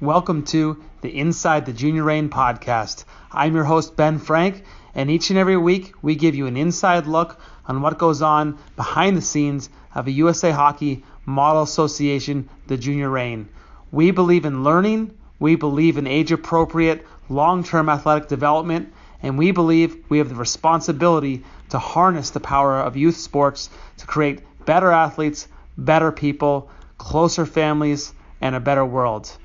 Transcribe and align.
Welcome 0.00 0.44
to 0.44 0.80
the 1.00 1.18
Inside 1.18 1.66
the 1.66 1.72
Junior 1.72 2.04
Reign 2.04 2.28
podcast. 2.28 3.04
I'm 3.32 3.56
your 3.56 3.64
host, 3.64 3.96
Ben 3.96 4.20
Frank, 4.20 4.62
and 4.94 5.10
each 5.10 5.30
and 5.30 5.38
every 5.40 5.56
week 5.56 5.92
we 6.02 6.14
give 6.14 6.36
you 6.36 6.46
an 6.46 6.56
inside 6.56 7.08
look 7.08 7.40
on 7.66 7.82
what 7.82 7.98
goes 7.98 8.22
on 8.22 8.58
behind 8.76 9.16
the 9.16 9.22
scenes 9.22 9.68
of 9.96 10.06
a 10.06 10.12
USA 10.12 10.52
Hockey 10.52 11.02
Model 11.26 11.62
Association, 11.62 12.48
the 12.68 12.76
Junior 12.76 13.10
Reign. 13.10 13.48
We 13.90 14.12
believe 14.12 14.44
in 14.44 14.62
learning, 14.62 15.18
we 15.40 15.56
believe 15.56 15.98
in 15.98 16.06
age 16.06 16.30
appropriate, 16.30 17.04
long 17.28 17.64
term 17.64 17.88
athletic 17.88 18.28
development, 18.28 18.92
and 19.20 19.36
we 19.36 19.50
believe 19.50 19.96
we 20.08 20.18
have 20.18 20.28
the 20.28 20.36
responsibility 20.36 21.42
to 21.70 21.80
harness 21.80 22.30
the 22.30 22.38
power 22.38 22.78
of 22.78 22.96
youth 22.96 23.16
sports 23.16 23.68
to 23.96 24.06
create 24.06 24.42
better 24.64 24.92
athletes, 24.92 25.48
better 25.76 26.12
people, 26.12 26.70
closer 26.98 27.44
families, 27.44 28.12
and 28.40 28.54
a 28.54 28.60
better 28.60 28.84
world. 28.84 29.36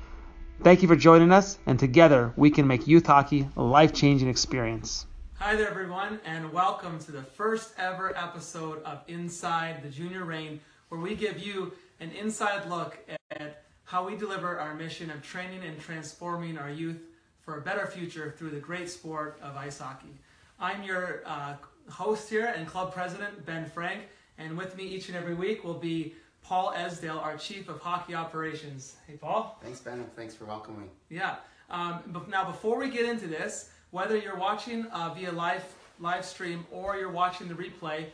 Thank 0.61 0.81
you 0.81 0.87
for 0.87 0.95
joining 0.95 1.31
us, 1.31 1.57
and 1.65 1.77
together 1.77 2.31
we 2.37 2.49
can 2.49 2.67
make 2.67 2.87
youth 2.87 3.05
hockey 3.05 3.49
a 3.57 3.63
life 3.63 3.93
changing 3.93 4.29
experience. 4.29 5.05
Hi 5.33 5.55
there, 5.57 5.67
everyone, 5.69 6.21
and 6.25 6.53
welcome 6.53 6.99
to 6.99 7.11
the 7.11 7.23
first 7.23 7.73
ever 7.77 8.15
episode 8.17 8.81
of 8.83 9.01
Inside 9.09 9.83
the 9.83 9.89
Junior 9.89 10.23
Reign, 10.23 10.61
where 10.87 11.01
we 11.01 11.15
give 11.15 11.37
you 11.37 11.73
an 11.99 12.11
inside 12.11 12.69
look 12.69 12.97
at 13.31 13.63
how 13.83 14.07
we 14.07 14.15
deliver 14.15 14.57
our 14.57 14.73
mission 14.73 15.11
of 15.11 15.21
training 15.21 15.63
and 15.65 15.77
transforming 15.81 16.57
our 16.57 16.69
youth 16.69 17.01
for 17.41 17.57
a 17.57 17.61
better 17.61 17.85
future 17.85 18.33
through 18.37 18.51
the 18.51 18.59
great 18.59 18.89
sport 18.89 19.37
of 19.41 19.57
ice 19.57 19.79
hockey. 19.79 20.15
I'm 20.59 20.81
your 20.83 21.23
uh, 21.25 21.55
host 21.89 22.29
here 22.29 22.53
and 22.55 22.65
club 22.65 22.93
president, 22.93 23.45
Ben 23.45 23.69
Frank, 23.69 24.03
and 24.37 24.57
with 24.57 24.77
me 24.77 24.83
each 24.85 25.09
and 25.09 25.17
every 25.17 25.33
week 25.33 25.65
will 25.65 25.73
be 25.73 26.13
Paul 26.43 26.73
Esdale, 26.73 27.19
our 27.19 27.37
Chief 27.37 27.69
of 27.69 27.79
Hockey 27.79 28.13
Operations. 28.13 28.97
Hey, 29.07 29.15
Paul. 29.15 29.57
Thanks, 29.63 29.79
Ben, 29.79 30.05
thanks 30.15 30.35
for 30.35 30.45
welcoming. 30.45 30.89
Yeah. 31.09 31.37
Um, 31.69 32.01
but 32.07 32.29
now, 32.29 32.45
before 32.45 32.77
we 32.77 32.89
get 32.89 33.05
into 33.05 33.27
this, 33.27 33.69
whether 33.91 34.17
you're 34.17 34.37
watching 34.37 34.85
uh, 34.87 35.13
via 35.13 35.31
live 35.31 35.63
live 35.99 36.25
stream 36.25 36.65
or 36.71 36.97
you're 36.97 37.11
watching 37.11 37.47
the 37.47 37.53
replay, 37.53 38.05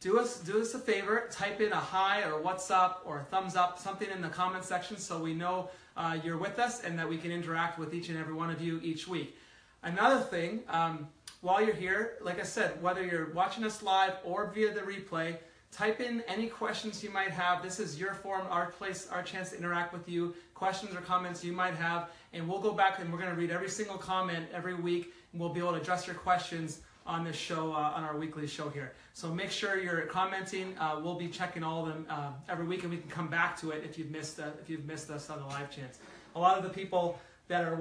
do 0.00 0.18
us 0.18 0.40
do 0.40 0.60
us 0.60 0.74
a 0.74 0.78
favor. 0.78 1.28
Type 1.30 1.60
in 1.60 1.72
a 1.72 1.76
hi 1.76 2.22
or 2.24 2.42
what's 2.42 2.70
up 2.70 3.02
or 3.06 3.24
thumbs 3.30 3.54
up, 3.54 3.78
something 3.78 4.10
in 4.10 4.20
the 4.20 4.28
comment 4.28 4.64
section, 4.64 4.96
so 4.96 5.18
we 5.18 5.32
know 5.32 5.70
uh, 5.96 6.18
you're 6.24 6.38
with 6.38 6.58
us 6.58 6.82
and 6.82 6.98
that 6.98 7.08
we 7.08 7.16
can 7.16 7.30
interact 7.30 7.78
with 7.78 7.94
each 7.94 8.08
and 8.08 8.18
every 8.18 8.34
one 8.34 8.50
of 8.50 8.60
you 8.60 8.80
each 8.82 9.06
week. 9.06 9.36
Another 9.82 10.20
thing, 10.20 10.60
um, 10.68 11.06
while 11.40 11.64
you're 11.64 11.74
here, 11.74 12.14
like 12.20 12.40
I 12.40 12.44
said, 12.44 12.82
whether 12.82 13.04
you're 13.04 13.30
watching 13.32 13.62
us 13.62 13.82
live 13.82 14.14
or 14.24 14.50
via 14.52 14.74
the 14.74 14.80
replay, 14.80 15.36
type 15.72 16.00
in 16.00 16.22
any 16.26 16.46
questions 16.46 17.02
you 17.02 17.10
might 17.10 17.30
have. 17.30 17.62
This 17.62 17.78
is 17.78 17.98
your 17.98 18.14
forum, 18.14 18.46
our 18.50 18.66
place, 18.72 19.08
our 19.10 19.22
chance 19.22 19.50
to 19.50 19.58
interact 19.58 19.92
with 19.92 20.08
you. 20.08 20.34
Questions 20.54 20.94
or 20.94 21.00
comments 21.00 21.44
you 21.44 21.52
might 21.52 21.74
have, 21.74 22.08
and 22.32 22.48
we'll 22.48 22.60
go 22.60 22.72
back 22.72 22.98
and 22.98 23.12
we're 23.12 23.18
going 23.18 23.30
to 23.30 23.36
read 23.36 23.50
every 23.50 23.68
single 23.68 23.98
comment 23.98 24.46
every 24.54 24.74
week, 24.74 25.12
and 25.32 25.40
we'll 25.40 25.52
be 25.52 25.60
able 25.60 25.72
to 25.72 25.80
address 25.80 26.06
your 26.06 26.16
questions 26.16 26.80
on 27.06 27.24
this 27.24 27.36
show, 27.36 27.72
uh, 27.72 27.92
on 27.94 28.02
our 28.02 28.16
weekly 28.16 28.46
show 28.46 28.68
here. 28.68 28.92
So 29.12 29.32
make 29.32 29.50
sure 29.50 29.78
you're 29.78 30.02
commenting. 30.02 30.76
Uh, 30.78 31.00
we'll 31.02 31.18
be 31.18 31.28
checking 31.28 31.62
all 31.62 31.82
of 31.82 31.88
them 31.88 32.06
uh, 32.08 32.30
every 32.48 32.66
week, 32.66 32.82
and 32.82 32.90
we 32.90 32.96
can 32.96 33.10
come 33.10 33.28
back 33.28 33.58
to 33.60 33.70
it 33.70 33.84
if 33.84 33.98
you've 33.98 34.10
missed 34.10 34.40
uh, 34.40 34.48
if 34.60 34.70
you've 34.70 34.86
missed 34.86 35.10
us 35.10 35.30
on 35.30 35.40
the 35.40 35.46
live 35.46 35.70
chance. 35.70 35.98
A 36.34 36.40
lot 36.40 36.56
of 36.56 36.64
the 36.64 36.70
people 36.70 37.18
that 37.48 37.64
are 37.64 37.76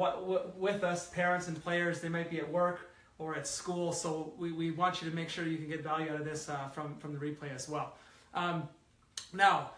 with 0.57 0.83
us, 0.83 1.09
parents 1.09 1.47
and 1.47 1.61
players, 1.63 2.01
they 2.01 2.09
might 2.09 2.29
be 2.29 2.39
at 2.39 2.51
work 2.51 2.91
or 3.17 3.35
at 3.35 3.47
school. 3.47 3.91
So 3.91 4.33
we, 4.37 4.51
we 4.51 4.71
want 4.71 5.01
you 5.01 5.09
to 5.09 5.15
make 5.15 5.29
sure 5.29 5.45
you 5.45 5.57
can 5.57 5.67
get 5.67 5.83
value 5.83 6.11
out 6.11 6.19
of 6.19 6.25
this 6.25 6.49
uh, 6.49 6.67
from, 6.69 6.95
from 6.97 7.13
the 7.13 7.19
replay 7.19 7.53
as 7.53 7.69
well. 7.69 7.93
Um, 8.33 8.67
now, 9.33 9.71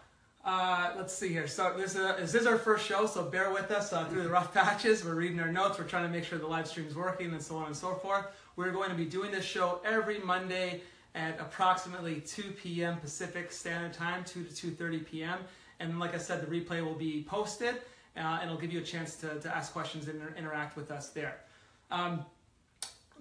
uh, 0.44 0.92
let's 0.96 1.14
see 1.14 1.28
here. 1.28 1.46
So 1.46 1.74
this 1.76 1.94
is, 1.94 2.32
this 2.32 2.34
is 2.34 2.46
our 2.46 2.58
first 2.58 2.86
show, 2.86 3.06
so 3.06 3.24
bear 3.24 3.52
with 3.52 3.70
us 3.70 3.92
uh, 3.92 4.04
through 4.06 4.22
the 4.22 4.28
rough 4.28 4.52
patches. 4.54 5.04
We're 5.04 5.14
reading 5.14 5.40
our 5.40 5.52
notes. 5.52 5.78
We're 5.78 5.84
trying 5.84 6.04
to 6.04 6.08
make 6.08 6.24
sure 6.24 6.38
the 6.38 6.46
live 6.46 6.66
stream 6.66 6.86
is 6.86 6.96
working 6.96 7.32
and 7.32 7.42
so 7.42 7.56
on 7.56 7.66
and 7.66 7.76
so 7.76 7.94
forth. 7.94 8.26
We're 8.56 8.72
going 8.72 8.90
to 8.90 8.96
be 8.96 9.04
doing 9.04 9.30
this 9.30 9.44
show 9.44 9.80
every 9.84 10.18
Monday 10.20 10.80
at 11.14 11.38
approximately 11.40 12.20
2 12.20 12.42
p.m. 12.62 12.96
Pacific 12.96 13.52
Standard 13.52 13.92
Time, 13.92 14.24
2 14.24 14.44
to 14.44 14.66
2.30 14.68 15.06
p.m. 15.06 15.38
And 15.80 15.98
like 16.00 16.14
I 16.14 16.18
said, 16.18 16.40
the 16.40 16.46
replay 16.46 16.84
will 16.84 16.94
be 16.94 17.24
posted 17.28 17.76
uh, 18.16 18.38
and 18.40 18.50
it'll 18.50 18.60
give 18.60 18.72
you 18.72 18.80
a 18.80 18.84
chance 18.84 19.16
to, 19.16 19.38
to 19.40 19.56
ask 19.56 19.72
questions 19.72 20.08
and 20.08 20.20
inter- 20.20 20.34
interact 20.36 20.76
with 20.76 20.90
us 20.90 21.10
there. 21.10 21.38
Um, 21.90 22.24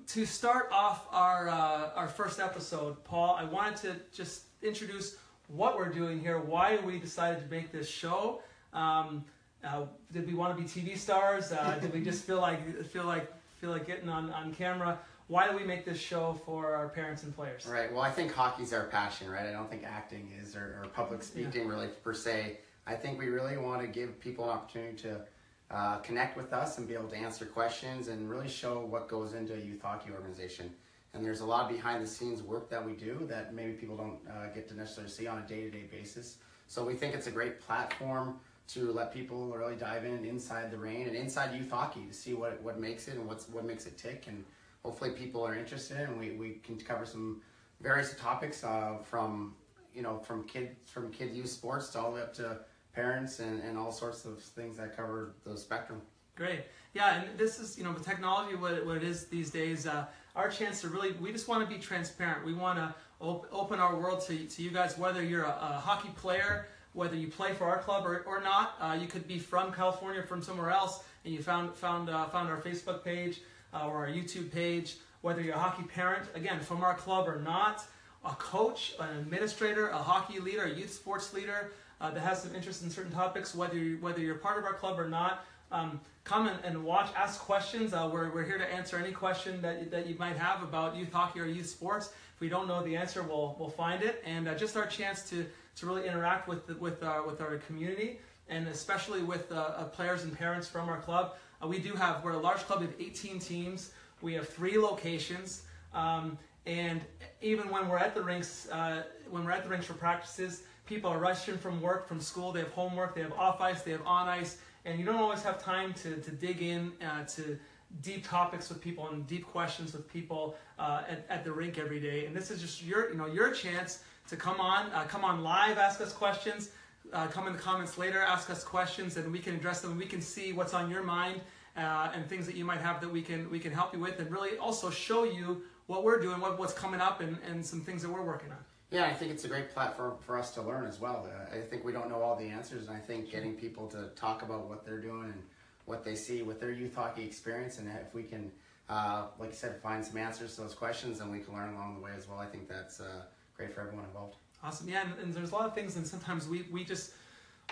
to 0.07 0.25
start 0.25 0.69
off 0.71 1.05
our, 1.11 1.49
uh, 1.49 1.89
our 1.95 2.07
first 2.07 2.39
episode, 2.39 3.03
Paul, 3.03 3.35
I 3.35 3.43
wanted 3.43 3.75
to 3.77 3.95
just 4.13 4.43
introduce 4.63 5.17
what 5.49 5.77
we're 5.77 5.89
doing 5.89 6.19
here, 6.19 6.39
why 6.39 6.77
we 6.77 6.97
decided 6.97 7.43
to 7.43 7.49
make 7.53 7.71
this 7.71 7.89
show. 7.89 8.41
Um, 8.73 9.25
uh, 9.63 9.83
did 10.13 10.25
we 10.25 10.33
want 10.33 10.55
to 10.55 10.61
be 10.61 10.67
TV 10.67 10.97
stars? 10.97 11.51
Uh, 11.51 11.77
did 11.81 11.93
we 11.93 12.01
just 12.01 12.23
feel 12.23 12.39
like 12.39 12.85
feel 12.85 13.05
like 13.05 13.31
feel 13.59 13.71
like 13.71 13.85
getting 13.85 14.07
on, 14.07 14.31
on 14.31 14.53
camera? 14.53 14.97
Why 15.27 15.49
do 15.49 15.57
we 15.57 15.63
make 15.63 15.83
this 15.83 15.99
show 15.99 16.39
for 16.45 16.73
our 16.73 16.87
parents 16.87 17.23
and 17.23 17.35
players? 17.35 17.65
Right. 17.65 17.91
Well, 17.91 18.01
I 18.01 18.11
think 18.11 18.31
hockey's 18.31 18.71
our 18.71 18.85
passion, 18.85 19.29
right? 19.29 19.45
I 19.45 19.51
don't 19.51 19.69
think 19.69 19.83
acting 19.83 20.31
is 20.41 20.55
or, 20.55 20.79
or 20.81 20.87
public 20.93 21.21
speaking 21.21 21.63
yeah. 21.63 21.69
really 21.69 21.87
per 21.87 22.13
se. 22.13 22.59
I 22.85 22.95
think 22.95 23.19
we 23.19 23.27
really 23.27 23.57
want 23.57 23.81
to 23.81 23.87
give 23.87 24.17
people 24.21 24.45
an 24.45 24.51
opportunity 24.51 24.95
to 24.99 25.21
uh, 25.69 25.97
connect 25.97 26.37
with 26.37 26.53
us 26.53 26.77
and 26.77 26.87
be 26.87 26.93
able 26.93 27.09
to 27.09 27.15
answer 27.17 27.45
questions 27.45 28.07
and 28.07 28.29
really 28.29 28.47
show 28.47 28.85
what 28.85 29.07
goes 29.07 29.33
into 29.33 29.53
a 29.53 29.57
youth 29.57 29.81
hockey 29.81 30.11
organization. 30.11 30.71
And 31.13 31.25
there's 31.25 31.41
a 31.41 31.45
lot 31.45 31.69
of 31.69 31.75
behind 31.75 32.03
the 32.03 32.07
scenes 32.07 32.41
work 32.41 32.69
that 32.69 32.85
we 32.85 32.93
do 32.93 33.25
that 33.29 33.53
maybe 33.53 33.73
people 33.73 33.97
don't 33.97 34.19
uh, 34.29 34.47
get 34.53 34.67
to 34.69 34.75
necessarily 34.75 35.11
see 35.11 35.27
on 35.27 35.39
a 35.39 35.47
day 35.47 35.61
to 35.61 35.69
day 35.69 35.83
basis. 35.91 36.37
So 36.67 36.83
we 36.85 36.93
think 36.93 37.15
it's 37.15 37.27
a 37.27 37.31
great 37.31 37.59
platform 37.59 38.39
to 38.69 38.91
let 38.91 39.13
people 39.13 39.55
really 39.57 39.75
dive 39.75 40.03
in 40.03 40.25
inside 40.25 40.71
the 40.71 40.77
Reign 40.77 41.07
and 41.07 41.15
inside 41.15 41.55
youth 41.57 41.71
hockey 41.71 42.05
to 42.05 42.13
see 42.13 42.33
what, 42.33 42.61
what 42.61 42.79
makes 42.79 43.07
it 43.07 43.15
and 43.15 43.25
what's, 43.25 43.47
what 43.49 43.63
makes 43.63 43.85
it 43.85 43.97
tick. 43.97 44.25
And 44.27 44.43
hopefully 44.83 45.11
people 45.11 45.45
are 45.45 45.55
interested 45.55 45.97
and 45.97 46.19
we, 46.19 46.31
we 46.31 46.59
can 46.63 46.77
cover 46.77 47.05
some 47.05 47.41
various 47.81 48.13
topics 48.15 48.63
uh, 48.63 48.97
from, 49.03 49.55
you 49.95 50.01
know, 50.01 50.19
from 50.19 50.43
kid, 50.43 50.75
from 50.85 51.11
kid 51.11 51.33
youth 51.33 51.49
sports 51.49 51.89
to 51.89 51.99
all 51.99 52.11
the 52.11 52.15
way 52.17 52.21
up 52.21 52.33
to 52.35 52.59
parents 52.97 53.39
and, 53.39 53.61
and 53.61 53.77
all 53.77 53.91
sorts 53.91 54.25
of 54.25 54.41
things 54.41 54.75
that 54.77 54.97
cover 54.97 55.35
the 55.45 55.55
spectrum. 55.55 56.01
Great. 56.35 56.61
Yeah, 56.93 57.21
and 57.21 57.37
this 57.37 57.59
is, 57.59 57.77
you 57.77 57.83
know, 57.83 57.93
the 57.93 58.03
technology, 58.03 58.55
what 58.55 58.73
it, 58.73 58.85
what 58.85 58.97
it 58.97 59.03
is 59.03 59.27
these 59.27 59.51
days, 59.51 59.85
uh, 59.85 60.05
our 60.35 60.49
chance 60.49 60.81
to 60.81 60.89
really, 60.89 61.11
we 61.13 61.31
just 61.31 61.47
want 61.47 61.67
to 61.67 61.73
be 61.73 61.79
transparent. 61.79 62.45
We 62.45 62.53
want 62.53 62.77
to 62.79 62.93
op- 63.19 63.47
open 63.51 63.79
our 63.79 63.95
world 63.95 64.21
to, 64.27 64.35
to 64.35 64.63
you 64.63 64.71
guys, 64.71 64.97
whether 64.97 65.23
you're 65.23 65.43
a, 65.43 65.57
a 65.61 65.81
hockey 65.87 66.09
player, 66.15 66.67
whether 66.93 67.15
you 67.15 67.27
play 67.27 67.53
for 67.53 67.65
our 67.65 67.77
club 67.77 68.05
or, 68.05 68.23
or 68.27 68.41
not. 68.41 68.75
Uh, 68.79 68.97
you 68.99 69.07
could 69.07 69.27
be 69.27 69.37
from 69.37 69.71
California, 69.71 70.23
from 70.23 70.41
somewhere 70.41 70.71
else, 70.71 71.03
and 71.23 71.33
you 71.33 71.41
found, 71.41 71.75
found, 71.75 72.09
uh, 72.09 72.25
found 72.25 72.49
our 72.49 72.57
Facebook 72.57 73.03
page 73.03 73.41
uh, 73.73 73.87
or 73.87 73.97
our 73.97 74.07
YouTube 74.07 74.51
page. 74.51 74.97
Whether 75.21 75.41
you're 75.41 75.55
a 75.55 75.59
hockey 75.59 75.83
parent, 75.83 76.27
again, 76.35 76.59
from 76.59 76.83
our 76.83 76.95
club 76.95 77.27
or 77.27 77.39
not, 77.41 77.85
a 78.25 78.33
coach, 78.35 78.95
an 78.99 79.17
administrator, 79.17 79.89
a 79.89 79.97
hockey 79.97 80.39
leader, 80.39 80.63
a 80.63 80.69
youth 80.69 80.93
sports 80.93 81.33
leader, 81.33 81.71
uh, 82.01 82.11
that 82.11 82.19
has 82.19 82.41
some 82.41 82.55
interest 82.55 82.83
in 82.83 82.89
certain 82.89 83.11
topics, 83.11 83.55
whether 83.55 83.77
you, 83.77 83.97
whether 84.01 84.19
you're 84.19 84.35
part 84.35 84.57
of 84.57 84.65
our 84.65 84.73
club 84.73 84.99
or 84.99 85.07
not. 85.07 85.45
Um, 85.71 85.99
come 86.23 86.47
and, 86.47 86.63
and, 86.63 86.83
watch, 86.83 87.09
ask 87.15 87.41
questions. 87.41 87.93
Uh, 87.93 88.09
we're, 88.11 88.29
we're 88.31 88.45
here 88.45 88.57
to 88.57 88.73
answer 88.73 88.97
any 88.97 89.11
question 89.11 89.61
that, 89.61 89.91
that 89.91 90.07
you 90.07 90.15
might 90.17 90.37
have 90.37 90.63
about 90.63 90.95
youth 90.95 91.11
hockey 91.11 91.41
or 91.41 91.45
youth 91.45 91.67
sports. 91.67 92.07
If 92.35 92.39
we 92.39 92.47
don't 92.47 92.67
know 92.67 92.81
the 92.83 92.95
answer, 92.95 93.21
we'll, 93.21 93.55
we'll 93.59 93.69
find 93.69 94.01
it. 94.01 94.23
And 94.25 94.47
uh, 94.47 94.55
just 94.55 94.77
our 94.77 94.85
chance 94.85 95.29
to, 95.29 95.45
to 95.75 95.85
really 95.85 96.07
interact 96.07 96.47
with, 96.47 96.69
with, 96.79 97.03
our, 97.03 97.25
with 97.25 97.41
our 97.41 97.57
community 97.57 98.19
and 98.49 98.67
especially 98.69 99.21
with 99.21 99.51
uh, 99.51 99.55
uh 99.55 99.83
players 99.85 100.23
and 100.23 100.37
parents 100.37 100.69
from 100.69 100.87
our 100.87 100.99
club. 100.99 101.35
Uh, 101.61 101.67
we 101.67 101.79
do 101.79 101.93
have, 101.93 102.23
we're 102.23 102.31
a 102.31 102.39
large 102.39 102.59
club 102.59 102.81
of 102.81 102.93
18 102.99 103.39
teams. 103.39 103.91
We 104.21 104.33
have 104.33 104.47
three 104.47 104.77
locations. 104.77 105.63
Um, 105.93 106.37
and 106.65 107.01
even 107.41 107.69
when 107.69 107.87
we're 107.87 107.97
at 107.97 108.13
the 108.13 108.21
rinks, 108.21 108.69
uh, 108.69 109.03
when 109.29 109.45
we're 109.45 109.51
at 109.51 109.63
the 109.63 109.69
rinks 109.69 109.85
for 109.85 109.93
practices, 109.93 110.63
people 110.87 111.11
are 111.11 111.19
rushing 111.19 111.57
from 111.57 111.81
work, 111.81 112.07
from 112.07 112.19
school, 112.19 112.51
they 112.51 112.61
have 112.61 112.71
homework, 112.71 113.13
they 113.13 113.21
have 113.21 113.33
off 113.33 113.61
ice, 113.61 113.81
they 113.83 113.91
have 113.91 114.05
on 114.05 114.27
ice, 114.27 114.57
and 114.85 114.99
you 114.99 115.05
don't 115.05 115.17
always 115.17 115.43
have 115.43 115.61
time 115.61 115.93
to, 115.93 116.17
to 116.17 116.31
dig 116.31 116.61
in 116.61 116.93
uh, 117.05 117.23
to 117.25 117.59
deep 118.01 118.27
topics 118.27 118.69
with 118.69 118.81
people 118.81 119.07
and 119.09 119.27
deep 119.27 119.45
questions 119.45 119.93
with 119.93 120.11
people 120.11 120.55
uh, 120.79 121.03
at, 121.09 121.25
at 121.29 121.43
the 121.43 121.51
rink 121.51 121.77
every 121.77 121.99
day. 121.99 122.25
And 122.25 122.35
this 122.35 122.51
is 122.51 122.61
just 122.61 122.83
your, 122.83 123.09
you 123.09 123.17
know, 123.17 123.27
your 123.27 123.51
chance 123.51 124.03
to 124.29 124.35
come 124.35 124.59
on, 124.59 124.91
uh, 124.91 125.03
come 125.03 125.23
on 125.23 125.43
live, 125.43 125.77
ask 125.77 126.01
us 126.01 126.11
questions, 126.11 126.69
uh, 127.13 127.27
come 127.27 127.47
in 127.47 127.53
the 127.53 127.59
comments 127.59 127.97
later, 127.97 128.19
ask 128.19 128.49
us 128.49 128.63
questions, 128.63 129.15
and 129.17 129.31
we 129.31 129.39
can 129.39 129.55
address 129.55 129.81
them. 129.81 129.97
We 129.97 130.05
can 130.05 130.21
see 130.21 130.51
what's 130.53 130.73
on 130.73 130.89
your 130.91 131.03
mind 131.03 131.41
uh, 131.77 132.11
and 132.13 132.27
things 132.27 132.45
that 132.45 132.55
you 132.55 132.65
might 132.65 132.81
have 132.81 132.99
that 133.01 133.11
we 133.11 133.21
can 133.21 133.49
we 133.49 133.59
can 133.59 133.71
help 133.71 133.93
you 133.93 133.99
with, 133.99 134.19
and 134.19 134.29
really 134.31 134.57
also 134.57 134.89
show 134.89 135.23
you 135.23 135.61
what 135.85 136.03
we're 136.03 136.19
doing, 136.19 136.41
what, 136.41 136.59
what's 136.59 136.73
coming 136.73 136.99
up, 136.99 137.21
and, 137.21 137.37
and 137.49 137.65
some 137.65 137.79
things 137.79 138.01
that 138.01 138.09
we're 138.09 138.23
working 138.25 138.51
on. 138.51 138.57
Yeah, 138.89 139.05
I 139.05 139.13
think 139.13 139.31
it's 139.31 139.43
a 139.43 139.49
great 139.49 139.73
platform 139.73 140.15
for 140.21 140.39
us 140.39 140.53
to 140.53 140.61
learn 140.61 140.85
as 140.85 140.99
well. 140.99 141.27
Uh, 141.27 141.57
I 141.57 141.61
think 141.61 141.83
we 141.83 141.91
don't 141.91 142.09
know 142.09 142.21
all 142.21 142.37
the 142.37 142.45
answers, 142.45 142.87
and 142.87 142.95
I 142.95 142.99
think 142.99 143.29
getting 143.29 143.53
people 143.53 143.87
to 143.87 144.09
talk 144.15 144.43
about 144.43 144.69
what 144.69 144.85
they're 144.85 145.01
doing 145.01 145.25
and 145.25 145.43
what 145.85 146.05
they 146.05 146.15
see 146.15 146.41
with 146.41 146.61
their 146.61 146.71
youth 146.71 146.95
hockey 146.95 147.25
experience, 147.25 147.79
and 147.79 147.89
if 147.89 148.13
we 148.13 148.23
can, 148.23 148.49
uh, 148.89 149.25
like 149.39 149.49
I 149.49 149.53
said, 149.53 149.81
find 149.81 150.05
some 150.05 150.17
answers 150.17 150.55
to 150.55 150.61
those 150.61 150.73
questions, 150.73 151.19
and 151.19 151.29
we 151.29 151.39
can 151.39 151.53
learn 151.53 151.73
along 151.73 151.95
the 151.95 152.01
way 152.01 152.11
as 152.17 152.29
well. 152.29 152.39
I 152.39 152.45
think 152.45 152.69
that's 152.69 153.01
uh, 153.01 153.23
great 153.57 153.73
for 153.73 153.81
everyone 153.81 154.05
involved. 154.05 154.37
Awesome. 154.63 154.87
Yeah, 154.87 155.01
and, 155.01 155.13
and, 155.21 155.33
there's 155.33 155.51
a 155.51 155.55
lot 155.55 155.65
of 155.65 155.75
things, 155.75 155.97
and 155.97 156.07
sometimes 156.07 156.47
we, 156.47 156.65
we 156.71 156.85
just 156.85 157.11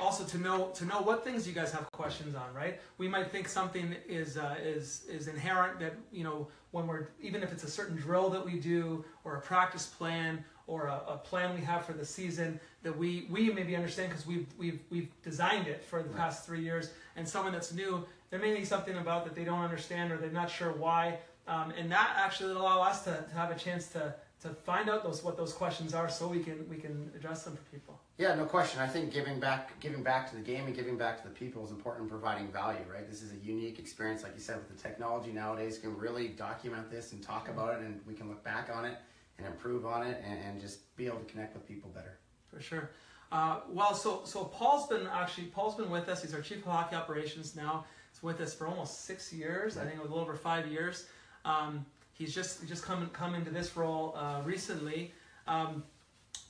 also 0.01 0.25
to 0.25 0.37
know 0.37 0.67
to 0.75 0.85
know 0.85 1.01
what 1.01 1.23
things 1.23 1.47
you 1.47 1.53
guys 1.53 1.71
have 1.71 1.89
questions 1.93 2.35
on, 2.35 2.53
right? 2.53 2.81
We 2.97 3.07
might 3.07 3.31
think 3.31 3.47
something 3.47 3.95
is 4.07 4.37
uh, 4.37 4.57
is 4.61 5.05
is 5.09 5.27
inherent 5.27 5.79
that 5.79 5.93
you 6.11 6.25
know 6.25 6.47
when 6.71 6.87
we're 6.87 7.07
even 7.21 7.41
if 7.41 7.51
it's 7.51 7.63
a 7.63 7.69
certain 7.69 7.95
drill 7.95 8.29
that 8.31 8.45
we 8.45 8.59
do 8.59 9.05
or 9.23 9.37
a 9.37 9.41
practice 9.41 9.87
plan 9.87 10.43
or 10.67 10.87
a, 10.87 11.01
a 11.13 11.17
plan 11.17 11.55
we 11.55 11.61
have 11.61 11.85
for 11.85 11.93
the 11.93 12.05
season 12.05 12.59
that 12.83 12.95
we 12.97 13.27
we 13.29 13.51
maybe 13.51 13.75
understand 13.75 14.09
because 14.09 14.25
we've 14.25 14.47
we've 14.57 14.79
we've 14.89 15.09
designed 15.23 15.67
it 15.67 15.83
for 15.83 16.01
the 16.01 16.09
Right. 16.09 16.17
past 16.17 16.45
three 16.45 16.61
years, 16.61 16.91
and 17.15 17.27
someone 17.27 17.53
that's 17.53 17.73
new 17.73 18.05
there 18.29 18.39
may 18.39 18.55
be 18.55 18.65
something 18.65 18.97
about 18.97 19.23
that 19.25 19.35
they 19.35 19.43
don't 19.43 19.61
understand 19.61 20.11
or 20.11 20.17
they're 20.17 20.31
not 20.31 20.49
sure 20.49 20.71
why, 20.71 21.19
um, 21.47 21.71
and 21.77 21.91
that 21.91 22.15
actually 22.17 22.53
will 22.53 22.63
allow 22.63 22.81
us 22.81 23.03
to, 23.03 23.11
to 23.29 23.35
have 23.35 23.51
a 23.51 23.55
chance 23.55 23.87
to 23.89 24.15
to 24.41 24.49
find 24.49 24.89
out 24.89 25.03
those 25.03 25.23
what 25.23 25.37
those 25.37 25.53
questions 25.53 25.93
are 25.93 26.09
so 26.09 26.27
we 26.27 26.39
can 26.39 26.67
we 26.69 26.77
can 26.77 27.11
address 27.15 27.43
them 27.43 27.55
for 27.55 27.63
people. 27.71 27.99
Yeah, 28.17 28.33
no 28.35 28.45
question. 28.45 28.79
I 28.79 28.87
think 28.87 29.11
giving 29.11 29.41
back, 29.41 29.77
giving 29.81 30.01
back 30.01 30.29
to 30.29 30.37
the 30.37 30.41
game 30.41 30.67
and 30.67 30.73
giving 30.75 30.97
back 30.97 31.21
to 31.21 31.27
the 31.27 31.33
people 31.33 31.65
is 31.65 31.71
important 31.71 32.05
in 32.05 32.09
providing 32.09 32.47
value, 32.47 32.79
right? 32.89 33.09
This 33.09 33.21
is 33.21 33.33
a 33.33 33.45
unique 33.45 33.77
experience, 33.77 34.23
like 34.23 34.31
you 34.35 34.39
said, 34.39 34.55
with 34.55 34.69
the 34.69 34.81
technology 34.81 35.33
nowadays. 35.33 35.77
Can 35.77 35.97
really 35.97 36.29
document 36.29 36.89
this 36.89 37.11
and 37.11 37.21
talk 37.21 37.49
about 37.49 37.73
it, 37.75 37.81
and 37.81 37.99
we 38.07 38.13
can 38.13 38.29
look 38.29 38.41
back 38.41 38.69
on 38.73 38.85
it 38.85 38.97
and 39.37 39.47
improve 39.47 39.85
on 39.85 40.05
it, 40.05 40.21
and, 40.25 40.39
and 40.39 40.61
just 40.61 40.95
be 40.95 41.07
able 41.07 41.19
to 41.19 41.25
connect 41.25 41.53
with 41.53 41.67
people 41.67 41.89
better. 41.93 42.17
For 42.47 42.61
sure. 42.61 42.91
Uh, 43.31 43.59
well, 43.69 43.93
so 43.93 44.21
so 44.23 44.45
Paul's 44.45 44.87
been 44.87 45.07
actually 45.07 45.47
Paul's 45.47 45.75
been 45.75 45.89
with 45.89 46.07
us. 46.09 46.21
He's 46.21 46.33
our 46.33 46.41
chief 46.41 46.59
of 46.59 46.71
hockey 46.71 46.95
operations 46.95 47.55
now. 47.55 47.85
He's 48.11 48.23
with 48.23 48.39
us 48.39 48.53
for 48.53 48.67
almost 48.67 49.05
six 49.05 49.33
years. 49.33 49.77
I 49.77 49.85
think 49.85 49.99
a 49.99 50.01
little 50.01 50.19
over 50.19 50.35
five 50.35 50.67
years. 50.67 51.07
Um, 51.43 51.85
he's 52.13 52.33
just 52.33 52.67
just 52.67 52.83
come 52.83 53.09
come 53.11 53.35
into 53.35 53.51
this 53.51 53.75
role 53.75 54.15
uh, 54.17 54.41
recently. 54.45 55.13
Um, 55.47 55.83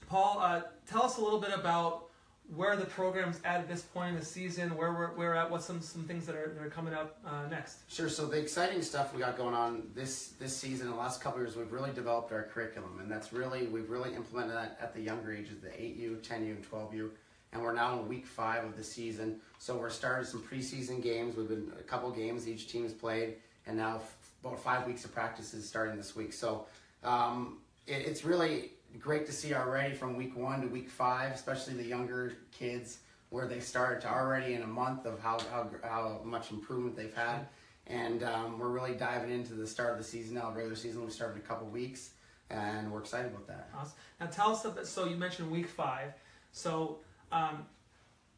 Paul, 0.08 0.38
uh, 0.40 0.62
tell 0.88 1.04
us 1.04 1.18
a 1.18 1.22
little 1.22 1.40
bit 1.40 1.52
about 1.54 2.05
where 2.54 2.76
the 2.76 2.86
program's 2.86 3.40
at 3.44 3.62
at 3.62 3.68
this 3.68 3.82
point 3.82 4.14
in 4.14 4.20
the 4.20 4.26
season, 4.26 4.76
where 4.78 4.94
we're, 4.94 5.14
we're 5.16 5.34
at, 5.34 5.50
what's 5.50 5.66
some, 5.66 5.82
some 5.82 6.04
things 6.04 6.26
that 6.28 6.36
are, 6.36 6.54
that 6.56 6.64
are 6.64 6.70
coming 6.70 6.94
up 6.94 7.18
uh, 7.26 7.48
next. 7.50 7.80
Sure. 7.92 8.08
So 8.08 8.28
the 8.28 8.38
exciting 8.38 8.82
stuff 8.82 9.14
we 9.14 9.22
got 9.22 9.36
going 9.38 9.56
on 9.56 9.88
this 9.96 10.34
this 10.40 10.56
season, 10.56 10.90
the 10.90 10.96
last 10.96 11.22
couple 11.22 11.40
years, 11.40 11.56
we've 11.56 11.72
really 11.72 11.92
developed 11.92 12.32
our 12.32 12.44
curriculum, 12.44 13.00
and 13.00 13.10
that's 13.10 13.34
really 13.34 13.68
we've 13.68 13.90
really 13.90 14.14
implemented 14.14 14.56
that 14.56 14.78
at 14.82 14.94
the 14.94 15.02
younger 15.02 15.34
ages, 15.34 15.60
the 15.60 15.70
8U, 15.70 16.22
10U, 16.22 16.56
and 16.56 16.72
12U, 16.72 17.10
and 17.54 17.62
we're 17.62 17.74
now 17.74 18.00
in 18.00 18.08
week 18.08 18.28
five 18.28 18.64
of 18.64 18.78
the 18.78 18.84
season. 18.84 19.40
So 19.58 19.78
we're 19.78 19.90
starting 19.90 20.26
some 20.26 20.44
preseason 20.44 21.02
games. 21.02 21.36
We've 21.36 21.48
been 21.48 21.72
a 21.80 21.84
couple 21.84 22.12
games 22.12 22.48
each 22.48 22.68
team 22.68 22.84
has 22.84 22.94
played, 22.94 23.36
and 23.66 23.78
now 23.78 23.96
f- 23.96 24.18
about 24.44 24.60
five 24.60 24.86
weeks 24.86 25.04
of 25.04 25.14
practices 25.14 25.68
starting 25.68 25.98
this 25.98 26.16
week. 26.16 26.32
So 26.32 26.68
um, 27.04 27.58
it, 27.88 28.06
it's 28.06 28.24
really 28.24 28.72
great 29.00 29.26
to 29.26 29.32
see 29.32 29.54
already 29.54 29.94
from 29.94 30.16
week 30.16 30.36
one 30.36 30.62
to 30.62 30.68
week 30.68 30.90
five, 30.90 31.32
especially 31.34 31.74
the 31.74 31.84
younger 31.86 32.34
kids, 32.52 33.00
where 33.30 33.48
they 33.48 33.60
started 33.60 34.02
to 34.02 34.10
already 34.10 34.54
in 34.54 34.62
a 34.62 34.68
month 34.68 35.06
of 35.06 35.20
how 35.20 35.40
how, 35.52 35.70
how 35.84 36.22
much 36.24 36.52
improvement 36.52 36.96
they've 36.96 37.14
had. 37.14 37.48
And 37.88 38.24
um, 38.24 38.58
we're 38.58 38.70
really 38.70 38.96
diving 38.96 39.32
into 39.32 39.54
the 39.54 39.68
start 39.68 39.92
of 39.92 39.98
the 39.98 40.04
season 40.04 40.36
now. 40.36 40.52
Regular 40.52 40.76
season 40.76 41.06
we 41.06 41.12
started 41.12 41.36
in 41.36 41.42
a 41.42 41.46
couple 41.46 41.68
weeks, 41.68 42.12
and 42.50 42.92
we're 42.92 43.00
excited 43.00 43.32
about 43.32 43.48
that. 43.48 43.70
Awesome. 43.78 43.94
Now 44.20 44.26
tell 44.28 44.52
us 44.52 44.66
a 44.66 44.70
bit. 44.70 44.88
So 44.88 45.06
you 45.06 45.16
mentioned 45.16 45.52
week 45.52 45.68
five. 45.68 46.14
So 46.52 47.00
um, 47.32 47.66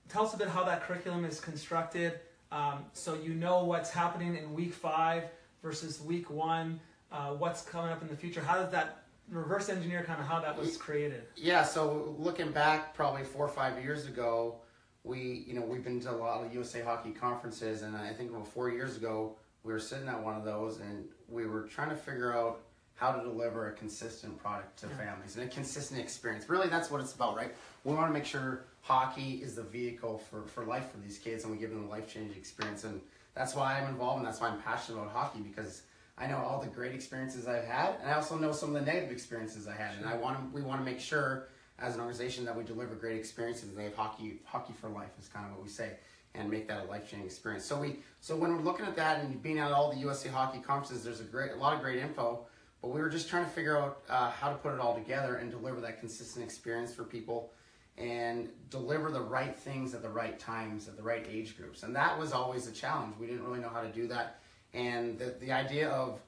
tell 0.10 0.26
us 0.26 0.34
a 0.34 0.38
bit 0.38 0.50
how 0.50 0.64
that 0.64 0.84
curriculum 0.84 1.24
is 1.24 1.40
constructed. 1.40 2.20
Um, 2.52 2.86
so 2.94 3.16
you 3.16 3.34
know 3.34 3.64
what's 3.64 3.90
happening 3.90 4.36
in 4.36 4.54
week 4.54 4.74
five 4.74 5.24
versus 5.62 6.02
week 6.02 6.30
one. 6.30 6.80
Uh, 7.12 7.30
what's 7.32 7.62
coming 7.62 7.92
up 7.92 8.02
in 8.02 8.08
the 8.10 8.16
future? 8.16 8.42
How 8.42 8.56
does 8.56 8.72
that 8.72 9.04
reverse 9.30 9.70
engineer 9.70 10.04
kind 10.04 10.20
of 10.20 10.26
how 10.28 10.40
that 10.40 10.58
was 10.58 10.78
created? 10.78 11.24
Yeah, 11.36 11.64
so 11.64 12.16
looking 12.18 12.52
back 12.52 12.94
probably 12.96 13.24
four 13.24 13.46
or 13.46 13.50
five 13.50 13.82
years 13.84 14.06
ago, 14.08 14.56
we 15.04 15.46
you 15.48 15.54
know 15.54 15.62
we've 15.62 15.84
been 15.84 16.00
to 16.02 16.12
a 16.12 16.18
lot 16.18 16.44
of 16.46 16.54
USA 16.54 16.82
Hockey 16.82 17.12
conferences, 17.12 17.82
and 17.82 17.96
I 17.96 18.14
think 18.14 18.32
about 18.32 18.48
four 18.48 18.70
years 18.70 18.98
ago 18.98 19.36
we 19.64 19.74
were 19.74 19.80
sitting 19.80 20.08
at 20.08 20.22
one 20.22 20.36
of 20.36 20.44
those, 20.46 20.80
and 20.80 21.06
we 21.28 21.46
were 21.46 21.64
trying 21.64 21.90
to 21.90 21.96
figure 21.96 22.36
out 22.38 22.60
how 22.96 23.12
to 23.12 23.22
deliver 23.22 23.68
a 23.68 23.74
consistent 23.74 24.38
product 24.40 24.80
to 24.80 24.88
Yeah. 24.88 24.98
families 24.98 25.36
and 25.36 25.46
a 25.46 25.54
consistent 25.54 26.00
experience. 26.00 26.50
Really, 26.50 26.68
that's 26.68 26.90
what 26.90 27.00
it's 27.02 27.14
about, 27.14 27.36
right? 27.36 27.54
We 27.84 27.94
want 27.94 28.08
to 28.10 28.14
make 28.14 28.26
sure 28.26 28.64
hockey 28.82 29.34
is 29.44 29.56
the 29.56 29.62
vehicle 29.64 30.18
for, 30.18 30.44
for 30.48 30.66
life 30.66 30.90
for 30.92 30.98
these 30.98 31.20
kids, 31.20 31.44
and 31.44 31.54
we 31.54 31.60
give 31.60 31.70
them 31.70 31.86
a 31.86 31.90
life 31.90 32.12
changing 32.12 32.38
experience, 32.38 32.86
and 32.86 33.00
that's 33.36 33.54
why 33.56 33.78
I'm 33.80 33.88
involved, 33.90 34.20
and 34.20 34.28
that's 34.28 34.42
why 34.42 34.48
I'm 34.48 34.60
passionate 34.62 35.00
about 35.00 35.12
hockey 35.14 35.40
because 35.42 35.84
I 36.18 36.28
know 36.28 36.38
all 36.38 36.60
the 36.60 36.68
great 36.68 36.94
experiences 36.94 37.48
I've 37.48 37.66
had, 37.66 37.96
and 38.02 38.10
I 38.10 38.14
also 38.14 38.38
know 38.38 38.52
some 38.52 38.76
of 38.76 38.86
the 38.86 38.92
negative 38.92 39.12
experiences 39.12 39.68
I 39.68 39.74
had, 39.74 39.96
and 39.98 40.06
I 40.08 40.16
want 40.18 40.40
to, 40.40 40.56
we 40.56 40.62
want 40.62 40.82
to 40.82 40.86
make 40.86 41.00
sure 41.00 41.48
as 41.80 41.94
an 41.94 42.02
organization 42.02 42.46
that 42.46 42.56
we 42.56 42.64
deliver 42.64 42.96
great 42.96 43.18
experiences 43.18 43.70
and 43.70 43.78
they 43.78 43.84
have 43.84 43.96
hockey 43.96 44.40
hockey 44.46 44.74
for 44.74 44.90
life 44.90 45.12
is 45.20 45.28
kind 45.28 45.46
of 45.46 45.52
what 45.52 45.64
we 45.64 45.70
say 45.70 45.92
and 46.34 46.50
make 46.50 46.68
that 46.68 46.84
a 46.84 46.84
life 46.86 47.10
changing 47.10 47.26
experience. 47.26 47.66
So 47.66 47.80
we 47.80 48.00
so 48.20 48.36
when 48.36 48.56
we're 48.56 48.64
looking 48.64 48.86
at 48.86 48.96
that 48.96 49.24
and 49.24 49.42
being 49.42 49.60
at 49.60 49.72
all 49.72 49.92
the 49.92 50.00
USA 50.00 50.30
hockey 50.30 50.60
conferences, 50.60 51.04
there's 51.04 51.20
a 51.20 51.24
great 51.24 51.52
a 51.52 51.56
lot 51.56 51.74
of 51.74 51.82
great 51.82 52.00
info, 52.00 52.46
but 52.82 52.90
we 52.90 53.00
were 53.00 53.10
just 53.10 53.30
trying 53.30 53.46
to 53.46 53.52
figure 53.52 53.78
out 53.78 54.02
uh, 54.10 54.32
how 54.32 54.50
to 54.50 54.56
put 54.56 54.74
it 54.74 54.80
all 54.80 54.96
together 54.96 55.36
and 55.36 55.52
deliver 55.52 55.80
that 55.82 56.00
consistent 56.00 56.44
experience 56.44 56.94
for 56.94 57.04
people 57.04 57.52
and 57.98 58.50
deliver 58.70 59.10
the 59.10 59.22
right 59.22 59.56
things 59.56 59.96
at 59.96 60.04
the 60.04 60.10
right 60.10 60.40
times 60.40 60.88
at 60.88 60.96
the 60.96 61.04
right 61.04 61.26
age 61.30 61.58
groups. 61.58 61.84
And 61.84 61.96
that 61.96 62.18
was 62.18 62.32
always 62.32 62.68
a 62.68 62.72
challenge. 62.72 63.16
We 63.20 63.26
didn't 63.26 63.44
really 63.44 63.60
know 63.60 63.70
how 63.70 63.82
to 63.82 63.90
do 63.90 64.08
that. 64.08 64.40
And 64.74 65.18
the, 65.18 65.34
the 65.40 65.52
idea 65.52 65.90
of 65.90 66.20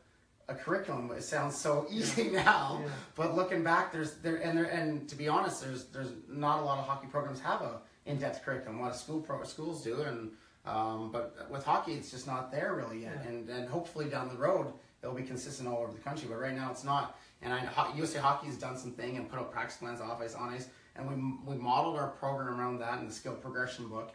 a 0.47 0.55
curriculum 0.55 1.11
it 1.11 1.23
sounds 1.23 1.55
so 1.55 1.85
easy 1.91 2.29
now, 2.31 2.79
Yeah. 2.83 2.89
but 3.15 3.35
looking 3.35 3.63
back, 3.63 3.91
there's 3.91 4.15
there 4.15 4.37
and 4.37 4.57
there, 4.57 4.65
and 4.65 5.07
to 5.09 5.15
be 5.15 5.27
honest, 5.27 5.61
there's 5.63 5.85
there's 5.85 6.11
not 6.27 6.59
a 6.61 6.65
lot 6.65 6.79
of 6.79 6.85
hockey 6.85 7.07
programs 7.07 7.39
have 7.41 7.61
a 7.61 7.81
in-depth 8.05 8.43
curriculum. 8.43 8.79
A 8.79 8.81
lot 8.83 8.91
of 8.91 8.97
school 8.97 9.19
pro, 9.21 9.43
schools 9.43 9.83
do, 9.83 10.01
and 10.01 10.31
um, 10.65 11.11
but 11.11 11.47
with 11.51 11.63
hockey, 11.63 11.93
it's 11.93 12.09
just 12.11 12.25
not 12.27 12.51
there 12.51 12.73
really 12.73 13.01
yet. 13.03 13.21
Yeah. 13.23 13.29
And 13.29 13.49
and 13.49 13.69
hopefully 13.69 14.05
down 14.09 14.29
the 14.29 14.37
road, 14.37 14.67
it'll 15.03 15.13
be 15.15 15.23
consistent 15.23 15.67
all 15.69 15.83
over 15.83 15.91
the 15.91 15.99
country. 15.99 16.27
But 16.29 16.39
right 16.39 16.55
now, 16.55 16.71
it's 16.71 16.83
not. 16.83 17.17
And 17.41 17.53
I 17.53 17.59
Ho- 17.59 17.93
USA 17.95 18.19
Hockey 18.19 18.47
has 18.47 18.57
done 18.57 18.75
some 18.77 18.91
thing 18.91 19.17
and 19.17 19.29
put 19.29 19.37
out 19.39 19.51
practice 19.51 19.77
plans 19.77 20.01
off 20.01 20.19
ice, 20.21 20.33
on 20.35 20.49
ice, 20.49 20.67
and 20.95 21.07
we 21.07 21.15
we 21.55 21.61
modeled 21.61 21.95
our 21.97 22.07
program 22.09 22.59
around 22.59 22.79
that 22.79 22.99
in 22.99 23.07
the 23.07 23.13
skill 23.13 23.33
progression 23.35 23.87
book, 23.87 24.13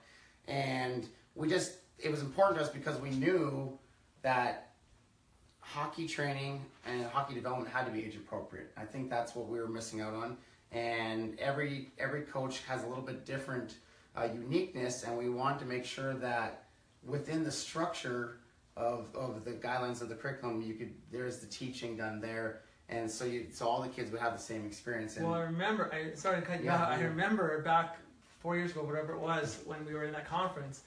and 0.49 1.07
we 1.37 1.49
just 1.49 1.75
it 1.99 2.11
was 2.11 2.21
important 2.23 2.59
to 2.59 2.65
us 2.65 2.71
because 2.71 3.01
we 3.01 3.11
knew 3.11 3.79
that 4.25 4.73
hockey 5.61 6.09
training 6.09 6.65
and 6.87 7.05
hockey 7.07 7.35
development 7.35 7.71
had 7.71 7.85
to 7.85 7.93
be 7.93 8.05
age 8.05 8.17
appropriate. 8.17 8.73
I 8.77 8.85
think 8.85 9.09
that's 9.09 9.37
what 9.37 9.49
we 9.49 9.61
were 9.61 9.69
missing 9.69 10.01
out 10.01 10.15
on. 10.15 10.37
And 10.73 11.39
every 11.39 11.93
every 11.99 12.23
coach 12.23 12.63
has 12.67 12.83
a 12.83 12.87
little 12.87 13.05
bit 13.05 13.25
different 13.25 13.77
uh, 14.17 14.29
uniqueness, 14.35 15.05
and 15.05 15.17
we 15.17 15.29
want 15.29 15.61
to 15.61 15.65
make 15.67 15.85
sure 15.85 16.15
that 16.15 16.65
within 17.07 17.45
the 17.45 17.53
structure 17.53 18.39
of, 18.77 19.15
of 19.15 19.45
the 19.45 19.53
guidelines 19.53 20.03
of 20.03 20.09
the 20.09 20.17
curriculum, 20.17 20.63
you 20.63 20.75
could 20.75 20.93
there's 21.13 21.39
the 21.39 21.47
teaching 21.47 21.97
done 21.97 22.21
there, 22.21 22.63
and 22.89 23.09
so 23.09 23.25
you 23.25 23.47
so 23.53 23.69
all 23.69 23.83
the 23.83 23.89
kids 23.89 24.11
would 24.11 24.21
have 24.21 24.33
the 24.33 24.43
same 24.43 24.67
experience. 24.67 25.17
And 25.17 25.27
Well, 25.27 25.37
I 25.37 25.43
remember. 25.43 25.93
I 25.93 26.15
sorry 26.17 26.41
to 26.41 26.47
cut 26.47 26.59
you 26.59 26.67
Yeah, 26.67 26.83
out. 26.83 26.89
I 26.89 27.03
remember 27.03 27.63
back 27.63 27.99
four 28.41 28.57
years 28.57 28.73
ago, 28.73 28.83
whatever 28.83 29.13
it 29.13 29.21
was, 29.21 29.61
when 29.67 29.85
we 29.87 29.95
were 29.95 30.05
in 30.05 30.13
that 30.13 30.29
conference, 30.29 30.83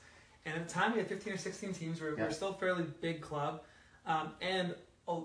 and 0.48 0.56
at 0.56 0.68
the 0.68 0.74
time 0.74 0.94
we 0.94 1.00
had 1.00 1.08
15 1.08 1.34
or 1.34 1.38
16 1.38 1.74
teams. 1.74 2.00
We 2.02 2.08
were, 2.08 2.16
we 2.16 2.22
Yeah. 2.22 2.28
were 2.28 2.34
still 2.34 2.50
a 2.50 2.54
fairly 2.54 2.86
big 3.02 3.22
club, 3.22 3.62
um, 4.06 4.32
and 4.42 4.74
a, 5.08 5.20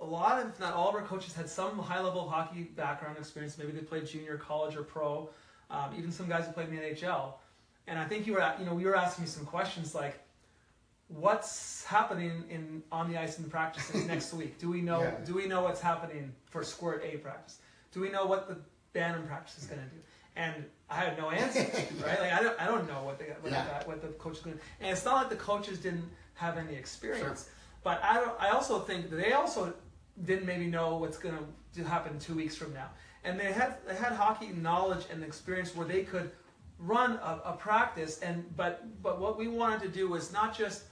a 0.00 0.04
lot 0.04 0.42
of, 0.42 0.48
if 0.48 0.60
not 0.60 0.74
all 0.74 0.88
of 0.88 0.94
our 0.96 1.02
coaches 1.02 1.32
had 1.34 1.48
some 1.48 1.78
high-level 1.78 2.28
hockey 2.28 2.64
background 2.64 3.16
experience. 3.16 3.56
Maybe 3.56 3.72
they 3.72 3.80
played 3.80 4.06
junior, 4.06 4.36
college, 4.36 4.76
or 4.76 4.82
pro. 4.82 5.30
Um, 5.70 5.94
even 5.96 6.12
some 6.12 6.28
guys 6.28 6.44
who 6.46 6.52
played 6.52 6.68
in 6.68 6.76
the 6.76 6.82
NHL. 6.82 7.34
And 7.86 7.98
I 7.98 8.04
think 8.04 8.26
you 8.26 8.34
were, 8.34 8.54
you 8.58 8.66
know, 8.66 8.74
we 8.74 8.84
were 8.84 8.96
asking 8.96 9.24
me 9.24 9.30
some 9.30 9.46
questions 9.46 9.94
like, 9.94 10.20
what's 11.08 11.84
happening 11.84 12.44
in 12.50 12.82
on 12.90 13.10
the 13.10 13.18
ice 13.18 13.38
in 13.38 13.44
practices 13.48 14.06
next 14.06 14.32
week? 14.34 14.58
Do 14.58 14.70
we 14.70 14.80
know? 14.80 15.02
Yeah. 15.02 15.14
Do 15.24 15.34
we 15.34 15.46
know 15.46 15.62
what's 15.62 15.80
happening 15.80 16.32
for 16.46 16.62
Squirt 16.64 17.02
A 17.04 17.16
practice? 17.18 17.58
Do 17.92 18.00
we 18.00 18.10
know 18.10 18.26
what 18.26 18.48
the 18.48 18.56
Bantam 18.92 19.26
practice 19.26 19.58
is 19.58 19.66
going 19.66 19.80
to 19.80 19.86
do? 19.86 20.00
And 20.36 20.64
I 20.90 20.96
had 20.96 21.18
no 21.18 21.30
answer, 21.30 21.60
right? 22.06 22.20
Like 22.20 22.32
I 22.32 22.42
don't, 22.42 22.60
I 22.60 22.66
don't 22.66 22.86
know 22.86 23.02
what 23.04 23.18
the 23.18 23.24
what, 23.40 23.52
Yeah. 23.52 23.80
the, 23.80 23.86
what 23.88 24.02
the 24.02 24.08
coach 24.08 24.36
is 24.36 24.42
going 24.42 24.56
to. 24.56 24.62
And 24.80 24.90
it's 24.90 25.04
not 25.04 25.14
like 25.16 25.30
the 25.30 25.36
coaches 25.36 25.78
didn't 25.78 26.08
have 26.34 26.58
any 26.58 26.74
experience, 26.74 27.48
but 27.82 28.02
I 28.02 28.14
don't, 28.14 28.38
I 28.40 28.50
also 28.50 28.80
think 28.80 29.10
that 29.10 29.16
they 29.16 29.32
also 29.32 29.72
didn't 30.24 30.46
maybe 30.46 30.66
know 30.66 30.96
what's 30.96 31.18
going 31.18 31.36
to 31.74 31.84
happen 31.84 32.18
two 32.18 32.34
weeks 32.34 32.54
from 32.56 32.72
now. 32.74 32.88
And 33.24 33.40
they 33.40 33.52
had 33.52 33.76
they 33.86 33.94
had 33.94 34.12
hockey 34.12 34.48
knowledge 34.48 35.06
and 35.10 35.24
experience 35.24 35.74
where 35.74 35.86
they 35.86 36.02
could 36.02 36.30
run 36.78 37.12
a, 37.22 37.40
a 37.46 37.52
practice 37.58 38.18
and 38.20 38.44
but 38.56 38.84
but 39.02 39.20
what 39.20 39.38
we 39.38 39.48
wanted 39.48 39.80
to 39.80 39.88
do 39.88 40.08
was 40.08 40.32
not 40.32 40.56
just 40.56 40.84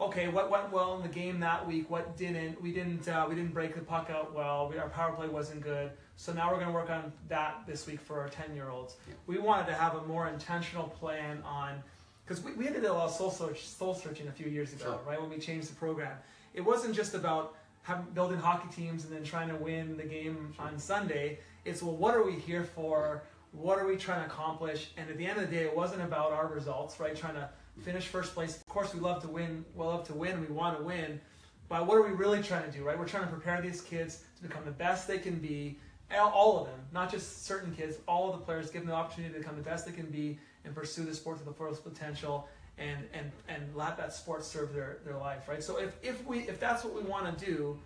okay 0.00 0.28
what 0.28 0.48
went 0.50 0.70
well 0.72 0.96
in 0.96 1.02
the 1.02 1.08
game 1.08 1.40
that 1.40 1.66
week 1.66 1.90
what 1.90 2.16
didn't 2.16 2.60
we 2.62 2.72
didn't 2.72 3.06
uh, 3.08 3.26
we 3.28 3.34
didn't 3.34 3.52
break 3.52 3.74
the 3.74 3.80
puck 3.80 4.10
out 4.10 4.32
well 4.32 4.68
we, 4.70 4.78
our 4.78 4.88
power 4.88 5.12
play 5.12 5.28
wasn't 5.28 5.60
good 5.60 5.90
so 6.16 6.32
now 6.32 6.48
we're 6.50 6.56
going 6.60 6.68
to 6.68 6.72
work 6.72 6.90
on 6.90 7.12
that 7.28 7.62
this 7.66 7.86
week 7.86 8.00
for 8.00 8.20
our 8.20 8.28
10 8.28 8.54
year 8.54 8.68
olds 8.68 8.96
Yeah. 9.08 9.14
we 9.26 9.38
wanted 9.38 9.66
to 9.66 9.74
have 9.74 9.94
a 9.96 10.02
more 10.02 10.28
intentional 10.28 10.88
plan 10.88 11.42
on 11.44 11.82
because 12.26 12.42
we, 12.42 12.52
we 12.52 12.64
did 12.66 12.84
a 12.84 12.92
lot 12.92 13.08
of 13.08 13.14
soul, 13.14 13.30
search, 13.30 13.64
soul 13.64 13.94
searching 13.94 14.28
a 14.28 14.32
few 14.32 14.46
years 14.46 14.72
ago 14.72 14.84
Sure. 14.84 15.00
right 15.06 15.20
when 15.20 15.30
we 15.30 15.38
changed 15.38 15.70
the 15.70 15.76
program 15.76 16.16
it 16.54 16.60
wasn't 16.60 16.94
just 16.94 17.14
about 17.14 17.54
having, 17.82 18.06
building 18.14 18.38
hockey 18.38 18.68
teams 18.74 19.04
and 19.04 19.12
then 19.12 19.24
trying 19.24 19.48
to 19.48 19.56
win 19.56 19.96
the 19.96 20.04
game 20.04 20.52
Sure. 20.56 20.66
on 20.66 20.78
sunday 20.78 21.38
it's 21.64 21.82
well 21.82 21.96
what 21.96 22.14
are 22.14 22.22
we 22.22 22.32
here 22.34 22.64
for 22.64 23.22
what 23.52 23.78
are 23.78 23.86
we 23.86 23.96
trying 23.96 24.18
to 24.18 24.26
accomplish? 24.26 24.90
And 24.96 25.08
at 25.08 25.16
the 25.16 25.24
end 25.24 25.38
of 25.40 25.48
the 25.48 25.56
day, 25.56 25.62
it 25.62 25.76
wasn't 25.76 26.02
about 26.02 26.32
our 26.32 26.48
results, 26.48 26.98
right? 26.98 27.14
Trying 27.14 27.34
to 27.34 27.48
finish 27.82 28.08
first 28.08 28.34
place. 28.34 28.56
Of 28.56 28.66
course, 28.68 28.92
we 28.92 28.98
love 28.98 29.22
to 29.22 29.28
win. 29.28 29.64
We 29.76 29.84
love 29.84 30.04
to 30.08 30.12
win. 30.12 30.40
We 30.40 30.48
want 30.52 30.76
to 30.76 30.82
win. 30.82 31.20
But 31.68 31.86
what 31.86 31.96
are 31.96 32.02
we 32.02 32.10
really 32.10 32.42
trying 32.42 32.64
to 32.64 32.76
do, 32.76 32.82
right? 32.84 32.98
We're 32.98 33.06
trying 33.06 33.22
to 33.26 33.30
prepare 33.30 33.62
these 33.62 33.80
kids 33.80 34.24
to 34.38 34.42
become 34.42 34.64
the 34.64 34.72
best 34.72 35.06
they 35.06 35.18
can 35.18 35.36
be. 35.36 35.78
All 36.18 36.60
of 36.60 36.66
them, 36.66 36.80
not 36.92 37.10
just 37.10 37.44
certain 37.44 37.74
kids. 37.74 37.98
All 38.06 38.32
of 38.32 38.38
the 38.38 38.44
players, 38.44 38.70
give 38.70 38.82
them 38.82 38.90
the 38.90 38.94
opportunity 38.94 39.34
to 39.34 39.40
become 39.40 39.56
the 39.56 39.62
best 39.62 39.86
they 39.86 39.92
can 39.92 40.06
be 40.06 40.38
and 40.64 40.74
pursue 40.74 41.04
the 41.04 41.14
sport 41.14 41.38
to 41.38 41.44
the 41.44 41.52
fullest 41.52 41.84
potential, 41.84 42.48
and 42.78 43.00
and 43.12 43.30
and 43.48 43.74
let 43.74 43.96
that 43.96 44.12
sport 44.12 44.44
serve 44.44 44.72
their 44.72 44.98
their 45.04 45.16
life, 45.16 45.48
right? 45.48 45.62
So 45.62 45.78
if 45.78 45.96
if 46.02 46.24
we 46.26 46.40
if 46.40 46.58
that's 46.58 46.84
what 46.84 46.94
we 46.94 47.02
want 47.02 47.38
to 47.38 47.44
do, 47.44 47.78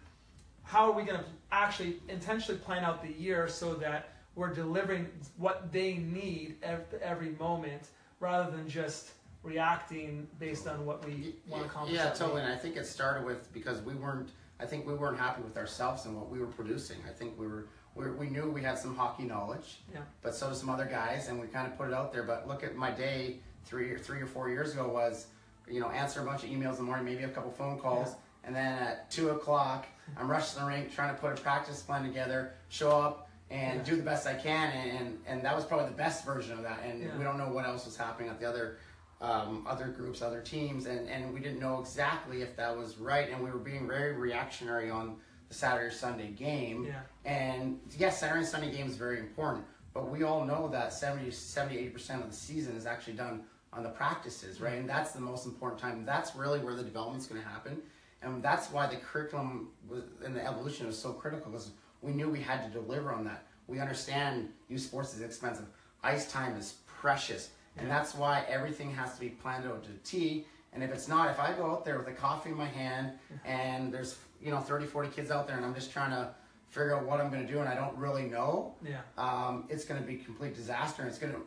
how 0.63 0.91
are 0.91 0.93
we 0.93 1.03
going 1.05 1.19
to 1.19 1.27
actually 1.51 2.01
intentionally 2.09 2.61
plan 2.61 2.85
out 2.85 3.03
the 3.03 3.13
year 3.13 3.49
so 3.49 3.75
that 3.75 4.11
we're 4.35 4.55
delivering 4.55 5.09
what 5.37 5.73
they 5.73 5.95
need 5.95 6.57
every, 6.63 6.85
every 7.03 7.31
moment 7.41 7.89
rather 8.21 8.51
than 8.51 8.69
just 8.69 9.11
reacting 9.43 10.29
based 10.39 10.67
on 10.67 10.85
what 10.85 11.05
we 11.05 11.35
want 11.49 11.65
to 11.65 11.69
accomplish. 11.69 11.97
Yeah, 11.97 12.11
totally. 12.11 12.43
And 12.43 12.53
I 12.53 12.57
think 12.57 12.77
it 12.77 12.87
started 12.87 13.25
with 13.25 13.53
because 13.53 13.81
we 13.83 13.95
weren't. 13.95 14.31
I 14.61 14.67
think 14.67 14.87
we 14.87 14.95
weren't 14.95 15.19
happy 15.19 15.43
with 15.43 15.57
ourselves 15.57 16.05
and 16.05 16.17
what 16.17 16.29
we 16.29 16.41
were 16.41 16.47
producing. 16.47 16.99
I 17.09 17.13
think 17.13 17.39
we 17.39 17.47
were. 17.47 17.67
We, 17.95 18.11
we 18.11 18.29
knew 18.29 18.49
we 18.51 18.63
had 18.63 18.79
some 18.79 18.95
hockey 18.95 19.25
knowledge, 19.25 19.79
yeah. 19.93 20.01
but 20.23 20.35
so 20.35 20.49
did 20.49 20.57
some 20.57 20.71
other 20.71 20.85
guys, 20.85 21.29
and 21.29 21.41
we 21.41 21.49
kind 21.49 21.67
of 21.67 21.77
put 21.77 21.89
it 21.89 21.95
out 21.95 22.13
there. 22.13 22.23
But 22.23 22.47
look 22.47 22.63
at 22.63 22.77
my 22.77 22.91
day 22.91 23.39
three 23.65 23.91
or 23.91 23.99
three 23.99 24.21
or 24.21 24.27
four 24.27 24.49
years 24.49 24.73
ago 24.73 24.89
was, 24.89 25.27
you 25.69 25.81
know, 25.81 25.91
answer 25.91 26.21
a 26.21 26.25
bunch 26.25 26.45
of 26.45 26.51
emails 26.51 26.73
in 26.73 26.77
the 26.77 26.83
morning, 26.85 27.05
maybe 27.05 27.25
a 27.25 27.29
couple 27.29 27.51
phone 27.51 27.79
calls, 27.79 28.09
yeah. 28.09 28.47
and 28.47 28.57
then 28.57 28.73
at 28.79 29.11
two 29.11 29.31
o'clock, 29.31 29.87
I'm 30.17 30.31
rushing 30.31 30.61
the 30.61 30.67
rink 30.67 30.95
trying 30.95 31.15
to 31.15 31.21
put 31.21 31.39
a 31.39 31.43
practice 31.43 31.83
plan 31.83 32.05
together, 32.05 32.53
show 32.69 32.91
up, 32.91 33.29
and 33.51 33.79
yeah. 33.79 33.85
do 33.85 33.97
the 33.97 34.03
best 34.03 34.27
I 34.27 34.35
can, 34.35 34.71
and, 34.73 35.19
and 35.27 35.43
that 35.43 35.57
was 35.57 35.65
probably 35.65 35.87
the 35.87 35.97
best 35.97 36.25
version 36.25 36.57
of 36.57 36.63
that. 36.63 36.81
And 36.85 37.03
we 37.19 37.25
don't 37.25 37.39
know 37.39 37.49
what 37.49 37.65
else 37.67 37.85
was 37.85 37.97
happening 37.97 38.29
at 38.29 38.39
the 38.39 38.49
other 38.49 38.79
um, 39.21 39.67
other 39.69 39.89
groups, 39.89 40.23
other 40.23 40.41
teams, 40.41 40.87
and, 40.87 41.09
and 41.09 41.35
we 41.35 41.41
didn't 41.41 41.59
know 41.59 41.81
exactly 41.81 42.43
if 42.43 42.55
that 42.57 42.77
was 42.77 42.99
right, 42.99 43.31
and 43.31 43.43
we 43.43 43.51
were 43.51 43.59
being 43.59 43.89
very 43.89 44.13
reactionary 44.13 44.91
on 44.91 45.17
the 45.49 45.55
Saturday 45.55 45.95
Sunday 45.95 46.29
game. 46.29 46.87
Yeah. 46.87 47.01
And 47.25 47.81
yes, 47.99 48.21
Saturday 48.21 48.41
and 48.41 48.49
Sunday 48.49 48.73
game 48.73 48.87
is 48.87 48.97
very 48.97 49.19
important, 49.19 49.65
but 49.95 50.11
we 50.11 50.23
all 50.23 50.45
know 50.45 50.69
that 50.69 50.93
70, 50.93 51.31
78 51.31 51.93
percent 51.93 52.23
of 52.23 52.31
the 52.31 52.37
season 52.37 52.77
is 52.77 52.87
actually 52.87 53.15
done 53.15 53.43
on 53.73 53.83
the 53.83 53.89
practices, 53.91 54.61
right? 54.61 54.79
And 54.79 54.89
that's 54.89 55.13
the 55.13 55.21
most 55.21 55.47
important 55.47 55.81
time. 55.81 56.05
That's 56.05 56.35
really 56.35 56.59
where 56.59 56.75
the 56.75 56.83
development's 56.83 57.27
going 57.27 57.43
to 57.43 57.49
happen, 57.49 57.83
and 58.23 58.43
that's 58.43 58.71
why 58.71 58.87
the 58.87 58.97
curriculum 58.97 59.69
was, 59.89 60.05
and 60.25 60.35
the 60.35 60.45
evolution 60.45 60.87
was 60.87 60.99
so 60.99 61.13
critical 61.13 61.51
because 61.51 61.71
we 62.03 62.13
knew 62.13 62.29
we 62.29 62.41
had 62.41 62.65
to 62.65 62.81
deliver 62.81 63.13
on 63.13 63.25
that. 63.25 63.45
We 63.67 63.81
understand 63.81 64.49
youth 64.69 64.81
sports 64.81 65.15
is 65.15 65.21
expensive. 65.21 65.67
Ice 66.03 66.31
time 66.31 66.57
is 66.57 66.77
precious 66.87 67.51
and 67.81 67.91
that's 67.91 68.15
why 68.15 68.45
everything 68.49 68.91
has 68.95 69.15
to 69.15 69.21
be 69.21 69.29
planned 69.29 69.67
out 69.67 69.85
to 69.85 69.91
T. 70.05 70.47
And 70.73 70.83
if 70.83 70.93
it's 70.93 71.09
not, 71.09 71.31
if 71.31 71.41
I 71.41 71.53
go 71.53 71.71
out 71.71 71.85
there 71.85 71.99
with 71.99 72.09
a 72.09 72.13
coffee 72.13 72.51
in 72.51 72.57
my 72.57 72.67
hand 72.67 73.13
and 73.45 73.93
there's, 73.93 74.19
you 74.43 74.51
know, 74.51 74.59
30, 74.59 74.87
40 74.87 75.09
kids 75.11 75.31
out 75.31 75.47
there 75.47 75.57
and 75.57 75.65
I'm 75.65 75.75
just 75.75 75.93
trying 75.93 76.11
to 76.11 76.31
figure 76.69 76.95
out 76.95 77.05
what 77.05 77.21
I'm 77.21 77.31
going 77.31 77.47
to 77.47 77.53
do 77.53 77.61
and 77.61 77.69
I 77.69 77.75
don't 77.75 77.97
really 77.97 78.25
know, 78.25 78.75
yeah. 78.85 79.01
um, 79.17 79.65
it's 79.69 79.85
going 79.85 80.01
to 80.01 80.07
be 80.07 80.17
complete 80.17 80.55
disaster. 80.55 81.03
And 81.03 81.11
it's 81.11 81.19
going 81.19 81.33
to, 81.33 81.41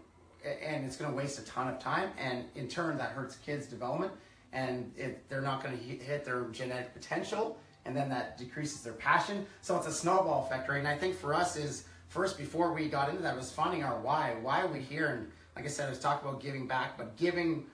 and 0.67 0.85
it's 0.85 0.97
going 0.97 1.11
to 1.11 1.15
waste 1.15 1.39
a 1.39 1.45
ton 1.45 1.67
of 1.67 1.79
time. 1.79 2.09
And 2.17 2.45
in 2.55 2.67
turn, 2.67 2.97
that 2.97 3.11
hurts 3.11 3.35
kids' 3.37 3.67
development. 3.67 4.11
And 4.53 4.91
it, 4.97 5.29
they're 5.29 5.41
not 5.41 5.63
going 5.63 5.77
to 5.77 5.83
hit 5.83 6.25
their 6.25 6.45
genetic 6.51 6.93
potential. 6.93 7.57
And 7.85 7.95
then 7.95 8.09
that 8.09 8.37
decreases 8.37 8.81
their 8.81 8.93
passion. 8.93 9.45
So 9.61 9.77
it's 9.77 9.87
a 9.87 9.91
snowball 9.93 10.45
effect, 10.45 10.69
right? 10.69 10.79
And 10.79 10.87
I 10.87 10.97
think 10.97 11.15
for 11.15 11.33
us 11.33 11.55
is 11.55 11.85
first, 12.07 12.37
before 12.37 12.73
we 12.73 12.89
got 12.89 13.09
into 13.09 13.21
that, 13.21 13.35
was 13.35 13.51
finding 13.51 13.83
our 13.83 13.99
why. 13.99 14.35
Why 14.41 14.61
are 14.61 14.67
we 14.67 14.79
here? 14.79 15.07
And 15.07 15.31
like 15.55 15.65
I 15.65 15.67
said, 15.67 15.87
I 15.87 15.89
was 15.89 15.99
talking 15.99 16.27
about 16.27 16.41
giving 16.41 16.67
back, 16.67 16.97
but 16.97 17.15
giving 17.17 17.65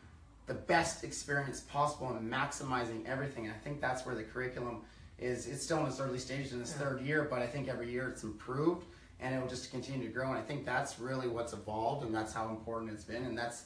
the 0.45 0.53
best 0.53 1.03
experience 1.03 1.61
possible 1.61 2.09
and 2.09 2.31
maximizing 2.31 3.05
everything. 3.05 3.45
And 3.45 3.53
I 3.53 3.57
think 3.57 3.81
that's 3.81 4.05
where 4.05 4.15
the 4.15 4.23
curriculum 4.23 4.81
is. 5.19 5.47
It's 5.47 5.63
still 5.63 5.79
in 5.79 5.87
its 5.87 5.99
early 5.99 6.19
stages 6.19 6.53
in 6.53 6.61
its 6.61 6.71
yeah. 6.71 6.85
third 6.85 7.01
year, 7.01 7.27
but 7.29 7.41
I 7.41 7.47
think 7.47 7.67
every 7.67 7.91
year 7.91 8.09
it's 8.09 8.23
improved 8.23 8.85
and 9.19 9.33
it 9.33 9.41
will 9.41 9.49
just 9.49 9.71
continue 9.71 10.07
to 10.07 10.13
grow. 10.13 10.29
And 10.29 10.37
I 10.37 10.41
think 10.41 10.65
that's 10.65 10.99
really 10.99 11.27
what's 11.27 11.53
evolved, 11.53 12.05
and 12.05 12.13
that's 12.13 12.33
how 12.33 12.49
important 12.49 12.91
it's 12.91 13.03
been. 13.03 13.25
And 13.25 13.37
that's 13.37 13.63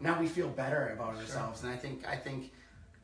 now 0.00 0.18
we 0.18 0.26
feel 0.26 0.48
better 0.48 0.88
about 0.88 1.14
sure. 1.14 1.22
ourselves. 1.22 1.62
And 1.62 1.72
I 1.72 1.76
think 1.76 2.06
I 2.06 2.16
think 2.16 2.52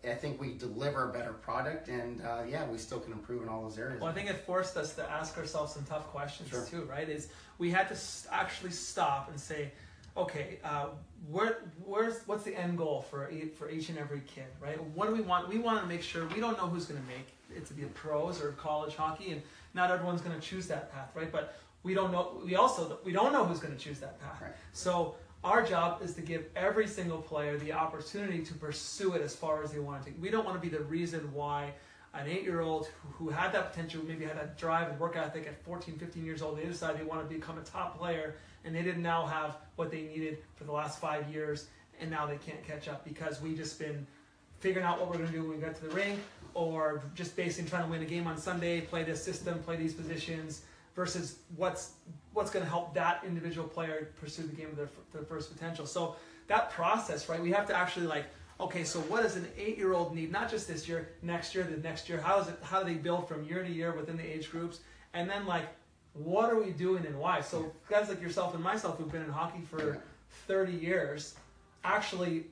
I 0.05 0.15
think 0.15 0.41
we 0.41 0.55
deliver 0.55 1.09
a 1.11 1.13
better 1.13 1.33
product, 1.33 1.89
and 1.89 2.21
uh, 2.23 2.43
yeah, 2.49 2.69
we 2.69 2.79
still 2.79 3.01
can 3.01 3.13
improve 3.13 3.43
in 3.43 3.49
all 3.49 3.63
those 3.63 3.79
areas. 3.79 4.01
Well, 4.01 4.11
I 4.11 4.15
think 4.15 4.29
it 4.29 4.37
forced 4.45 4.77
us 4.77 4.95
to 4.97 5.11
ask 5.11 5.39
ourselves 5.39 5.73
some 5.73 5.85
tough 5.85 6.09
questions 6.09 6.51
sure. 6.51 6.65
too, 6.65 6.83
right? 6.85 7.09
Is 7.09 7.29
we 7.59 7.71
had 7.71 7.89
to 7.89 7.97
actually 8.33 8.73
stop 8.73 9.31
and 9.31 9.39
say, 9.39 9.71
okay, 10.17 10.59
uh, 10.65 10.89
where, 11.31 11.59
where's 11.85 12.21
what's 12.27 12.45
the 12.45 12.59
end 12.59 12.77
goal 12.77 13.03
for 13.03 13.31
for 13.57 13.71
each 13.71 13.89
and 13.89 13.99
every 13.99 14.21
kid, 14.27 14.47
right? 14.61 14.83
What 14.95 15.09
do 15.09 15.15
we 15.15 15.23
want? 15.23 15.49
We 15.49 15.59
want 15.59 15.81
to 15.81 15.87
make 15.87 16.03
sure 16.03 16.27
we 16.27 16.41
don't 16.41 16.59
know 16.59 16.67
who's 16.67 16.87
going 16.87 17.01
to 17.01 17.07
make 17.07 17.34
it 17.57 17.67
to 17.67 17.75
be 17.75 17.83
a 17.83 17.89
pros 17.89 18.43
or 18.43 18.53
college 18.53 18.95
hockey, 18.95 19.33
and 19.33 19.43
not 19.75 19.91
everyone's 19.91 20.21
going 20.21 20.39
to 20.39 20.47
choose 20.47 20.67
that 20.69 20.93
path, 20.93 21.11
right? 21.15 21.31
But 21.31 21.57
we 21.83 21.95
don't 21.95 22.13
know. 22.13 22.41
We 22.45 22.57
also 22.57 22.99
we 23.05 23.13
don't 23.13 23.33
know 23.33 23.45
who's 23.45 23.61
going 23.61 23.75
to 23.75 23.81
choose 23.81 24.01
that 24.01 24.21
path. 24.21 24.41
Right. 24.41 24.53
So 24.73 25.17
our 25.43 25.63
job 25.63 26.03
is 26.03 26.15
to 26.15 26.23
give 26.23 26.47
every 26.57 26.87
single 26.87 27.19
player 27.19 27.59
the 27.59 27.73
opportunity 27.73 28.43
to 28.43 28.55
pursue 28.55 29.13
it 29.13 29.23
as 29.23 29.37
far 29.37 29.63
as 29.63 29.73
they 29.73 29.79
want 29.79 30.05
to. 30.07 30.13
We 30.21 30.31
don't 30.31 30.45
want 30.45 30.61
to 30.61 30.69
be 30.69 30.75
the 30.75 30.83
reason 30.85 31.21
why 31.35 31.73
an 32.15 32.29
eight-year-old 32.29 32.87
who, 32.87 33.25
who 33.25 33.31
had 33.31 33.53
that 33.53 33.73
potential, 33.73 34.03
maybe 34.07 34.25
had 34.25 34.37
that 34.37 34.57
drive 34.57 34.89
and 34.89 34.99
work 34.99 35.17
ethic 35.17 35.47
at 35.47 35.63
14, 35.65 35.99
15 35.99 36.25
years 36.25 36.43
old, 36.43 36.59
they 36.59 36.65
decided 36.65 37.01
they 37.01 37.05
want 37.05 37.29
to 37.29 37.35
become 37.35 37.59
a 37.59 37.63
top 37.63 37.99
player 37.99 38.37
and 38.65 38.75
they 38.75 38.83
didn't 38.83 39.03
now 39.03 39.27
have 39.27 39.57
what 39.77 39.91
they 39.91 40.03
needed 40.03 40.39
for 40.55 40.65
the 40.65 40.73
last 40.73 41.01
five 41.01 41.29
years, 41.29 41.67
and 42.01 42.11
now 42.11 42.25
they 42.25 42.39
can't 42.39 42.65
catch 42.67 42.89
up 42.89 43.05
because 43.05 43.41
we 43.43 43.55
just 43.55 43.79
been 43.79 44.07
figuring 44.61 44.87
out 44.87 44.99
what 44.99 45.11
we're 45.11 45.19
going 45.19 45.27
to 45.27 45.33
do 45.33 45.43
when 45.43 45.51
we 45.51 45.57
get 45.59 45.75
to 45.75 45.83
the 45.83 45.95
ring, 45.95 46.19
or 46.55 47.03
just 47.15 47.37
basically 47.37 47.69
trying 47.69 47.85
to 47.85 47.91
win 47.91 48.03
a 48.03 48.07
game 48.07 48.27
on 48.27 48.39
Sunday, 48.39 48.81
play 48.81 49.03
this 49.03 49.23
system, 49.23 49.59
play 49.61 49.77
these 49.77 49.93
positions, 49.93 50.63
versus 50.95 51.39
what's 51.57 51.93
what's 52.33 52.51
going 52.51 52.65
to 52.65 52.71
help 52.71 52.95
that 52.95 53.23
individual 53.27 53.67
player 53.69 54.09
pursue 54.21 54.43
the 54.43 54.55
game 54.55 54.69
of 54.69 54.77
their, 54.77 54.89
their 55.13 55.23
first 55.23 55.53
potential. 55.53 55.87
So 55.87 56.17
that 56.49 56.71
process, 56.71 57.29
right? 57.29 57.41
We 57.41 57.53
have 57.53 57.67
to 57.69 57.77
actually 57.77 58.07
like, 58.07 58.25
okay, 58.59 58.83
so 58.85 59.01
what 59.01 59.23
does 59.23 59.37
an 59.37 59.47
eight-year-old 59.57 60.15
need? 60.15 60.33
Not 60.33 60.51
just 60.51 60.67
this 60.67 60.89
year, 60.89 61.11
next 61.23 61.55
year, 61.55 61.65
the 61.65 61.77
next 61.77 62.09
year. 62.09 62.21
How 62.21 62.41
is 62.41 62.49
it? 62.49 62.59
How 62.63 62.83
do 62.83 62.93
they 62.93 62.99
build 62.99 63.29
from 63.29 63.45
year 63.45 63.63
to 63.63 63.71
year 63.71 63.93
within 63.93 64.17
the 64.17 64.25
age 64.25 64.51
groups? 64.51 64.81
And 65.13 65.29
then 65.29 65.47
like 65.47 65.67
what 66.15 66.49
are 66.51 66.61
we 66.61 66.71
doing 66.71 67.05
and 67.07 67.19
why? 67.19 67.41
So 67.41 67.73
guys 67.91 68.09
like 68.09 68.23
yourself 68.23 68.55
and 68.55 68.63
myself 68.63 68.99
who've 68.99 69.11
been 69.11 69.23
in 69.23 69.31
hockey 69.31 69.63
for 69.69 69.99
30 70.47 70.73
years, 70.73 71.35
actually, 71.83 72.45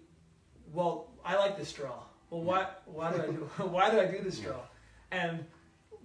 well, 0.73 1.09
I 1.25 1.37
like 1.37 1.57
this 1.57 1.73
drill. 1.73 2.05
Well, 2.33 2.41
why, 2.41 2.67
why 2.87 3.13
do 3.13 3.23
I 3.23 3.27
do 3.27 3.33
why 3.67 3.91
do 3.91 4.01
I 4.01 4.07
do 4.07 4.19
this 4.23 4.39
drill? 4.39 4.63
And 5.11 5.45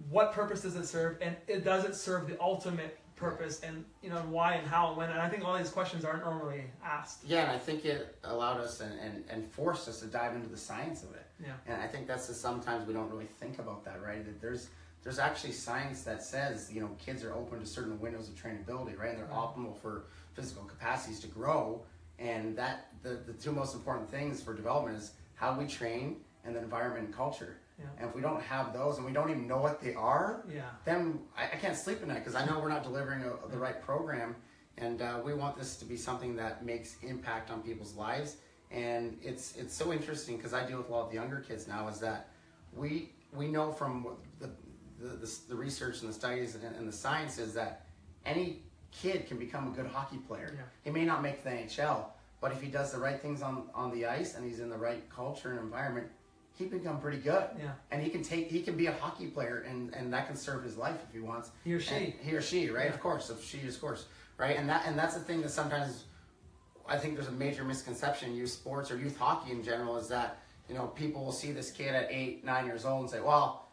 what 0.09 0.33
purpose 0.33 0.61
does 0.61 0.75
it 0.75 0.85
serve? 0.85 1.17
And 1.21 1.37
it 1.47 1.63
does 1.63 1.85
it 1.85 1.95
serve 1.95 2.27
the 2.27 2.39
ultimate 2.41 2.99
purpose 3.15 3.61
and 3.61 3.83
you 4.03 4.11
know 4.11 4.17
why 4.29 4.53
and 4.55 4.67
how 4.67 4.89
and 4.89 4.97
when 4.97 5.09
and 5.09 5.19
I 5.19 5.27
think 5.27 5.43
all 5.43 5.57
these 5.57 5.69
questions 5.69 6.03
aren't 6.03 6.25
normally 6.25 6.65
asked. 6.85 7.23
Yeah, 7.25 7.43
and 7.43 7.51
I 7.51 7.57
think 7.57 7.85
it 7.85 8.17
allowed 8.25 8.59
us 8.59 8.81
and, 8.81 8.99
and, 8.99 9.23
and 9.29 9.49
forced 9.49 9.87
us 9.87 10.01
to 10.01 10.05
dive 10.05 10.35
into 10.35 10.49
the 10.49 10.57
science 10.57 11.01
of 11.01 11.11
it. 11.15 11.25
Yeah. 11.41 11.53
And 11.65 11.81
I 11.81 11.87
think 11.87 12.07
that's 12.07 12.27
the 12.27 12.33
sometimes 12.33 12.85
we 12.85 12.93
don't 12.93 13.09
really 13.09 13.29
think 13.39 13.59
about 13.59 13.85
that, 13.85 14.03
right? 14.03 14.23
That 14.23 14.41
there's 14.41 14.67
there's 15.03 15.19
actually 15.19 15.53
science 15.53 16.01
that 16.03 16.23
says 16.23 16.69
you 16.73 16.81
know 16.81 16.89
kids 16.99 17.23
are 17.23 17.33
open 17.33 17.61
to 17.61 17.65
certain 17.65 17.97
windows 18.01 18.27
of 18.27 18.35
trainability, 18.35 18.99
right? 18.99 19.11
And 19.11 19.19
they're 19.19 19.25
right. 19.27 19.55
optimal 19.55 19.77
for 19.77 20.07
physical 20.33 20.65
capacities 20.65 21.21
to 21.21 21.27
grow. 21.27 21.83
And 22.19 22.57
that 22.57 22.87
the, 23.03 23.21
the 23.25 23.33
two 23.33 23.51
most 23.51 23.75
important 23.75 24.09
things 24.09 24.41
for 24.41 24.53
development 24.53 24.97
is 24.97 25.11
how 25.37 25.57
we 25.57 25.65
train 25.65 26.17
and 26.43 26.55
the 26.55 26.59
environment 26.59 27.05
and 27.05 27.15
culture. 27.15 27.57
Yeah. 27.79 27.85
And 27.99 28.09
if 28.09 28.15
we 28.15 28.21
don't 28.21 28.41
have 28.41 28.73
those 28.73 28.97
and 28.97 29.05
we 29.05 29.11
don't 29.11 29.29
even 29.29 29.47
know 29.47 29.57
what 29.57 29.79
they 29.79 29.93
are, 29.93 30.43
yeah. 30.51 30.61
then 30.83 31.19
I, 31.37 31.45
I 31.45 31.55
can't 31.57 31.77
sleep 31.77 32.01
at 32.01 32.07
night 32.07 32.23
because 32.25 32.35
I 32.35 32.45
know 32.45 32.59
we're 32.59 32.69
not 32.69 32.83
delivering 32.83 33.21
a, 33.23 33.47
the 33.49 33.57
right 33.57 33.81
program. 33.81 34.35
And 34.79 35.01
uh, 35.01 35.19
we 35.23 35.33
want 35.33 35.57
this 35.57 35.77
to 35.77 35.85
be 35.85 35.95
something 35.95 36.35
that 36.35 36.65
makes 36.65 36.97
impact 37.03 37.51
on 37.51 37.61
people's 37.61 37.95
lives. 37.95 38.37
And 38.71 39.17
it's 39.21 39.55
it's 39.55 39.73
so 39.73 39.93
interesting 39.93 40.37
because 40.37 40.53
I 40.53 40.65
deal 40.65 40.77
with 40.77 40.89
a 40.89 40.91
lot 40.91 41.05
of 41.05 41.09
the 41.09 41.15
younger 41.15 41.39
kids 41.39 41.67
now. 41.67 41.87
Is 41.87 41.99
that 41.99 42.29
we 42.75 43.11
we 43.31 43.47
know 43.47 43.71
from 43.71 44.07
the 44.39 44.49
the, 44.99 45.15
the, 45.15 45.35
the 45.49 45.55
research 45.55 46.01
and 46.01 46.09
the 46.09 46.13
studies 46.13 46.55
and, 46.55 46.75
and, 46.75 46.87
the 46.87 46.91
science 46.91 47.37
is 47.37 47.53
that 47.53 47.85
any 48.25 48.63
kid 48.91 49.27
can 49.27 49.37
become 49.37 49.67
a 49.67 49.75
good 49.75 49.85
hockey 49.85 50.17
player. 50.17 50.53
Yeah. 50.55 50.63
He 50.83 50.89
may 50.89 51.05
not 51.05 51.21
make 51.21 51.43
the 51.43 51.51
NHL, 51.51 52.05
but 52.39 52.51
if 52.51 52.61
he 52.61 52.67
does 52.67 52.91
the 52.91 52.99
right 52.99 53.19
things 53.21 53.41
on, 53.41 53.63
on 53.73 53.91
the 53.91 54.05
ice 54.05 54.35
and 54.35 54.45
he's 54.45 54.59
in 54.59 54.69
the 54.69 54.77
right 54.77 55.09
culture 55.09 55.51
and 55.51 55.59
environment, 55.59 56.07
he 56.57 56.65
can 56.65 56.79
become 56.79 56.99
pretty 56.99 57.17
good. 57.17 57.45
Yeah. 57.57 57.71
And 57.91 58.01
he 58.01 58.09
can 58.09 58.23
take 58.23 58.49
he 58.49 58.61
can 58.61 58.75
be 58.75 58.87
a 58.87 58.93
hockey 58.93 59.27
player 59.27 59.65
and, 59.67 59.93
and 59.93 60.11
that 60.13 60.27
can 60.27 60.35
serve 60.35 60.63
his 60.63 60.77
life 60.77 60.97
if 61.07 61.13
he 61.13 61.19
wants. 61.19 61.51
He 61.63 61.73
or 61.73 61.79
she. 61.79 61.95
And 61.95 62.13
he 62.21 62.35
or 62.35 62.41
she, 62.41 62.69
right? 62.69 62.85
Yeah. 62.85 62.93
Of 62.93 62.99
course. 62.99 63.29
If 63.29 63.43
she 63.43 63.65
of 63.67 63.79
course. 63.79 64.05
Right? 64.37 64.57
And 64.57 64.67
that 64.69 64.83
and 64.85 64.97
that's 64.97 65.13
the 65.13 65.19
thing 65.19 65.41
that 65.41 65.49
sometimes 65.49 66.05
I 66.87 66.97
think 66.97 67.15
there's 67.15 67.27
a 67.27 67.31
major 67.31 67.63
misconception 67.63 68.31
in 68.31 68.35
youth 68.35 68.51
sports 68.51 68.91
or 68.91 68.97
youth 68.97 69.17
hockey 69.17 69.51
in 69.51 69.63
general 69.63 69.97
is 69.97 70.07
that, 70.07 70.39
you 70.69 70.75
know, 70.75 70.87
people 70.87 71.25
will 71.25 71.31
see 71.31 71.51
this 71.51 71.69
kid 71.71 71.93
at 71.93 72.07
eight, 72.09 72.45
nine 72.45 72.65
years 72.65 72.85
old 72.85 73.01
and 73.01 73.09
say, 73.09 73.19
Well, 73.19 73.67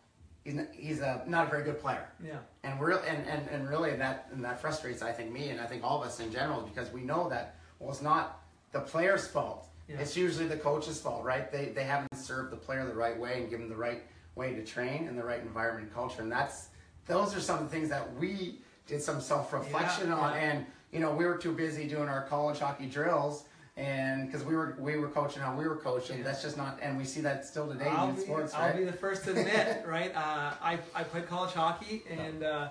he's 0.45 0.55
not, 0.55 0.67
he's 0.73 1.01
a 1.01 1.23
not 1.27 1.47
a 1.47 1.51
very 1.51 1.65
good 1.65 1.81
player. 1.81 2.07
Yeah. 2.25 2.39
And 2.63 2.79
we're 2.79 2.93
and, 2.93 3.27
and, 3.27 3.49
and 3.49 3.69
really 3.69 3.95
that 3.97 4.29
and 4.33 4.45
that 4.45 4.61
frustrates 4.61 5.03
I 5.03 5.13
think 5.13 5.33
me 5.33 5.49
and 5.49 5.61
I 5.61 5.67
think 5.67 5.83
all 5.83 6.03
of 6.03 6.07
us 6.07 6.21
in 6.21 6.31
general 6.31 6.61
because 6.61 6.93
we 6.93 7.01
know 7.01 7.29
that 7.31 7.57
well 7.79 7.91
it's 7.91 8.03
not 8.03 8.44
the 8.75 8.81
player's 8.81 9.27
fault. 9.27 9.69
Yeah. 9.89 9.97
It's 10.01 10.17
usually 10.17 10.47
the 10.49 10.57
coach's 10.57 11.01
fault, 11.01 11.25
right? 11.25 11.51
They 11.51 11.67
they 11.67 11.85
haven't 11.85 12.15
served 12.17 12.53
the 12.53 12.57
player 12.57 12.85
the 12.85 12.95
right 12.95 13.19
way 13.19 13.41
and 13.41 13.49
given 13.49 13.69
the 13.71 13.77
right 13.77 14.03
way 14.35 14.53
to 14.55 14.63
train 14.65 15.07
and 15.09 15.17
the 15.17 15.25
right 15.25 15.41
environment 15.41 15.87
and 15.87 15.95
culture. 15.95 16.21
And 16.21 16.31
that's 16.31 16.69
those 17.07 17.35
are 17.35 17.41
some 17.41 17.59
of 17.61 17.65
the 17.65 17.71
things 17.71 17.89
that 17.89 18.15
we 18.17 18.59
did 18.87 19.01
some 19.01 19.21
self 19.21 19.53
reflection 19.53 20.09
Yeah, 20.09 20.15
on 20.17 20.35
yeah. 20.35 20.41
and 20.41 20.67
you 20.93 21.01
know 21.01 21.15
we 21.15 21.25
were 21.25 21.39
too 21.39 21.53
busy 21.53 21.87
doing 21.87 22.09
our 22.09 22.23
college 22.27 22.59
hockey 22.59 22.87
drills 22.87 23.45
and 23.77 24.27
because 24.27 24.45
we 24.45 24.55
were 24.57 24.77
we 24.79 24.97
were 24.97 25.09
coaching 25.09 25.43
how 25.43 25.55
we 25.55 25.67
were 25.69 25.77
coaching 25.77 26.23
that's 26.23 26.43
just 26.43 26.57
not 26.57 26.79
and 26.83 26.97
we 26.99 27.05
see 27.05 27.21
that 27.21 27.45
still 27.45 27.67
today 27.69 27.87
I'll 27.89 28.09
in 28.11 28.15
be, 28.17 28.21
sports 28.23 28.55
I'll 28.55 28.69
right 28.69 28.77
be 28.77 28.85
the 28.85 28.93
first 28.93 29.25
to 29.25 29.31
admit, 29.39 29.85
right? 29.87 30.15
Uh, 30.15 30.53
I, 30.63 30.79
I 30.95 31.03
played 31.05 31.27
college 31.29 31.53
hockey, 31.53 32.03
and 32.11 32.43
uh, 32.43 32.71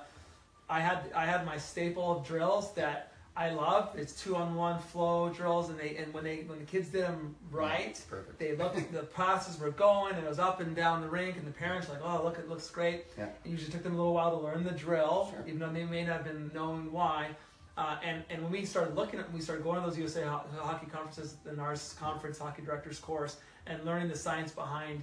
I 0.70 0.80
had 0.80 1.12
I 1.16 1.26
had 1.26 1.46
my 1.46 1.58
staple 1.58 2.12
of 2.18 2.26
drills 2.26 2.74
that 2.74 3.13
I 3.36 3.50
love. 3.50 3.90
It's 3.98 4.14
two 4.22 4.36
on 4.36 4.54
one 4.56 4.80
flow 4.80 5.30
drills, 5.30 5.70
and 5.70 5.80
they 5.80 5.96
and 5.98 6.14
when 6.14 6.24
they 6.24 6.44
when 6.46 6.60
the 6.60 6.66
kids 6.66 6.90
did 6.90 7.02
them 7.04 7.36
right, 7.52 8.00
perfect. 8.10 8.38
they 8.38 8.56
looked 8.56 8.92
the 8.94 9.00
passes 9.04 9.60
were 9.60 9.72
going, 9.72 10.14
and 10.16 10.24
it 10.24 10.30
was 10.30 10.38
up 10.40 10.60
and 10.60 10.76
down 10.76 11.02
the 11.02 11.10
rink, 11.10 11.38
and 11.38 11.48
the 11.48 11.52
parents 11.52 11.88
were 11.88 11.96
like, 11.96 12.04
oh 12.06 12.24
look, 12.24 12.38
it 12.38 12.48
looks 12.48 12.70
great. 12.70 13.06
Yeah. 13.18 13.26
It 13.44 13.50
usually 13.50 13.72
took 13.72 13.82
them 13.84 13.94
a 13.94 13.98
little 13.98 14.14
while 14.14 14.38
to 14.38 14.44
learn 14.46 14.64
the 14.64 14.72
drill, 14.72 15.30
Sure. 15.32 15.44
even 15.48 15.60
though 15.60 15.70
they 15.72 15.84
may 15.84 16.04
not 16.06 16.18
have 16.18 16.26
been 16.26 16.52
knowing 16.54 16.92
why. 16.92 17.30
Uh, 17.76 17.98
and, 18.06 18.24
and 18.30 18.44
when 18.44 18.52
we 18.52 18.66
started 18.66 18.96
looking 18.96 19.20
at, 19.20 19.34
we 19.34 19.42
started 19.42 19.64
going 19.64 19.82
to 19.82 19.90
those 19.90 19.98
USA 19.98 20.22
ho- 20.26 20.44
hockey 20.60 20.86
conferences, 20.86 21.38
the 21.44 21.50
NARS 21.54 21.98
conference, 21.98 22.38
hockey 22.38 22.62
directors 22.62 23.00
course, 23.00 23.38
and 23.66 23.84
learning 23.84 24.10
the 24.10 24.16
science 24.16 24.52
behind 24.52 25.02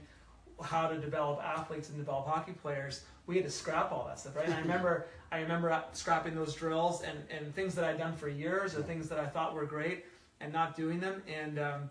how 0.62 0.86
to 0.86 0.96
develop 0.98 1.40
athletes 1.42 1.88
and 1.88 1.98
develop 1.98 2.28
hockey 2.28 2.52
players, 2.52 3.02
we 3.26 3.34
had 3.34 3.44
to 3.44 3.50
scrap 3.50 3.90
all 3.90 4.04
that 4.06 4.20
stuff, 4.20 4.36
right? 4.36 4.44
And 4.44 4.54
I 4.54 4.60
remember, 4.60 5.06
I 5.32 5.40
remember 5.40 5.82
scrapping 5.92 6.34
those 6.34 6.54
drills 6.54 7.02
and, 7.02 7.18
and 7.30 7.54
things 7.54 7.74
that 7.76 7.84
I'd 7.84 7.98
done 7.98 8.16
for 8.16 8.28
years 8.28 8.76
or 8.76 8.82
things 8.82 9.08
that 9.08 9.18
I 9.18 9.26
thought 9.26 9.54
were 9.54 9.64
great 9.64 10.04
and 10.40 10.52
not 10.52 10.76
doing 10.76 10.98
them. 10.98 11.22
And, 11.28 11.58
um, 11.58 11.90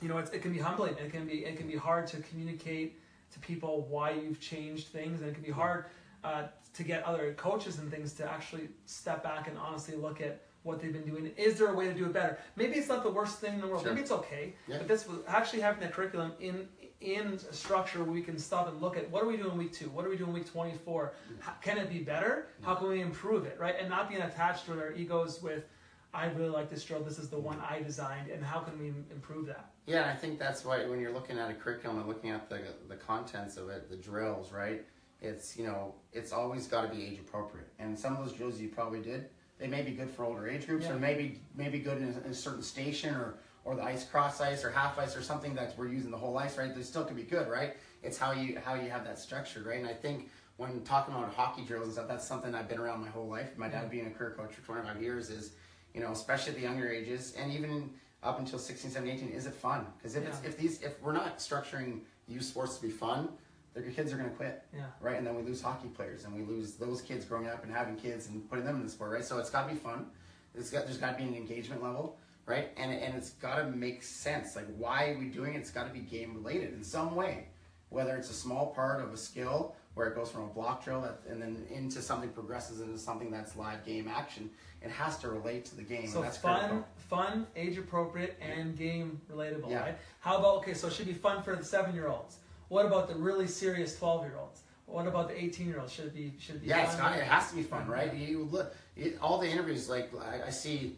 you 0.00 0.08
know, 0.08 0.18
it's, 0.18 0.30
it 0.30 0.40
can 0.40 0.52
be 0.52 0.58
humbling. 0.58 0.94
It 0.94 1.12
can 1.12 1.26
be, 1.26 1.44
it 1.44 1.56
can 1.58 1.66
be 1.66 1.76
hard 1.76 2.06
to 2.08 2.18
communicate 2.18 2.98
to 3.32 3.38
people 3.40 3.86
why 3.88 4.12
you've 4.12 4.40
changed 4.40 4.88
things, 4.88 5.20
and 5.20 5.30
it 5.30 5.34
can 5.34 5.42
be 5.42 5.50
hard 5.50 5.84
uh, 6.24 6.44
to 6.74 6.82
get 6.82 7.04
other 7.04 7.32
coaches 7.34 7.78
and 7.78 7.90
things 7.90 8.12
to 8.14 8.30
actually 8.30 8.68
step 8.86 9.22
back 9.22 9.48
and 9.48 9.56
honestly 9.58 9.96
look 9.96 10.20
at 10.20 10.42
what 10.62 10.80
they've 10.80 10.92
been 10.92 11.04
doing. 11.04 11.30
Is 11.36 11.58
there 11.58 11.68
a 11.68 11.74
way 11.74 11.86
to 11.86 11.94
do 11.94 12.06
it 12.06 12.12
better? 12.12 12.38
Maybe 12.56 12.76
it's 12.76 12.88
not 12.88 13.02
the 13.02 13.10
worst 13.10 13.38
thing 13.38 13.54
in 13.54 13.60
the 13.60 13.66
world. 13.66 13.82
Sure. 13.82 13.92
Maybe 13.92 14.02
it's 14.02 14.10
okay. 14.10 14.54
Yeah. 14.68 14.78
But 14.78 14.88
this 14.88 15.06
was 15.06 15.18
actually 15.26 15.62
having 15.62 15.80
that 15.80 15.92
curriculum 15.92 16.32
in 16.40 16.68
in 17.00 17.38
a 17.50 17.52
structure 17.54 18.02
where 18.02 18.12
we 18.12 18.22
can 18.22 18.38
stop 18.38 18.68
and 18.68 18.80
look 18.80 18.96
at 18.96 19.10
what 19.10 19.22
are 19.22 19.26
we 19.26 19.36
doing 19.36 19.56
week 19.56 19.72
two, 19.72 19.86
what 19.90 20.04
are 20.04 20.10
we 20.10 20.16
doing 20.16 20.32
week 20.32 20.50
twenty 20.50 20.76
four. 20.84 21.14
Can 21.62 21.78
it 21.78 21.88
be 21.90 21.98
better? 22.00 22.48
How 22.62 22.74
can 22.74 22.88
we 22.88 23.00
improve 23.00 23.46
it? 23.46 23.56
Right, 23.58 23.74
and 23.78 23.88
not 23.88 24.08
being 24.08 24.22
attached 24.22 24.66
to 24.66 24.72
our 24.72 24.92
egos 24.92 25.42
with. 25.42 25.64
I 26.12 26.26
really 26.26 26.48
like 26.50 26.68
this 26.68 26.84
drill. 26.84 27.04
This 27.04 27.18
is 27.20 27.28
the 27.28 27.38
one 27.38 27.60
I 27.60 27.80
designed, 27.82 28.30
and 28.30 28.44
how 28.44 28.58
can 28.58 28.76
we 28.80 28.88
improve 29.12 29.46
that? 29.46 29.70
Yeah, 29.86 30.10
I 30.12 30.16
think 30.16 30.40
that's 30.40 30.64
why 30.64 30.84
when 30.86 31.00
you're 31.00 31.12
looking 31.12 31.38
at 31.38 31.48
a 31.50 31.54
curriculum 31.54 31.98
and 31.98 32.08
looking 32.08 32.30
at 32.30 32.48
the 32.50 32.60
the 32.88 32.96
contents 32.96 33.56
of 33.56 33.68
it, 33.70 33.88
the 33.88 33.96
drills, 33.96 34.52
right? 34.52 34.84
It's 35.22 35.56
you 35.56 35.64
know 35.64 35.94
it's 36.12 36.32
always 36.32 36.66
got 36.66 36.82
to 36.82 36.88
be 36.94 37.04
age 37.06 37.20
appropriate. 37.20 37.68
And 37.78 37.98
some 37.98 38.16
of 38.16 38.24
those 38.24 38.34
drills 38.36 38.60
you 38.60 38.68
probably 38.68 39.00
did, 39.00 39.30
they 39.58 39.68
may 39.68 39.82
be 39.82 39.92
good 39.92 40.10
for 40.10 40.24
older 40.24 40.48
age 40.48 40.66
groups, 40.66 40.86
Yeah. 40.86 40.94
or 40.94 40.98
maybe 40.98 41.40
maybe 41.54 41.78
good 41.78 41.98
in 41.98 42.08
a, 42.08 42.26
in 42.26 42.32
a 42.32 42.34
certain 42.34 42.62
station, 42.62 43.14
or 43.14 43.36
or 43.70 43.76
the 43.76 43.84
ice 43.84 44.04
cross 44.04 44.40
ice 44.40 44.64
or 44.64 44.70
half 44.70 44.98
ice 44.98 45.16
or 45.16 45.22
something 45.22 45.54
that 45.54 45.78
we're 45.78 45.86
using 45.86 46.10
the 46.10 46.16
whole 46.16 46.36
ice, 46.36 46.58
right? 46.58 46.74
They 46.74 46.82
still 46.82 47.04
could 47.04 47.14
be 47.14 47.22
good, 47.22 47.46
right? 47.48 47.76
It's 48.02 48.18
how 48.18 48.32
you 48.32 48.58
how 48.64 48.74
you 48.74 48.90
have 48.90 49.04
that 49.04 49.16
structured, 49.16 49.64
right? 49.64 49.78
And 49.78 49.86
I 49.86 49.92
think 49.92 50.28
when 50.56 50.80
talking 50.82 51.14
about 51.14 51.32
hockey 51.32 51.62
drills 51.62 51.84
and 51.84 51.92
stuff, 51.92 52.08
that's 52.08 52.26
something 52.26 52.52
I've 52.52 52.68
been 52.68 52.80
around 52.80 53.00
my 53.00 53.08
whole 53.08 53.28
life. 53.28 53.56
My 53.56 53.68
dad 53.68 53.82
mm-hmm. 53.82 53.90
being 53.90 54.06
a 54.08 54.10
career 54.10 54.34
coach 54.36 54.52
for 54.54 54.62
25 54.62 55.00
years 55.00 55.30
is, 55.30 55.52
you 55.94 56.00
know, 56.00 56.10
especially 56.10 56.50
at 56.50 56.56
the 56.56 56.62
younger 56.62 56.90
ages 56.90 57.34
and 57.38 57.52
even 57.52 57.90
up 58.24 58.40
until 58.40 58.58
16, 58.58 58.90
17, 58.90 59.16
18, 59.16 59.28
is 59.30 59.46
it 59.46 59.54
fun? 59.54 59.86
Because 59.96 60.16
if 60.16 60.26
it's 60.26 60.42
Yeah. 60.42 60.48
if 60.48 60.58
these 60.58 60.82
if 60.82 61.00
we're 61.00 61.12
not 61.12 61.38
structuring 61.38 62.00
youth 62.26 62.44
sports 62.44 62.76
to 62.76 62.82
be 62.82 62.90
fun, 62.90 63.28
the 63.74 63.82
kids 63.82 64.12
are 64.12 64.16
going 64.16 64.28
to 64.28 64.34
quit, 64.34 64.64
Yeah. 64.74 64.86
right? 65.00 65.16
And 65.16 65.24
then 65.24 65.36
we 65.36 65.42
lose 65.42 65.62
hockey 65.62 65.88
players, 65.88 66.24
and 66.24 66.34
we 66.34 66.42
lose 66.42 66.74
those 66.74 67.00
kids 67.02 67.24
growing 67.24 67.46
up 67.46 67.62
and 67.62 67.72
having 67.72 67.94
kids 67.94 68.26
and 68.26 68.48
putting 68.50 68.64
them 68.64 68.76
in 68.76 68.82
the 68.82 68.90
sport, 68.90 69.12
right? 69.12 69.24
So 69.24 69.38
it's 69.38 69.48
got 69.50 69.68
to 69.68 69.72
be 69.72 69.78
fun. 69.78 70.10
It's 70.56 70.70
got 70.70 70.86
there's 70.86 70.98
got 70.98 71.12
to 71.12 71.18
be 71.22 71.28
an 71.28 71.36
engagement 71.36 71.80
level, 71.80 72.18
right? 72.50 72.68
And 72.76 72.92
and 72.92 73.14
it's 73.14 73.30
got 73.30 73.56
to 73.56 73.64
make 73.66 74.02
sense. 74.02 74.56
Like 74.56 74.66
why 74.76 75.10
are 75.10 75.18
we 75.18 75.26
doing 75.26 75.54
it? 75.54 75.58
It's 75.58 75.70
got 75.70 75.86
to 75.86 75.92
be 75.92 76.00
game 76.00 76.34
related 76.34 76.74
in 76.74 76.82
some 76.84 77.14
way, 77.14 77.46
whether 77.88 78.16
it's 78.16 78.30
a 78.30 78.34
small 78.34 78.66
part 78.74 79.00
of 79.00 79.12
a 79.12 79.16
skill 79.16 79.74
where 79.94 80.06
it 80.06 80.14
goes 80.14 80.30
from 80.30 80.42
a 80.44 80.46
block 80.46 80.84
drill 80.84 81.00
that, 81.00 81.20
and 81.28 81.42
then 81.42 81.64
into 81.70 82.00
something 82.00 82.30
progresses 82.30 82.80
into 82.80 82.96
something 82.98 83.30
that's 83.30 83.56
live 83.56 83.84
game 83.84 84.08
action. 84.08 84.50
It 84.82 84.90
has 84.90 85.18
to 85.18 85.28
relate 85.28 85.64
to 85.66 85.76
the 85.76 85.82
game. 85.82 86.06
So 86.08 86.22
that's 86.22 86.38
fun, 86.38 86.58
critical. 86.60 86.86
fun, 86.96 87.46
age 87.54 87.76
appropriate, 87.76 88.38
and 88.40 88.78
game 88.78 89.20
relatable, 89.30 89.68
Yeah. 89.70 89.80
right? 89.80 89.98
How 90.20 90.38
about 90.38 90.56
okay? 90.58 90.74
So 90.74 90.86
it 90.88 90.94
should 90.94 91.06
be 91.06 91.12
fun 91.12 91.42
for 91.42 91.54
the 91.54 91.64
seven 91.64 91.94
year 91.94 92.08
olds. 92.08 92.36
What 92.68 92.86
about 92.86 93.08
the 93.08 93.14
really 93.14 93.46
serious 93.46 93.96
twelve 93.98 94.22
year 94.24 94.36
olds? 94.40 94.62
What 94.86 95.06
about 95.06 95.28
the 95.28 95.36
eighteen 95.42 95.66
year 95.68 95.80
olds? 95.80 95.92
Should 95.92 96.06
it 96.06 96.14
be 96.14 96.32
should 96.38 96.56
it 96.56 96.62
be 96.62 96.68
Yeah, 96.68 96.82
it's 96.84 96.94
fun? 96.94 97.12
got, 97.12 97.18
it 97.18 97.24
has 97.24 97.50
to 97.50 97.56
be 97.56 97.62
fun, 97.62 97.86
right? 97.88 98.12
You 98.14 98.48
look 98.50 98.74
it, 98.96 99.18
all 99.20 99.38
the 99.38 99.48
interviews. 99.48 99.88
Like 99.88 100.10
I, 100.18 100.46
I 100.46 100.50
see 100.50 100.96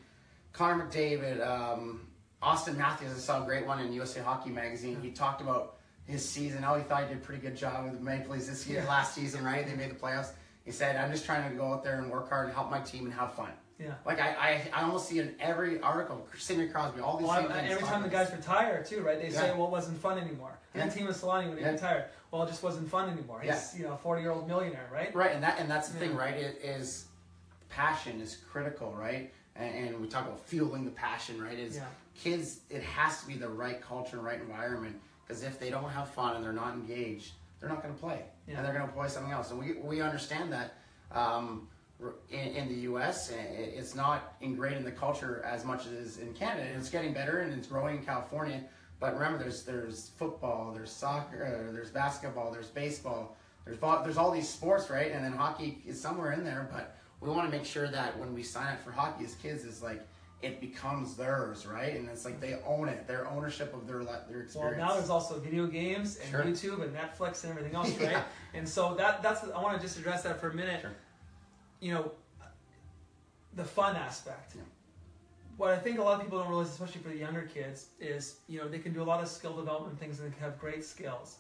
Connor 0.52 0.84
McDavid, 0.86 1.46
um, 1.46 2.06
Auston 2.42 2.76
Matthews. 2.76 3.12
I 3.14 3.18
saw 3.18 3.42
a 3.42 3.46
great 3.46 3.66
one 3.66 3.80
in 3.80 3.92
USA 3.92 4.20
Hockey 4.20 4.50
Magazine. 4.50 4.98
He 5.00 5.10
talked 5.10 5.40
about 5.40 5.76
his 6.06 6.28
season. 6.28 6.62
How 6.62 6.74
he 6.76 6.82
thought 6.82 7.02
he 7.04 7.08
did 7.08 7.18
a 7.22 7.24
pretty 7.24 7.40
good 7.40 7.56
job 7.56 7.84
with 7.84 7.94
the 7.98 8.04
Maple 8.04 8.32
Leafs 8.32 8.48
this 8.48 8.66
year, 8.66 8.82
Yeah. 8.82 8.88
last 8.88 9.14
season, 9.14 9.44
right? 9.44 9.66
They 9.66 9.74
made 9.74 9.90
the 9.90 9.94
playoffs. 9.94 10.30
He 10.64 10.70
said, 10.72 10.96
"I'm 10.96 11.10
just 11.10 11.24
trying 11.24 11.48
to 11.50 11.56
go 11.56 11.72
out 11.72 11.82
there 11.84 11.98
and 11.98 12.10
work 12.10 12.28
hard 12.28 12.46
and 12.46 12.54
help 12.54 12.70
my 12.70 12.80
team 12.80 13.04
and 13.06 13.14
have 13.14 13.32
fun." 13.34 13.50
Yeah. 13.78 13.94
Like 14.04 14.20
I, 14.20 14.28
I, 14.30 14.70
I 14.72 14.82
almost 14.82 15.08
see 15.08 15.18
in 15.18 15.34
every 15.40 15.80
article, 15.80 16.28
Sidney 16.38 16.68
Crosby, 16.68 17.00
all 17.00 17.16
these 17.16 17.26
Well, 17.26 17.50
I- 17.50 17.58
every 17.66 17.82
time 17.84 18.02
the 18.02 18.08
guys 18.08 18.30
retire 18.30 18.84
too, 18.84 19.00
right? 19.02 19.20
They 19.20 19.30
say, 19.30 19.52
"Well, 19.54 19.66
it 19.66 19.70
wasn't 19.70 19.98
fun 20.00 20.18
anymore." 20.18 20.56
And 20.74 20.82
Yeah. 20.84 20.88
then 20.88 21.06
Teemu 21.06 21.10
Selanne 21.12 21.48
when 21.48 21.56
he 21.58 21.62
Yeah. 21.64 21.70
retired, 21.72 22.04
well, 22.30 22.42
it 22.44 22.48
just 22.48 22.62
wasn't 22.62 22.88
fun 22.90 23.08
anymore. 23.10 23.40
He's 23.40 23.76
you 23.76 23.84
know 23.84 23.92
a 23.94 23.96
forty 23.96 24.22
year 24.22 24.30
old 24.32 24.46
millionaire, 24.46 24.88
right? 24.92 25.12
Right, 25.14 25.32
and 25.32 25.42
that 25.42 25.58
and 25.58 25.68
that's 25.70 25.88
the 25.88 25.98
thing, 25.98 26.14
right? 26.16 26.34
It 26.34 26.60
is 26.62 27.06
passion 27.70 28.20
is 28.20 28.36
critical, 28.50 28.92
right? 28.92 29.32
And, 29.56 29.88
and 29.88 30.00
we 30.00 30.08
talk 30.08 30.26
about 30.26 30.40
fueling 30.40 30.84
the 30.84 30.90
passion, 30.90 31.40
right? 31.42 31.58
Is 31.58 31.76
Yeah. 31.76 31.84
kids? 32.14 32.60
It 32.70 32.82
has 32.82 33.20
to 33.20 33.26
be 33.26 33.34
the 33.34 33.48
right 33.48 33.80
culture 33.82 34.16
and 34.16 34.24
right 34.24 34.40
environment 34.40 35.00
because 35.26 35.42
if 35.42 35.58
they 35.58 35.70
don't 35.70 35.90
have 35.90 36.10
fun 36.10 36.36
and 36.36 36.44
they're 36.44 36.52
not 36.52 36.74
engaged, 36.74 37.32
they're 37.60 37.68
not 37.68 37.82
going 37.82 37.94
to 37.94 38.00
play, 38.00 38.24
Yeah. 38.46 38.56
and 38.56 38.64
they're 38.66 38.72
going 38.74 38.86
to 38.86 38.92
play 38.92 39.08
something 39.08 39.32
else. 39.32 39.50
And 39.50 39.58
we 39.60 39.74
we 39.74 40.00
understand 40.00 40.52
that. 40.52 40.74
Um, 41.12 41.68
in, 42.30 42.38
in 42.56 42.68
the 42.68 42.80
U.S., 42.90 43.30
it's 43.30 43.94
not 43.94 44.34
ingrained 44.40 44.74
in 44.76 44.84
the 44.84 44.90
culture 44.90 45.40
as 45.46 45.64
much 45.64 45.86
as 45.86 45.92
it 45.92 45.98
is 45.98 46.18
in 46.18 46.34
Canada. 46.34 46.66
It's 46.76 46.90
getting 46.90 47.12
better 47.12 47.42
and 47.42 47.52
it's 47.52 47.68
growing 47.68 47.98
in 47.98 48.04
California. 48.04 48.60
But 48.98 49.14
remember, 49.14 49.38
there's 49.38 49.62
there's 49.62 50.08
football, 50.16 50.72
there's 50.72 50.90
soccer, 50.90 51.70
there's 51.72 51.90
basketball, 51.90 52.50
there's 52.50 52.70
baseball, 52.70 53.36
there's 53.64 53.78
there's 53.78 54.16
all 54.16 54.32
these 54.32 54.48
sports, 54.48 54.90
right? 54.90 55.12
And 55.12 55.24
then 55.24 55.32
hockey 55.32 55.80
is 55.86 56.00
somewhere 56.00 56.32
in 56.32 56.42
there. 56.42 56.68
But 56.72 56.96
we 57.22 57.30
want 57.30 57.50
to 57.50 57.56
make 57.56 57.64
sure 57.66 57.88
that 57.88 58.18
when 58.18 58.35
we 58.35 58.42
sign 58.42 58.72
up 58.74 58.82
for 58.85 58.90
hockey 58.90 59.24
as 59.24 59.35
kids, 59.37 59.64
is 59.64 59.82
like 59.82 60.06
it 60.42 60.61
becomes 60.61 61.14
theirs, 61.14 61.66
right? 61.66 61.94
And 61.94 62.08
it's 62.08 62.24
like 62.24 62.40
they 62.40 62.58
own 62.66 62.88
it, 62.88 63.06
their 63.06 63.28
ownership 63.28 63.72
of 63.72 63.87
their 63.87 64.02
their 64.02 64.06
Well, 64.28 64.40
experience. 64.42 64.78
now 64.78 64.94
there's 64.94 65.08
also 65.11 65.38
video 65.38 65.66
games 65.68 66.18
and 66.18 66.30
Sure. 66.30 66.42
YouTube 66.42 66.82
and 66.82 66.94
Netflix 66.96 67.44
and 67.44 67.52
everything 67.52 67.76
else, 67.76 67.90
right? 68.00 68.11
Yeah. 68.11 68.24
And 68.52 68.68
so 68.68 68.94
that 68.94 69.22
that's 69.22 69.44
I 69.44 69.62
want 69.62 69.76
to 69.76 69.82
just 69.87 69.98
address 69.98 70.24
that 70.24 70.40
for 70.40 70.50
a 70.50 70.54
minute. 70.54 70.80
Sure. 70.80 70.90
You 71.80 71.94
know, 71.94 72.12
the 73.54 73.64
fun 73.64 73.94
aspect. 73.96 74.54
Yeah. 74.56 74.62
What 75.58 75.70
I 75.70 75.78
think 75.78 75.98
a 75.98 76.02
lot 76.02 76.16
of 76.16 76.22
people 76.22 76.38
don't 76.40 76.48
realize, 76.48 76.70
especially 76.70 77.02
for 77.02 77.11
the 77.11 77.16
younger 77.18 77.42
kids, 77.42 77.87
is 78.00 78.37
you 78.48 78.58
know 78.58 78.66
they 78.68 78.78
can 78.80 78.92
do 78.92 79.02
a 79.02 79.04
lot 79.04 79.22
of 79.22 79.28
skill 79.28 79.54
development 79.54 79.98
things 80.00 80.18
and 80.18 80.28
they 80.28 80.35
can 80.35 80.42
have 80.42 80.58
great 80.58 80.85
skills. 80.85 81.37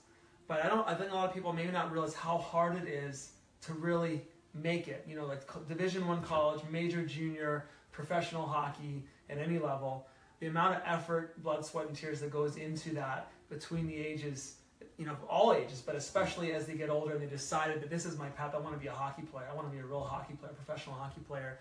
But 0.46 0.64
I 0.64 0.68
don't. 0.68 0.86
I 0.86 0.94
think 0.94 1.10
a 1.10 1.14
lot 1.14 1.28
of 1.28 1.34
people 1.34 1.52
maybe 1.52 1.72
not 1.72 1.90
realize 1.90 2.14
how 2.14 2.38
hard 2.38 2.76
it 2.76 2.86
is 2.88 3.32
to 3.62 3.72
really 3.74 4.22
make 4.54 4.88
it. 4.88 5.04
You 5.08 5.16
know, 5.16 5.26
like 5.26 5.42
Division 5.68 6.06
One 6.06 6.22
college, 6.22 6.62
major, 6.70 7.04
junior, 7.04 7.66
professional 7.92 8.46
hockey 8.46 9.04
at 9.30 9.38
any 9.38 9.58
level. 9.58 10.06
The 10.40 10.48
amount 10.48 10.76
of 10.76 10.82
effort, 10.84 11.40
blood, 11.42 11.64
sweat, 11.64 11.86
and 11.86 11.96
tears 11.96 12.20
that 12.20 12.30
goes 12.30 12.56
into 12.56 12.90
that 12.94 13.30
between 13.48 13.86
the 13.86 13.96
ages, 13.96 14.56
you 14.98 15.06
know, 15.06 15.16
all 15.28 15.54
ages, 15.54 15.80
but 15.80 15.94
especially 15.94 16.52
as 16.52 16.66
they 16.66 16.74
get 16.74 16.90
older 16.90 17.12
and 17.12 17.22
they 17.22 17.26
decided 17.26 17.80
that 17.80 17.90
this 17.90 18.04
is 18.04 18.18
my 18.18 18.28
path. 18.30 18.54
I 18.54 18.58
want 18.58 18.74
to 18.74 18.80
be 18.80 18.88
a 18.88 18.92
hockey 18.92 19.22
player. 19.22 19.46
I 19.50 19.54
want 19.54 19.68
to 19.68 19.72
be 19.72 19.80
a 19.80 19.84
real 19.84 20.02
hockey 20.02 20.34
player, 20.34 20.52
professional 20.52 20.96
hockey 20.96 21.20
player. 21.28 21.58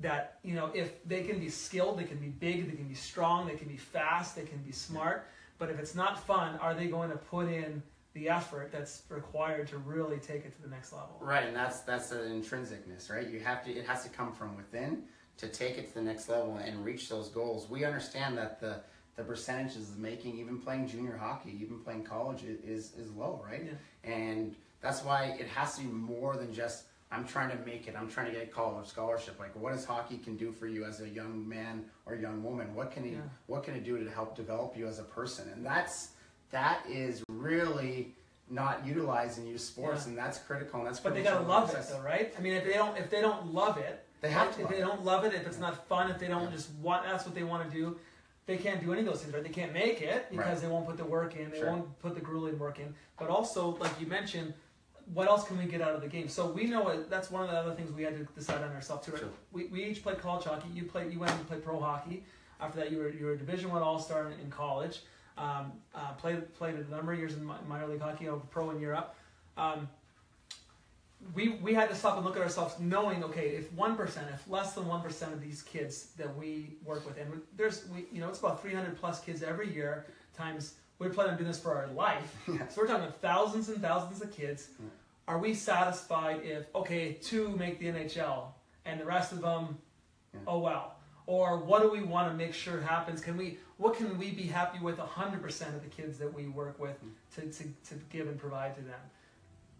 That 0.00 0.38
you 0.42 0.54
know, 0.54 0.70
if 0.74 1.02
they 1.06 1.22
can 1.22 1.38
be 1.38 1.48
skilled, 1.48 1.98
they 1.98 2.04
can 2.04 2.18
be 2.18 2.28
big, 2.28 2.70
they 2.70 2.76
can 2.76 2.86
be 2.86 2.94
strong, 2.94 3.46
they 3.46 3.54
can 3.54 3.68
be 3.68 3.78
fast, 3.78 4.36
they 4.36 4.44
can 4.44 4.58
be 4.58 4.72
smart. 4.72 5.26
But 5.58 5.70
if 5.70 5.78
it's 5.78 5.94
not 5.94 6.22
fun, 6.26 6.56
are 6.56 6.74
they 6.74 6.86
going 6.86 7.10
to 7.10 7.16
put 7.16 7.48
in 7.48 7.82
the 8.16 8.30
effort 8.30 8.72
that's 8.72 9.02
required 9.10 9.68
to 9.68 9.76
really 9.76 10.16
take 10.16 10.46
it 10.46 10.56
to 10.56 10.62
the 10.62 10.68
next 10.68 10.92
level? 10.92 11.18
Right, 11.20 11.44
and 11.44 11.54
that's 11.54 11.80
that's 11.80 12.10
an 12.12 12.42
intrinsicness, 12.42 13.10
right? 13.10 13.28
You 13.28 13.40
have 13.40 13.62
to 13.64 13.70
it 13.70 13.86
has 13.86 14.02
to 14.04 14.08
come 14.08 14.32
from 14.32 14.56
within 14.56 15.02
to 15.36 15.48
take 15.48 15.76
it 15.76 15.88
to 15.88 15.94
the 15.94 16.02
next 16.02 16.28
level 16.30 16.56
and 16.56 16.82
reach 16.82 17.10
those 17.10 17.28
goals. 17.28 17.68
We 17.68 17.84
understand 17.84 18.38
that 18.38 18.58
the 18.58 18.80
the 19.16 19.22
percentages 19.22 19.90
of 19.90 19.98
making, 19.98 20.38
even 20.38 20.58
playing 20.58 20.88
junior 20.88 21.16
hockey, 21.16 21.58
even 21.60 21.80
playing 21.80 22.04
college, 22.04 22.42
is 22.42 22.94
is 22.94 23.12
low, 23.12 23.44
right? 23.46 23.64
Yeah. 23.66 24.10
And 24.10 24.56
that's 24.80 25.04
why 25.04 25.36
it 25.38 25.48
has 25.48 25.76
to 25.76 25.82
be 25.82 25.88
more 25.88 26.36
than 26.36 26.54
just 26.54 26.84
I'm 27.12 27.26
trying 27.26 27.50
to 27.50 27.64
make 27.64 27.86
it. 27.86 27.94
I'm 27.96 28.08
trying 28.08 28.26
to 28.26 28.32
get 28.32 28.44
a 28.44 28.46
college 28.50 28.88
scholarship. 28.88 29.38
Like, 29.38 29.54
what 29.54 29.72
does 29.72 29.84
hockey 29.84 30.18
can 30.18 30.36
do 30.36 30.50
for 30.52 30.66
you 30.66 30.84
as 30.84 31.00
a 31.00 31.08
young 31.08 31.46
man 31.46 31.84
or 32.06 32.16
young 32.16 32.42
woman? 32.42 32.74
What 32.74 32.90
can 32.90 33.04
he, 33.04 33.10
Yeah. 33.10 33.20
What 33.46 33.62
can 33.62 33.74
it 33.74 33.84
do 33.84 34.02
to 34.02 34.10
help 34.10 34.34
develop 34.34 34.76
you 34.76 34.88
as 34.88 34.98
a 34.98 35.04
person? 35.04 35.48
And 35.54 35.64
that's 35.64 36.08
that 36.50 36.80
is 36.88 37.22
really 37.28 38.14
not 38.48 38.86
utilizing 38.86 39.44
in 39.46 39.50
youth 39.52 39.60
sports, 39.60 40.02
Yeah. 40.04 40.10
and 40.10 40.18
that's 40.18 40.38
critical. 40.38 40.78
And 40.80 40.88
that's 40.88 41.00
But 41.00 41.14
they 41.14 41.22
gotta 41.22 41.44
love 41.46 41.74
it 41.74 41.84
though, 41.90 42.00
right? 42.00 42.32
I 42.38 42.40
mean, 42.40 42.52
if 42.54 42.64
they 42.64 42.74
don't, 42.74 42.96
if 42.96 43.10
they 43.10 43.20
don't 43.20 43.52
love 43.52 43.76
it, 43.78 44.04
They 44.20 44.30
have 44.30 44.46
right? 44.48 44.56
to 44.56 44.62
If 44.62 44.68
they 44.68 44.76
it. 44.78 44.80
don't 44.82 45.04
love 45.04 45.24
it, 45.24 45.34
if 45.34 45.46
it's 45.46 45.58
not 45.58 45.86
fun, 45.88 46.10
if 46.10 46.18
they 46.18 46.28
don't 46.28 46.44
Yeah. 46.44 46.50
just 46.50 46.70
want, 46.74 47.04
that's 47.04 47.24
what 47.26 47.34
they 47.34 47.42
want 47.44 47.68
to 47.70 47.76
do. 47.76 47.98
They 48.46 48.56
can't 48.56 48.80
do 48.80 48.92
any 48.92 49.00
of 49.00 49.06
those 49.06 49.22
things, 49.22 49.34
right? 49.34 49.42
They 49.42 49.48
can't 49.48 49.72
make 49.72 50.00
it 50.00 50.30
because 50.30 50.46
Right. 50.46 50.60
they 50.60 50.68
won't 50.68 50.86
put 50.86 50.96
the 50.96 51.04
work 51.04 51.34
in. 51.34 51.50
They 51.50 51.58
Sure. 51.58 51.70
won't 51.70 51.98
put 51.98 52.14
the 52.14 52.20
grueling 52.20 52.56
work 52.58 52.78
in. 52.78 52.94
But 53.18 53.28
also, 53.28 53.70
like 53.78 54.00
you 54.00 54.06
mentioned, 54.06 54.54
what 55.12 55.26
else 55.26 55.44
can 55.46 55.58
we 55.58 55.64
get 55.66 55.80
out 55.80 55.94
of 55.96 56.00
the 56.00 56.08
game? 56.08 56.28
So 56.28 56.46
we 56.46 56.66
know 56.66 56.88
it, 56.90 57.10
that's 57.10 57.30
one 57.30 57.42
of 57.42 57.50
the 57.50 57.56
other 57.56 57.74
things 57.74 57.90
we 57.90 58.04
had 58.04 58.16
to 58.16 58.32
decide 58.34 58.62
on 58.62 58.72
ourselves 58.72 59.04
too. 59.06 59.12
Right? 59.12 59.20
Sure. 59.20 59.28
We, 59.50 59.66
we 59.66 59.84
each 59.84 60.02
played 60.04 60.18
college 60.18 60.44
hockey. 60.44 60.68
You 60.72 60.84
played. 60.84 61.12
You 61.12 61.18
went 61.18 61.32
and 61.32 61.46
played 61.48 61.64
pro 61.64 61.80
hockey. 61.80 62.24
After 62.60 62.78
that, 62.78 62.92
you 62.92 62.98
were 62.98 63.08
you 63.08 63.26
were 63.26 63.32
a 63.32 63.36
Division 63.38 63.70
One 63.72 63.82
All 63.82 63.98
Star 63.98 64.28
in, 64.30 64.38
in 64.40 64.50
college. 64.50 65.02
Um, 65.38 65.72
uh, 65.94 66.12
played 66.14 66.54
played 66.54 66.74
a 66.76 66.90
number 66.90 67.12
of 67.12 67.18
years 67.18 67.34
in 67.34 67.46
mi- 67.46 67.52
minor 67.68 67.86
league 67.86 68.00
hockey, 68.00 68.28
over 68.28 68.40
pro 68.50 68.70
in 68.70 68.80
Europe. 68.80 69.14
Um, 69.58 69.88
we 71.34 71.50
we 71.62 71.74
had 71.74 71.88
to 71.90 71.94
stop 71.94 72.16
and 72.16 72.24
look 72.24 72.36
at 72.36 72.42
ourselves, 72.42 72.74
knowing 72.78 73.22
okay, 73.24 73.48
if 73.48 73.72
one 73.72 73.96
percent, 73.96 74.26
if 74.32 74.48
less 74.48 74.74
than 74.74 74.86
one 74.86 75.02
percent 75.02 75.32
of 75.32 75.40
these 75.42 75.62
kids 75.62 76.08
that 76.16 76.34
we 76.36 76.76
work 76.84 77.06
with, 77.06 77.18
and 77.18 77.42
there's 77.56 77.86
we 77.88 78.06
you 78.12 78.20
know 78.20 78.28
it's 78.28 78.38
about 78.38 78.62
three 78.62 78.72
hundred 78.74 78.96
plus 78.96 79.20
kids 79.20 79.42
every 79.42 79.72
year 79.72 80.06
times 80.36 80.74
we 80.98 81.08
plan 81.08 81.28
on 81.30 81.36
doing 81.36 81.48
this 81.48 81.58
for 81.60 81.74
our 81.74 81.88
life, 81.88 82.34
Yeah. 82.48 82.66
so 82.68 82.80
we're 82.80 82.86
talking 82.86 83.02
about 83.04 83.20
thousands 83.20 83.68
and 83.68 83.80
thousands 83.82 84.22
of 84.22 84.30
kids. 84.32 84.68
Yeah. 84.80 84.86
Are 85.28 85.38
we 85.38 85.52
satisfied 85.54 86.40
if 86.44 86.66
okay, 86.74 87.14
two 87.14 87.50
make 87.56 87.78
the 87.78 87.86
NHL 87.86 88.44
and 88.86 88.98
the 89.00 89.04
rest 89.04 89.32
of 89.32 89.40
them, 89.42 89.76
Yeah. 90.32 90.40
oh 90.46 90.60
well? 90.60 90.95
Or 91.26 91.58
what 91.58 91.82
do 91.82 91.90
we 91.90 92.02
want 92.02 92.30
to 92.30 92.34
make 92.36 92.54
sure 92.54 92.80
happens? 92.80 93.20
Can 93.20 93.36
we 93.36 93.58
what 93.78 93.96
can 93.96 94.16
we 94.16 94.30
be 94.30 94.44
happy 94.44 94.78
with 94.78 94.98
hundred 94.98 95.42
percent 95.42 95.74
of 95.74 95.82
the 95.82 95.88
kids 95.88 96.18
that 96.18 96.32
we 96.32 96.46
work 96.46 96.78
with 96.78 96.96
hmm. 96.98 97.08
to, 97.34 97.52
to, 97.52 97.64
to 97.64 97.94
give 98.10 98.28
and 98.28 98.38
provide 98.38 98.74
to 98.76 98.82
them? 98.82 99.00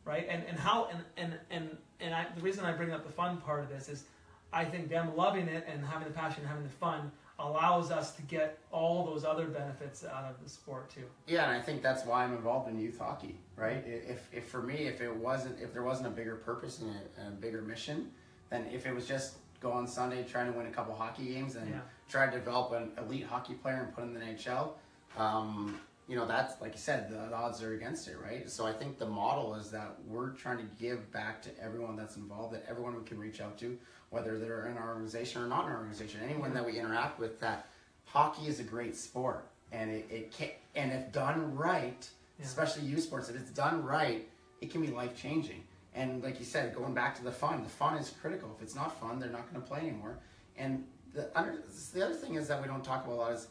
right? 0.06 0.26
And 0.30 0.42
and 0.48 0.58
how 0.58 0.88
and 0.90 1.02
and 1.18 1.38
and 1.50 1.76
and 2.00 2.14
I, 2.14 2.26
the 2.34 2.40
reason 2.40 2.64
I 2.64 2.72
bring 2.72 2.92
up 2.92 3.04
the 3.04 3.12
fun 3.12 3.38
part 3.38 3.62
of 3.62 3.68
this 3.68 3.90
is, 3.90 4.04
I 4.52 4.64
think 4.64 4.88
them 4.88 5.14
loving 5.14 5.48
it 5.48 5.66
and 5.70 5.84
having 5.84 6.08
the 6.08 6.14
passion 6.14 6.40
and 6.40 6.48
having 6.48 6.64
the 6.64 6.70
fun 6.70 7.10
allows 7.38 7.90
us 7.90 8.14
to 8.14 8.22
get 8.22 8.58
all 8.70 9.04
those 9.04 9.22
other 9.22 9.46
benefits 9.46 10.02
out 10.04 10.24
of 10.24 10.42
the 10.42 10.48
sport 10.48 10.88
too. 10.88 11.04
Yeah, 11.26 11.44
and 11.44 11.52
I 11.52 11.60
think 11.60 11.82
that's 11.82 12.06
why 12.06 12.24
I'm 12.24 12.32
involved 12.32 12.70
in 12.70 12.80
youth 12.80 12.98
hockey, 12.98 13.36
right? 13.56 13.84
If, 13.86 14.26
if 14.32 14.44
for 14.46 14.62
me, 14.62 14.86
if 14.86 15.02
it 15.02 15.14
wasn't, 15.14 15.60
if 15.60 15.74
there 15.74 15.82
wasn't 15.82 16.06
a 16.06 16.10
bigger 16.10 16.36
purpose 16.36 16.80
and 16.80 16.90
a, 16.90 17.20
and 17.20 17.34
a 17.34 17.36
bigger 17.36 17.60
mission, 17.60 18.10
then 18.48 18.64
if 18.72 18.86
it 18.86 18.94
was 18.94 19.06
just 19.06 19.34
go 19.60 19.72
on 19.72 19.86
Sunday 19.86 20.24
trying 20.24 20.50
to 20.52 20.56
win 20.56 20.66
a 20.66 20.70
couple 20.70 20.94
hockey 20.94 21.26
games 21.26 21.56
and 21.56 21.68
Yeah. 21.70 21.80
try 22.08 22.26
to 22.26 22.32
develop 22.32 22.72
an 22.72 22.92
elite 22.98 23.24
hockey 23.26 23.54
player 23.54 23.82
and 23.82 23.94
put 23.94 24.04
him 24.04 24.14
in 24.14 24.20
the 24.20 24.26
NHL, 24.26 24.74
um, 25.16 25.78
you 26.08 26.14
know, 26.16 26.26
that's 26.26 26.60
like 26.60 26.72
you 26.72 26.78
said, 26.78 27.10
the, 27.10 27.16
the 27.16 27.34
odds 27.34 27.62
are 27.62 27.72
against 27.74 28.06
it, 28.08 28.16
right? 28.22 28.48
So 28.48 28.66
I 28.66 28.72
think 28.72 28.98
the 28.98 29.06
model 29.08 29.54
is 29.54 29.70
that 29.72 29.96
we're 30.06 30.30
trying 30.30 30.58
to 30.58 30.64
give 30.80 31.10
back 31.10 31.42
to 31.42 31.50
everyone 31.60 31.96
that's 31.96 32.16
involved, 32.16 32.54
that 32.54 32.64
everyone 32.68 32.94
we 32.96 33.02
can 33.04 33.18
reach 33.18 33.40
out 33.40 33.58
to, 33.58 33.76
whether 34.10 34.38
they're 34.38 34.66
in 34.68 34.76
our 34.76 34.88
organization 34.90 35.42
or 35.42 35.46
not 35.48 35.64
in 35.66 35.72
our 35.72 35.78
organization, 35.78 36.20
anyone 36.22 36.54
that 36.54 36.64
we 36.64 36.78
interact 36.78 37.18
with, 37.18 37.40
that 37.40 37.66
hockey 38.04 38.46
is 38.46 38.60
a 38.60 38.62
great 38.62 38.94
sport, 38.96 39.46
and 39.72 39.90
it, 39.90 40.06
it 40.10 40.32
can 40.32 40.50
and 40.76 40.92
if 40.92 41.10
done 41.10 41.56
right, 41.56 42.08
Yeah. 42.38 42.44
especially 42.44 42.82
youth 42.84 43.02
sports, 43.02 43.28
if 43.28 43.34
it's 43.36 43.50
done 43.50 43.82
right, 43.82 44.28
it 44.60 44.70
can 44.70 44.82
be 44.82 44.88
life 44.88 45.16
changing. 45.20 45.64
And 45.96 46.22
like 46.22 46.38
you 46.38 46.44
said, 46.44 46.74
going 46.74 46.92
back 46.92 47.16
to 47.16 47.24
the 47.24 47.32
fun, 47.32 47.62
the 47.62 47.70
fun 47.70 47.96
is 47.96 48.12
critical. 48.20 48.54
If 48.56 48.62
it's 48.62 48.74
not 48.74 49.00
fun, 49.00 49.18
they're 49.18 49.30
not 49.30 49.50
going 49.50 49.62
to 49.62 49.66
play 49.66 49.80
anymore. 49.80 50.18
And 50.56 50.84
the 51.14 51.30
under, 51.36 51.54
the 51.94 52.04
other 52.04 52.14
thing 52.14 52.34
is 52.34 52.46
that 52.48 52.60
we 52.60 52.68
don't 52.68 52.84
talk 52.84 53.04
about 53.04 53.14
a 53.14 53.16
lot 53.16 53.32
is 53.32 53.48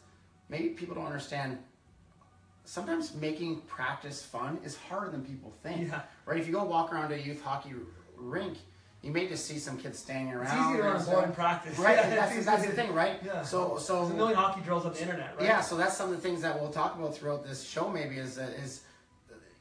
maybe 0.48 0.68
people 0.70 0.94
don't 0.94 1.06
understand. 1.06 1.58
Sometimes 2.64 3.14
making 3.14 3.60
practice 3.62 4.22
fun 4.22 4.58
is 4.64 4.76
harder 4.76 5.10
than 5.10 5.24
people 5.24 5.52
think. 5.62 5.88
Yeah. 5.88 6.02
Right? 6.24 6.38
If 6.38 6.46
you 6.46 6.52
go 6.52 6.64
walk 6.64 6.92
around 6.92 7.12
a 7.12 7.18
youth 7.18 7.42
hockey 7.42 7.72
rink, 8.16 8.58
you 9.02 9.12
may 9.12 9.26
just 9.28 9.44
see 9.46 9.58
some 9.58 9.76
kids 9.76 9.98
standing 9.98 10.32
around. 10.32 10.46
It's 10.46 10.68
easy 10.68 10.76
to 10.78 10.82
run 10.82 10.92
and 10.92 11.00
a 11.00 11.02
stuff. 11.02 11.14
boring 11.14 11.32
practice. 11.32 11.78
Right, 11.78 11.96
Yeah, 11.96 12.10
that's, 12.10 12.44
that's 12.44 12.66
the 12.66 12.72
thing, 12.72 12.92
right? 12.92 13.20
Yeah. 13.24 13.42
So, 13.42 13.78
so 13.78 14.00
There's 14.00 14.10
a 14.10 14.14
million 14.14 14.36
hockey 14.36 14.62
drills 14.62 14.84
on 14.84 14.94
the 14.94 15.00
internet, 15.00 15.36
right? 15.36 15.44
yeah, 15.44 15.60
so 15.60 15.76
that's 15.76 15.96
some 15.96 16.10
of 16.10 16.16
the 16.16 16.22
things 16.22 16.42
that 16.42 16.60
we'll 16.60 16.70
talk 16.70 16.96
about 16.96 17.14
throughout 17.14 17.44
this 17.46 17.62
show. 17.68 17.88
Maybe 17.88 18.16
is 18.16 18.36
that 18.36 18.50
is 18.50 18.82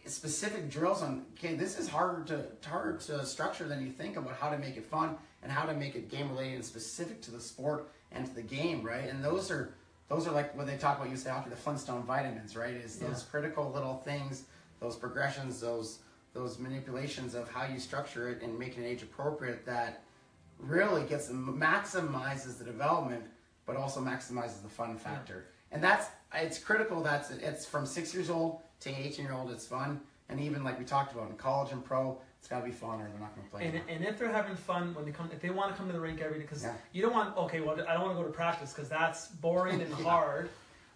specific 0.06 0.70
drills 0.70 1.02
on. 1.02 1.26
Okay, 1.38 1.56
this 1.56 1.78
is 1.80 1.88
harder 1.88 2.24
to 2.26 2.68
harder 2.70 2.98
to 2.98 3.26
structure 3.26 3.68
than 3.68 3.86
you 3.86 3.92
think 3.92 4.18
about 4.18 4.36
how 4.36 4.50
to 4.50 4.58
make 4.58 4.78
it 4.78 4.86
fun 4.86 5.18
and 5.44 5.52
how 5.52 5.66
to 5.66 5.74
make 5.74 5.96
it 5.96 6.10
game 6.10 6.30
related 6.30 6.56
and 6.56 6.66
specific 6.66 7.22
to 7.22 7.32
the 7.32 7.40
sport 7.40 7.90
and 8.12 8.26
to 8.26 8.34
the 8.34 8.42
game, 8.42 8.84
right? 8.84 9.10
And 9.10 9.24
those 9.24 9.52
are 9.52 9.74
those 10.08 10.28
are 10.28 10.32
like 10.32 10.56
when 10.56 10.68
they 10.68 10.78
talk 10.78 10.98
about 11.00 11.10
you 11.10 11.18
say 11.18 11.30
hockey, 11.30 11.50
the 11.50 11.56
Flintstone 11.56 12.04
vitamins, 12.04 12.56
right? 12.56 12.74
Is 12.76 12.98
those 13.00 13.22
Yeah. 13.24 13.30
critical 13.32 13.72
little 13.72 13.98
things, 13.98 14.44
those 14.80 14.96
progressions, 14.96 15.60
those 15.60 16.00
those 16.34 16.60
manipulations 16.60 17.34
of 17.34 17.50
how 17.50 17.66
you 17.66 17.80
structure 17.80 18.30
it 18.30 18.42
and 18.42 18.60
make 18.60 18.78
it 18.78 18.84
age 18.84 19.02
appropriate 19.02 19.66
that 19.66 20.04
really 20.60 21.04
gets 21.04 21.30
maximizes 21.30 22.58
the 22.58 22.64
development, 22.64 23.24
but 23.66 23.76
also 23.78 24.02
maximizes 24.02 24.62
the 24.62 24.70
fun 24.70 24.98
factor. 24.98 25.46
And 25.76 25.84
that's 25.84 26.08
it's 26.34 26.58
critical. 26.58 27.04
That's 27.04 27.30
it's 27.32 27.66
from 27.66 27.86
six 27.86 28.14
years 28.14 28.30
old 28.30 28.62
to 28.80 28.90
eighteen 28.90 29.26
year 29.26 29.34
old. 29.34 29.52
It's 29.52 29.68
fun, 29.68 30.00
and 30.30 30.40
even 30.40 30.64
like 30.64 30.80
we 30.80 30.86
talked 30.86 31.14
about 31.14 31.30
in 31.30 31.36
college 31.36 31.74
and 31.74 31.84
pro, 31.84 32.18
it's 32.40 32.48
got 32.48 32.60
to 32.62 32.66
be 32.66 32.72
fun, 32.72 33.02
or 33.02 33.10
they're 33.10 33.20
not 33.20 33.36
going 33.36 33.46
to 33.46 33.52
play. 33.52 33.66
And, 33.66 33.82
and 33.90 34.06
if 34.06 34.18
they're 34.18 34.32
having 34.32 34.56
fun 34.56 34.96
when 34.96 35.04
they 35.04 35.12
come, 35.12 35.30
if 35.34 35.42
they 35.42 35.50
want 35.50 35.72
to 35.74 35.78
come 35.78 35.88
to 35.88 35.94
the 35.94 36.00
rink 36.00 36.22
every 36.22 36.38
day, 36.38 36.44
because 36.44 36.64
Yeah. 36.64 36.74
you 36.94 37.02
don't 37.02 37.12
want, 37.14 37.36
okay, 37.38 37.60
well, 37.60 37.74
I 37.90 37.94
don't 37.94 38.04
want 38.04 38.16
to 38.18 38.22
go 38.22 38.28
to 38.28 38.34
practice 38.34 38.72
because 38.72 38.88
that's 38.88 39.28
boring 39.28 39.82
and 39.82 39.90
Yeah. 40.00 40.04
hard, 40.06 40.50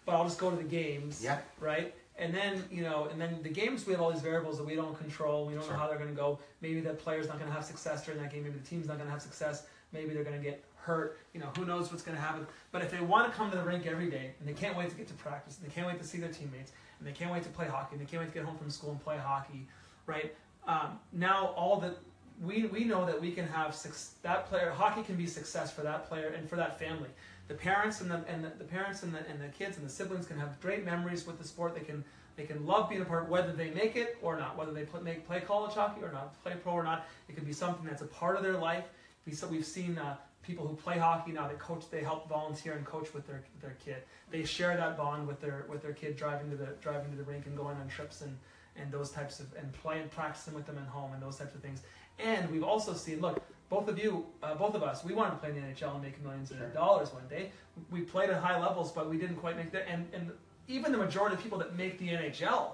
but 0.06 0.14
I'll 0.14 0.24
just 0.24 0.38
go 0.38 0.48
to 0.50 0.56
the 0.56 0.62
games, 0.62 1.22
Yeah. 1.22 1.40
right? 1.60 1.94
And 2.16 2.34
then, 2.34 2.64
you 2.70 2.82
know, 2.82 3.08
and 3.12 3.20
then 3.20 3.40
the 3.42 3.50
games, 3.50 3.86
we 3.86 3.92
have 3.92 4.00
all 4.00 4.10
these 4.12 4.22
variables 4.22 4.56
that 4.56 4.64
we 4.64 4.76
don't 4.76 4.96
control. 4.96 5.44
We 5.46 5.52
don't 5.54 5.62
Sure. 5.64 5.72
know 5.74 5.78
how 5.78 5.88
they're 5.88 5.98
going 5.98 6.10
to 6.10 6.16
go. 6.16 6.38
Maybe 6.62 6.80
the 6.80 6.94
player's 6.94 7.28
not 7.28 7.38
going 7.38 7.48
to 7.50 7.54
have 7.54 7.64
success 7.66 8.04
during 8.06 8.20
that 8.22 8.32
game. 8.32 8.44
Maybe 8.44 8.58
the 8.58 8.66
team's 8.66 8.86
not 8.88 8.96
going 8.96 9.06
to 9.08 9.12
have 9.12 9.22
success. 9.22 9.66
Maybe 9.92 10.14
they're 10.14 10.24
going 10.24 10.38
to 10.38 10.42
get 10.42 10.64
hurt. 10.90 11.18
You 11.34 11.40
know, 11.40 11.50
who 11.56 11.64
knows 11.64 11.90
what's 11.90 12.02
going 12.02 12.16
to 12.16 12.22
happen. 12.22 12.46
But 12.72 12.82
if 12.82 12.90
they 12.90 13.00
want 13.00 13.30
to 13.30 13.36
come 13.36 13.50
to 13.50 13.56
the 13.56 13.62
rink 13.62 13.86
every 13.86 14.10
day 14.10 14.34
and 14.38 14.48
they 14.48 14.52
can't 14.52 14.76
wait 14.76 14.90
to 14.90 14.96
get 14.96 15.08
to 15.08 15.14
practice 15.14 15.58
and 15.58 15.66
they 15.66 15.74
can't 15.74 15.86
wait 15.86 15.98
to 16.00 16.06
see 16.06 16.18
their 16.18 16.30
teammates 16.30 16.72
and 16.98 17.06
they 17.08 17.12
can't 17.12 17.32
wait 17.32 17.42
to 17.44 17.48
play 17.50 17.66
hockey 17.66 17.96
and 17.96 18.00
they 18.00 18.10
can't 18.10 18.22
wait 18.22 18.28
to 18.32 18.34
get 18.34 18.44
home 18.44 18.56
from 18.56 18.70
school 18.70 18.90
and 18.90 19.02
play 19.02 19.16
hockey, 19.16 19.66
right? 20.06 20.34
Um, 20.66 20.98
now 21.12 21.54
all 21.56 21.80
that 21.80 21.96
we, 22.42 22.64
we 22.66 22.84
know 22.84 23.04
that 23.06 23.20
we 23.20 23.32
can 23.32 23.46
have 23.48 23.76
that 24.22 24.46
player 24.46 24.70
hockey 24.70 25.02
can 25.02 25.16
be 25.16 25.26
success 25.26 25.70
for 25.72 25.82
that 25.82 26.08
player 26.08 26.28
and 26.36 26.48
for 26.48 26.56
that 26.56 26.78
family. 26.78 27.10
The 27.48 27.54
parents 27.54 28.00
and 28.00 28.10
the 28.10 28.22
and 28.28 28.44
the, 28.44 28.50
the 28.58 28.64
parents 28.64 29.02
and 29.02 29.12
the, 29.12 29.18
and 29.28 29.40
the 29.40 29.48
kids 29.48 29.76
and 29.76 29.84
the 29.84 29.90
siblings 29.90 30.26
can 30.26 30.38
have 30.38 30.60
great 30.60 30.84
memories 30.84 31.26
with 31.26 31.38
the 31.38 31.46
sport. 31.46 31.74
They 31.74 31.80
can 31.80 32.04
they 32.36 32.44
can 32.44 32.64
love 32.64 32.88
being 32.88 33.02
a 33.02 33.04
part, 33.04 33.28
whether 33.28 33.52
they 33.52 33.70
make 33.70 33.96
it 33.96 34.16
or 34.22 34.38
not, 34.38 34.56
whether 34.56 34.72
they 34.72 34.84
play, 34.84 35.02
make 35.02 35.26
play 35.26 35.40
college 35.40 35.74
hockey 35.74 36.02
or 36.02 36.12
not, 36.12 36.40
play 36.42 36.54
pro 36.62 36.72
or 36.72 36.84
not. 36.84 37.06
It 37.28 37.34
could 37.34 37.44
be 37.44 37.52
something 37.52 37.84
that's 37.84 38.02
a 38.02 38.06
part 38.06 38.36
of 38.36 38.42
their 38.42 38.56
life. 38.56 38.84
We 39.26 39.32
so 39.32 39.46
we've 39.46 39.66
seen 39.66 39.98
uh, 39.98 40.16
people 40.42 40.66
who 40.66 40.74
play 40.74 40.98
hockey 40.98 41.32
now. 41.32 41.48
They 41.48 41.54
coach, 41.54 41.84
they 41.90 42.02
help 42.02 42.28
volunteer 42.28 42.72
and 42.74 42.84
coach 42.84 43.12
with 43.14 43.26
their 43.26 43.42
their 43.60 43.76
kid. 43.84 44.02
They 44.30 44.44
share 44.44 44.76
that 44.76 44.96
bond 44.96 45.26
with 45.26 45.40
their 45.40 45.64
with 45.68 45.82
their 45.82 45.92
kid 45.92 46.16
driving 46.16 46.50
to 46.50 46.56
the 46.56 46.68
driving 46.80 47.10
to 47.12 47.16
the 47.16 47.24
rink 47.24 47.46
and 47.46 47.56
going 47.56 47.76
on 47.76 47.88
trips 47.88 48.20
and 48.22 48.36
and 48.76 48.90
those 48.92 49.10
types 49.10 49.40
of 49.40 49.46
and 49.58 49.72
playing 49.72 50.08
practicing 50.08 50.54
with 50.54 50.66
them 50.66 50.78
at 50.78 50.86
home 50.88 51.12
and 51.12 51.22
those 51.22 51.36
types 51.36 51.54
of 51.54 51.60
things. 51.60 51.82
And 52.18 52.50
we've 52.50 52.64
also 52.64 52.94
seen 52.94 53.20
look. 53.20 53.42
Both 53.68 53.86
of 53.86 54.00
you, 54.00 54.26
uh, 54.42 54.56
both 54.56 54.74
of 54.74 54.82
us, 54.82 55.04
we 55.04 55.14
wanted 55.14 55.30
to 55.30 55.36
play 55.36 55.50
in 55.50 55.54
the 55.54 55.60
NHL 55.60 55.94
and 55.94 56.02
make 56.02 56.20
millions 56.24 56.48
Sure. 56.48 56.66
of 56.66 56.74
dollars 56.74 57.12
one 57.12 57.22
day. 57.28 57.52
We 57.92 58.00
played 58.00 58.28
at 58.28 58.42
high 58.42 58.58
levels, 58.60 58.90
but 58.90 59.08
we 59.08 59.16
didn't 59.16 59.36
quite 59.36 59.56
make 59.56 59.70
that. 59.70 59.88
And, 59.88 60.08
and 60.12 60.32
even 60.66 60.90
the 60.90 60.98
majority 60.98 61.36
of 61.36 61.42
people 61.42 61.56
that 61.58 61.76
make 61.76 61.96
the 61.98 62.08
NHL 62.08 62.72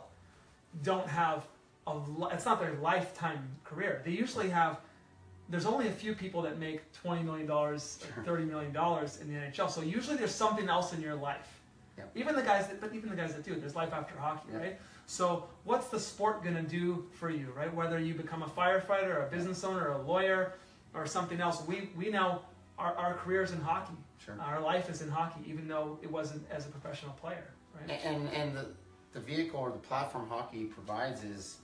don't 0.83 1.07
have 1.07 1.45
a 1.87 2.01
it's 2.33 2.47
not 2.47 2.61
their 2.61 2.73
lifetime 2.81 3.47
career. 3.63 4.01
They 4.07 4.13
usually 4.13 4.49
have 4.49 4.81
there's 5.49 5.67
only 5.67 5.89
a 5.89 5.93
few 5.93 6.15
people 6.15 6.43
that 6.43 6.59
make 6.59 6.93
20 6.93 7.23
million 7.23 7.47
dollars 7.47 7.99
Sure. 8.15 8.25
30 8.25 8.45
million 8.45 8.73
dollars 8.73 9.21
in 9.21 9.29
the 9.33 9.35
NHL. 9.39 9.71
So 9.71 9.81
usually 9.83 10.17
there's 10.17 10.35
something 10.35 10.69
else 10.69 10.93
in 10.93 11.01
your 11.01 11.15
life. 11.15 11.53
Even 12.15 12.37
the 12.37 12.43
guys 12.43 12.69
that 12.69 12.81
but 12.81 12.95
even 12.95 13.09
the 13.09 13.17
guys 13.17 13.35
that 13.35 13.43
do, 13.45 13.55
there's 13.55 13.75
life 13.75 13.93
after 13.93 14.15
hockey, 14.19 14.49
right? 14.53 14.79
So 15.07 15.47
what's 15.65 15.89
the 15.89 15.99
sport 16.01 16.43
going 16.43 16.57
to 16.57 16.63
do 16.63 17.07
for 17.13 17.31
you, 17.31 17.53
right? 17.57 17.73
Whether 17.75 17.99
you 17.99 18.13
become 18.15 18.43
a 18.43 18.49
firefighter, 18.49 19.27
a 19.27 19.31
business 19.31 19.65
owner, 19.65 19.93
a 19.93 20.03
lawyer, 20.03 20.55
or 20.95 21.07
something 21.07 21.41
else. 21.41 21.63
We 21.67 21.91
we 21.97 22.11
now 22.11 22.43
our, 22.79 22.95
our 22.97 23.15
careers 23.15 23.53
in 23.53 23.61
hockey. 23.61 23.95
Sure. 24.25 24.35
Our 24.41 24.61
life 24.61 24.91
is 24.91 25.01
in 25.03 25.09
hockey, 25.09 25.41
even 25.47 25.69
though 25.69 25.99
it 26.03 26.11
wasn't 26.11 26.43
as 26.51 26.67
a 26.67 26.69
professional 26.69 27.13
player, 27.13 27.47
right? 27.75 27.99
And 28.05 28.29
and 28.31 28.57
the 28.57 28.67
the 29.13 29.21
vehicle 29.21 29.61
or 29.61 29.71
the 29.71 29.79
platform 29.79 30.29
hockey 30.29 30.65
provides 30.65 31.23
is 31.25 31.59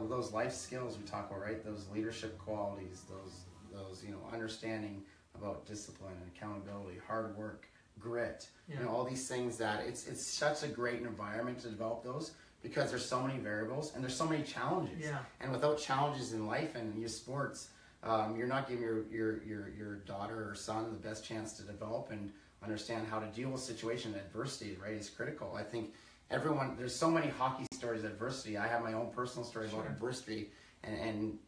the, 0.00 0.08
those 0.08 0.32
life 0.32 0.52
skills 0.52 0.96
we 0.98 1.04
talk 1.04 1.30
about, 1.30 1.40
right? 1.42 1.64
Those 1.64 1.86
leadership 1.92 2.38
qualities, 2.38 3.02
those 3.08 3.32
those 3.72 4.04
you 4.04 4.10
know 4.12 4.20
understanding 4.32 5.02
about 5.36 5.66
discipline 5.66 6.12
and 6.20 6.30
accountability, 6.36 6.98
hard 7.06 7.36
work, 7.36 7.66
grit, 7.98 8.46
Yeah. 8.68 8.78
you 8.78 8.84
know, 8.84 8.90
all 8.90 9.04
these 9.04 9.26
things 9.28 9.56
that 9.58 9.84
it's 9.86 10.06
it's 10.06 10.24
such 10.24 10.62
a 10.62 10.68
great 10.68 11.00
environment 11.02 11.58
to 11.60 11.68
develop 11.68 12.04
those 12.04 12.32
because 12.62 12.90
there's 12.90 13.04
so 13.04 13.20
many 13.20 13.38
variables 13.38 13.94
and 13.94 14.02
there's 14.02 14.16
so 14.16 14.26
many 14.26 14.42
challenges. 14.42 14.98
Yeah. 15.00 15.18
And 15.40 15.52
without 15.52 15.78
challenges 15.78 16.32
in 16.32 16.46
life 16.46 16.76
and 16.76 16.98
your 16.98 17.08
sports, 17.08 17.68
um, 18.02 18.36
you're 18.38 18.46
not 18.46 18.68
giving 18.68 18.82
your, 18.82 19.04
your, 19.10 19.42
your, 19.44 19.68
your 19.68 19.94
daughter 20.06 20.48
or 20.50 20.54
son 20.54 20.84
the 20.84 21.08
best 21.08 21.24
chance 21.26 21.52
to 21.54 21.62
develop 21.62 22.10
and 22.10 22.32
understand 22.62 23.06
how 23.06 23.18
to 23.18 23.26
deal 23.26 23.50
with 23.50 23.60
situation 23.60 24.12
and 24.14 24.20
adversity, 24.22 24.78
right, 24.82 24.92
is 24.94 25.10
critical. 25.10 25.54
I 25.58 25.62
think 25.62 25.92
everyone, 26.30 26.74
there's 26.78 26.94
so 26.94 27.10
many 27.10 27.28
hockey 27.28 27.66
stories 27.72 28.04
adversity. 28.04 28.56
I 28.56 28.66
have 28.66 28.82
my 28.82 28.92
own 28.92 29.10
personal 29.14 29.44
story 29.44 29.68
about 29.68 29.86
adversity 29.86 30.50
and, 30.82 30.98
and 30.98 31.38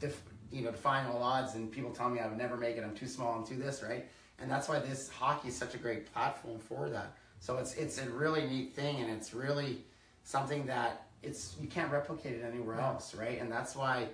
def, 0.00 0.22
you 0.52 0.62
know, 0.62 0.70
defying 0.70 1.06
all 1.08 1.22
odds 1.22 1.54
and 1.54 1.70
people 1.70 1.90
tell 1.90 2.08
me 2.08 2.20
I 2.20 2.28
would 2.28 2.38
never 2.38 2.56
make 2.56 2.76
it, 2.76 2.84
I'm 2.84 2.94
too 2.94 3.06
small, 3.06 3.34
I'm 3.38 3.46
too 3.46 3.56
this, 3.56 3.82
right? 3.82 4.06
And 4.40 4.50
that's 4.50 4.68
why 4.68 4.78
this 4.78 5.08
hockey 5.08 5.48
is 5.48 5.56
such 5.56 5.74
a 5.74 5.78
great 5.78 6.12
platform 6.12 6.58
for 6.58 6.88
that. 6.90 7.12
So 7.40 7.56
it's, 7.58 7.74
it's 7.74 7.98
a 7.98 8.08
really 8.10 8.46
neat 8.46 8.74
thing 8.74 8.96
and 9.00 9.10
it's 9.10 9.34
really 9.34 9.78
something 10.24 10.66
that 10.66 11.06
it's, 11.22 11.56
you 11.60 11.66
can't 11.68 11.90
replicate 11.90 12.34
it 12.34 12.44
anywhere 12.44 12.76
Yeah. 12.76 12.88
else, 12.88 13.14
right? 13.14 13.40
And 13.40 13.50
that's 13.50 13.74
why 13.76 14.08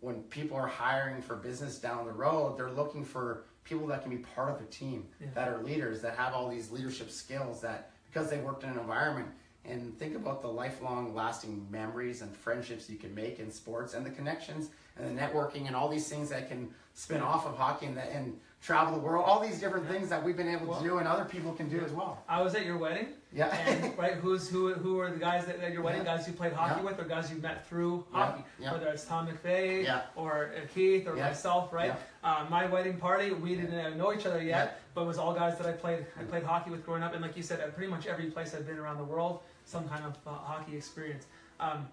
when 0.00 0.22
people 0.24 0.56
are 0.56 0.66
hiring 0.66 1.22
for 1.22 1.36
business 1.36 1.78
down 1.78 2.06
the 2.06 2.12
road, 2.12 2.58
they're 2.58 2.70
looking 2.70 3.04
for 3.04 3.44
people 3.64 3.86
that 3.86 4.02
can 4.02 4.10
be 4.10 4.18
part 4.18 4.50
of 4.50 4.60
a 4.60 4.64
team, 4.64 5.06
Yeah. 5.20 5.28
that 5.34 5.48
are 5.48 5.62
leaders, 5.62 6.00
that 6.02 6.16
have 6.16 6.34
all 6.34 6.48
these 6.48 6.72
leadership 6.72 7.10
skills 7.10 7.60
that 7.60 7.91
because 8.12 8.28
they 8.30 8.38
worked 8.38 8.64
in 8.64 8.70
an 8.70 8.78
environment. 8.78 9.28
And 9.64 9.96
think 9.96 10.16
about 10.16 10.42
the 10.42 10.48
lifelong 10.48 11.14
lasting 11.14 11.66
memories 11.70 12.20
and 12.20 12.34
friendships 12.36 12.90
you 12.90 12.96
can 12.96 13.14
make 13.14 13.38
in 13.38 13.50
sports 13.50 13.94
and 13.94 14.04
the 14.04 14.10
connections 14.10 14.70
and 14.98 15.16
the 15.16 15.22
networking 15.22 15.68
and 15.68 15.76
all 15.76 15.88
these 15.88 16.08
things 16.08 16.28
that 16.30 16.48
can 16.48 16.68
spin 16.94 17.20
off 17.20 17.46
of 17.46 17.56
hockey 17.56 17.86
and, 17.86 17.96
that, 17.96 18.10
and 18.10 18.38
travel 18.60 18.92
the 18.92 19.00
world, 19.00 19.24
all 19.24 19.40
these 19.40 19.60
different 19.60 19.86
things 19.86 20.08
that 20.08 20.22
we've 20.22 20.36
been 20.36 20.48
able 20.48 20.74
to 20.74 20.82
do 20.82 20.98
and 20.98 21.06
other 21.06 21.24
people 21.24 21.52
can 21.52 21.68
do 21.68 21.80
as 21.80 21.92
well. 21.92 22.22
I 22.28 22.42
was 22.42 22.56
at 22.56 22.66
your 22.66 22.76
wedding. 22.76 23.08
Yeah. 23.34 23.46
And 23.66 23.96
right, 23.98 24.14
who's 24.14 24.48
who? 24.48 24.74
Who 24.74 24.98
are 25.00 25.10
the 25.10 25.18
guys 25.18 25.46
that 25.46 25.58
at 25.60 25.72
your 25.72 25.82
wedding? 25.82 26.04
Yeah. 26.04 26.16
Guys 26.16 26.26
you 26.26 26.34
played 26.34 26.52
hockey 26.52 26.80
Yeah. 26.80 26.90
with, 26.90 27.00
or 27.00 27.04
guys 27.04 27.30
you 27.30 27.38
met 27.38 27.66
through 27.66 28.04
hockey? 28.12 28.44
Yeah. 28.60 28.72
Whether 28.72 28.88
it's 28.88 29.04
Tom 29.06 29.26
McVeigh 29.26 30.02
or 30.16 30.52
uh, 30.56 30.60
Keith 30.74 31.06
or 31.08 31.14
myself, 31.16 31.72
right? 31.72 31.94
Uh, 32.22 32.44
my 32.50 32.66
wedding 32.66 32.96
party, 32.98 33.32
we 33.32 33.56
didn't 33.56 33.74
uh, 33.78 33.90
know 33.96 34.12
each 34.12 34.26
other 34.26 34.42
yet, 34.42 34.80
but 34.94 35.02
it 35.02 35.06
was 35.06 35.18
all 35.18 35.32
guys 35.34 35.56
that 35.58 35.66
I 35.66 35.72
played. 35.72 36.04
I 36.20 36.24
played 36.24 36.42
hockey 36.42 36.70
with 36.70 36.84
growing 36.84 37.02
up, 37.02 37.14
and 37.14 37.22
like 37.22 37.36
you 37.36 37.42
said, 37.42 37.60
at 37.60 37.74
pretty 37.74 37.90
much 37.90 38.06
every 38.06 38.26
place 38.26 38.54
I've 38.54 38.66
been 38.66 38.78
around 38.78 38.98
the 38.98 39.04
world, 39.04 39.40
some 39.64 39.88
kind 39.88 40.04
of 40.04 40.14
uh, 40.26 40.30
hockey 40.30 40.76
experience. 40.76 41.26
Um, 41.58 41.88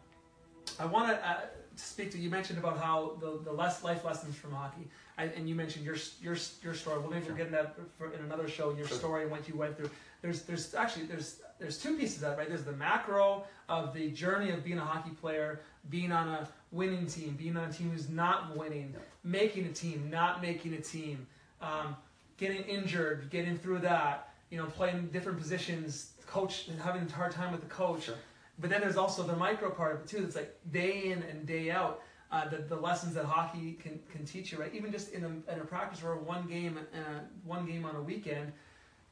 I 0.80 0.86
want 0.86 1.08
to 1.08 1.28
uh, 1.28 1.38
speak 1.76 2.12
to 2.12 2.18
you. 2.18 2.30
Mentioned 2.30 2.60
about 2.60 2.78
how 2.78 3.14
the 3.22 3.40
the 3.44 3.52
less 3.52 3.84
life 3.84 4.04
lessons 4.06 4.36
from 4.36 4.52
hockey, 4.52 4.88
I, 5.18 5.24
and 5.26 5.48
you 5.50 5.56
mentioned 5.56 5.84
your 5.86 5.96
your 6.22 6.36
your 6.62 6.74
story. 6.74 7.00
Well, 7.00 7.10
maybe 7.10 7.26
we'll 7.28 7.38
get 7.38 7.48
into 7.48 7.58
that 7.58 7.76
for, 7.98 8.14
in 8.14 8.20
another 8.26 8.48
show. 8.48 8.76
Your 8.76 8.88
Sure. 8.88 8.98
story 8.98 9.22
and 9.24 9.32
what 9.32 9.48
you 9.48 9.56
went 9.56 9.78
through. 9.78 9.90
There's 10.22 10.44
there's 10.44 10.74
actually 10.74 11.06
there's 11.06 11.42
there's 11.60 11.78
two 11.78 11.98
pieces 11.98 12.18
of 12.18 12.22
that, 12.22 12.38
right? 12.38 12.48
There's 12.48 12.64
the 12.64 12.74
macro 12.74 13.44
of 13.68 13.94
the 13.94 14.10
journey 14.12 14.52
of 14.52 14.64
being 14.64 14.78
a 14.78 14.86
hockey 14.86 15.12
player, 15.12 15.62
being 15.90 16.12
on 16.12 16.28
a 16.28 16.48
winning 16.72 17.06
team, 17.06 17.36
being 17.38 17.58
on 17.58 17.70
a 17.70 17.74
team 17.74 17.92
who's 17.92 18.10
not 18.10 18.56
winning, 18.56 18.96
making 19.24 19.66
a 19.66 19.72
team, 19.72 20.10
not 20.10 20.42
making 20.42 20.74
a 20.74 20.82
team, 20.82 21.28
um, 21.62 21.96
getting 22.38 22.64
injured, 22.64 23.30
getting 23.30 23.58
through 23.58 23.80
that, 23.80 24.30
you 24.50 24.58
know, 24.58 24.66
playing 24.66 25.08
different 25.08 25.38
positions, 25.38 26.14
coach 26.28 26.70
having 26.84 27.02
a 27.02 27.12
hard 27.12 27.32
time 27.32 27.52
with 27.52 27.62
the 27.62 27.68
coach. 27.68 28.04
Sure. 28.04 28.16
But 28.60 28.70
then 28.70 28.82
there's 28.82 28.98
also 28.98 29.24
the 29.24 29.36
micro 29.36 29.70
part 29.70 29.96
of 29.96 30.02
it 30.02 30.08
too. 30.08 30.22
That's 30.22 30.36
like 30.36 30.56
day 30.72 31.12
in 31.12 31.24
and 31.24 31.46
day 31.46 31.72
out. 31.72 32.02
Uh, 32.32 32.48
the, 32.48 32.58
the 32.58 32.76
lessons 32.76 33.16
that 33.16 33.26
hockey 33.26 33.74
can, 33.82 34.00
can 34.12 34.24
teach 34.24 34.52
you, 34.52 34.60
right? 34.60 34.72
Even 34.76 34.92
just 34.92 35.14
in 35.14 35.24
a, 35.24 35.52
in 35.52 35.60
a 35.60 35.66
practice 35.66 36.04
or 36.04 36.16
one 36.16 36.48
game, 36.48 36.78
uh, 36.94 37.22
one 37.44 37.66
game 37.66 37.86
on 37.86 37.96
a 37.96 38.02
weekend, 38.02 38.52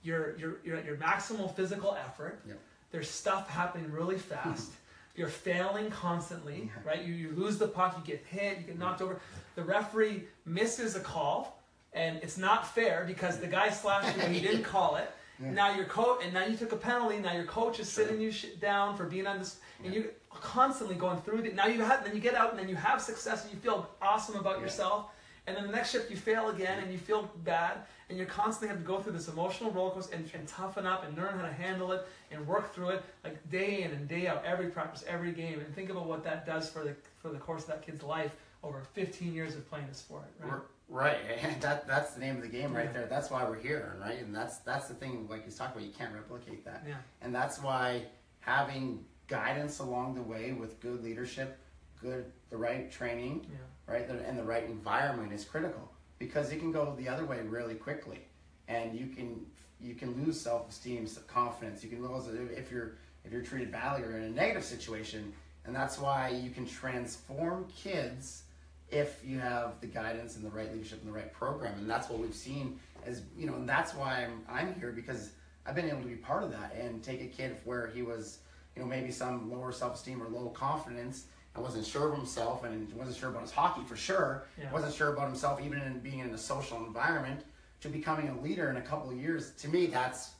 you're, 0.07 0.37
you're, 0.37 0.57
you're 0.63 0.77
at 0.77 0.85
your 0.85 0.95
maximal 0.97 1.53
physical 1.55 1.95
effort. 2.05 2.39
Yep. 2.47 2.59
There's 2.91 3.09
stuff 3.09 3.49
happening 3.49 3.91
really 3.91 4.17
fast. 4.17 4.71
you're 5.15 5.27
failing 5.27 5.89
constantly, 5.91 6.71
Yeah. 6.73 6.89
right? 6.89 7.03
You, 7.03 7.13
you 7.13 7.31
lose 7.35 7.57
the 7.57 7.67
puck, 7.67 7.95
you 7.97 8.03
get 8.13 8.25
hit, 8.25 8.59
you 8.59 8.63
get 8.63 8.79
knocked 8.79 9.01
over. 9.01 9.19
The 9.55 9.63
referee 9.63 10.23
misses 10.45 10.95
a 10.95 10.99
call, 11.01 11.61
and 11.93 12.17
it's 12.23 12.37
not 12.37 12.67
fair 12.73 13.03
because 13.05 13.37
the 13.39 13.47
guy 13.47 13.69
slashed 13.69 14.15
you 14.15 14.23
and 14.23 14.33
he 14.33 14.41
didn't 14.41 14.63
call 14.75 14.95
it. 14.95 15.11
Yeah. 15.41 15.51
Now 15.51 15.75
your 15.75 15.85
coach, 15.85 16.21
and 16.23 16.33
now 16.33 16.45
you 16.45 16.55
took 16.57 16.71
a 16.71 16.75
penalty. 16.77 17.17
Now 17.19 17.33
your 17.33 17.43
coach 17.45 17.79
is 17.79 17.89
sitting 17.89 18.19
you 18.21 18.31
down 18.61 18.95
for 18.97 19.03
being 19.05 19.27
on 19.27 19.37
this, 19.39 19.59
and 19.83 19.93
you're 19.93 20.05
constantly 20.31 20.95
going 20.95 21.19
through 21.21 21.39
it. 21.39 21.53
Now 21.55 21.67
you 21.67 21.81
have, 21.81 22.03
then 22.05 22.15
you 22.15 22.21
get 22.21 22.33
out, 22.35 22.51
and 22.51 22.59
then 22.59 22.69
you 22.69 22.75
have 22.75 23.01
success, 23.01 23.43
and 23.43 23.53
you 23.53 23.59
feel 23.59 23.87
awesome 24.01 24.35
about 24.35 24.57
Yeah. 24.57 24.63
yourself. 24.63 25.11
And 25.45 25.55
then 25.55 25.65
the 25.65 25.71
next 25.71 25.91
shift 25.91 26.09
you 26.11 26.17
fail 26.17 26.49
again, 26.49 26.79
and 26.79 26.91
you 26.91 26.97
feel 26.97 27.29
bad, 27.43 27.77
and 28.09 28.17
you're 28.17 28.27
constantly 28.27 28.69
having 28.69 28.83
to 28.83 28.87
go 28.87 28.99
through 29.01 29.11
this 29.13 29.27
emotional 29.27 29.71
roller 29.71 29.91
coaster 29.91 30.15
and, 30.15 30.29
and 30.33 30.47
toughen 30.47 30.85
up 30.85 31.05
and 31.05 31.17
learn 31.17 31.37
how 31.37 31.45
to 31.45 31.51
handle 31.53 31.91
it 31.91 32.07
and 32.31 32.45
work 32.47 32.73
through 32.73 32.89
it, 32.89 33.03
like 33.23 33.49
day 33.49 33.83
in 33.83 33.91
and 33.91 34.07
day 34.07 34.27
out, 34.27 34.43
every 34.45 34.67
practice, 34.67 35.03
every 35.07 35.31
game. 35.31 35.59
And 35.59 35.73
think 35.75 35.89
about 35.89 36.05
what 36.07 36.23
that 36.23 36.45
does 36.45 36.69
for 36.69 36.83
the 36.83 36.95
for 37.19 37.29
the 37.29 37.37
course 37.37 37.63
of 37.63 37.69
that 37.69 37.85
kid's 37.85 38.03
life 38.03 38.31
over 38.63 38.81
15 38.93 39.33
years 39.33 39.55
of 39.55 39.69
playing 39.69 39.87
the 39.87 39.93
sport. 39.95 40.23
Right? 40.41 40.61
Right, 40.89 41.17
and 41.41 41.61
that 41.61 41.85
that's 41.87 42.13
the 42.13 42.21
name 42.21 42.37
of 42.37 42.41
the 42.41 42.47
game 42.47 42.73
right 42.73 42.85
Yeah. 42.85 42.93
there. 42.93 43.05
That's 43.07 43.29
why 43.29 43.43
we're 43.43 43.59
here, 43.59 43.97
right? 44.01 44.19
And 44.19 44.33
that's 44.33 44.59
that's 44.59 44.87
the 44.87 44.93
thing. 44.93 45.27
Like 45.29 45.43
he's 45.43 45.55
talking 45.55 45.77
about, 45.81 45.87
you 45.87 45.93
can't 45.93 46.13
replicate 46.13 46.63
that. 46.65 46.83
Yeah. 46.87 46.95
And 47.21 47.35
that's 47.35 47.61
why 47.61 48.03
having 48.39 49.03
guidance 49.27 49.79
along 49.79 50.15
the 50.15 50.21
way 50.21 50.53
with 50.53 50.79
good 50.79 51.03
leadership, 51.03 51.57
good 52.01 52.31
the 52.49 52.55
right 52.55 52.89
training, 52.89 53.45
Yeah. 53.51 53.93
right, 53.93 54.09
and 54.09 54.39
the 54.39 54.43
right 54.43 54.63
environment 54.63 55.33
is 55.33 55.43
critical 55.43 55.91
because 56.19 56.51
it 56.51 56.59
can 56.59 56.71
go 56.71 56.95
the 56.97 57.07
other 57.07 57.25
way 57.25 57.41
really 57.41 57.75
quickly, 57.75 58.19
and 58.67 58.97
you 58.97 59.07
can 59.07 59.45
you 59.79 59.95
can 59.95 60.23
lose 60.23 60.39
self 60.39 60.69
esteem, 60.69 61.07
confidence. 61.27 61.83
You 61.83 61.89
can 61.89 62.05
lose 62.07 62.27
it 62.27 62.35
if 62.57 62.71
you're 62.71 62.93
if 63.23 63.31
you're 63.31 63.41
treated 63.43 63.71
badly 63.71 64.03
or 64.03 64.17
in 64.17 64.23
a 64.23 64.29
negative 64.29 64.63
situation, 64.63 65.33
and 65.65 65.75
that's 65.75 65.99
why 65.99 66.29
you 66.29 66.49
can 66.49 66.65
transform 66.65 67.67
kids 67.75 68.43
if 68.89 69.21
you 69.25 69.37
have 69.39 69.79
the 69.81 69.87
guidance 69.87 70.37
and 70.37 70.45
the 70.45 70.49
right 70.49 70.71
leadership 70.71 71.01
and 71.03 71.13
the 71.13 71.15
right 71.15 71.31
program, 71.33 71.73
and 71.77 71.89
that's 71.89 72.09
what 72.09 72.19
we've 72.19 72.33
seen. 72.35 72.79
As 73.05 73.21
you 73.37 73.45
know, 73.45 73.55
and 73.55 73.67
that's 73.67 73.93
why 73.93 74.25
I'm 74.25 74.43
I'm 74.49 74.75
here 74.79 74.91
because 74.91 75.31
I've 75.65 75.75
been 75.75 75.89
able 75.89 76.01
to 76.01 76.07
be 76.07 76.15
part 76.15 76.43
of 76.43 76.51
that 76.51 76.75
and 76.79 77.03
take 77.03 77.21
a 77.21 77.27
kid 77.27 77.57
where 77.65 77.87
he 77.87 78.01
was, 78.01 78.39
you 78.75 78.81
know, 78.81 78.87
maybe 78.87 79.11
some 79.11 79.51
lower 79.51 79.71
self 79.71 79.95
esteem 79.95 80.21
or 80.21 80.27
low 80.27 80.49
confidence 80.49 81.25
and 81.57 81.65
wasn't 81.65 81.85
sure 81.85 82.09
of 82.09 82.15
himself 82.15 82.63
and 82.63 82.91
wasn't 82.93 83.17
sure 83.17 83.29
about 83.29 83.41
his 83.41 83.51
hockey 83.51 83.81
for 83.85 83.95
sure. 83.97 84.43
Yeah. 84.59 84.71
Wasn't 84.71 84.93
sure 84.93 85.11
about 85.13 85.27
himself 85.27 85.59
even 85.61 85.81
in 85.81 85.99
being 85.99 86.19
in 86.19 86.29
a 86.29 86.37
social 86.37 86.77
environment 86.77 87.41
to 87.81 87.89
becoming 87.89 88.29
a 88.29 88.41
leader 88.41 88.69
in 88.69 88.77
a 88.77 88.81
couple 88.81 89.09
of 89.09 89.17
years. 89.17 89.51
To 89.61 89.67
me, 89.67 89.87
that's 89.87 90.31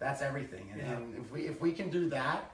that's 0.00 0.20
everything. 0.20 0.68
And, 0.72 0.80
Yeah. 0.82 0.92
and 0.92 1.14
if 1.16 1.30
we 1.32 1.42
if 1.42 1.60
we 1.60 1.72
can 1.72 1.88
do 1.90 2.08
that, 2.10 2.50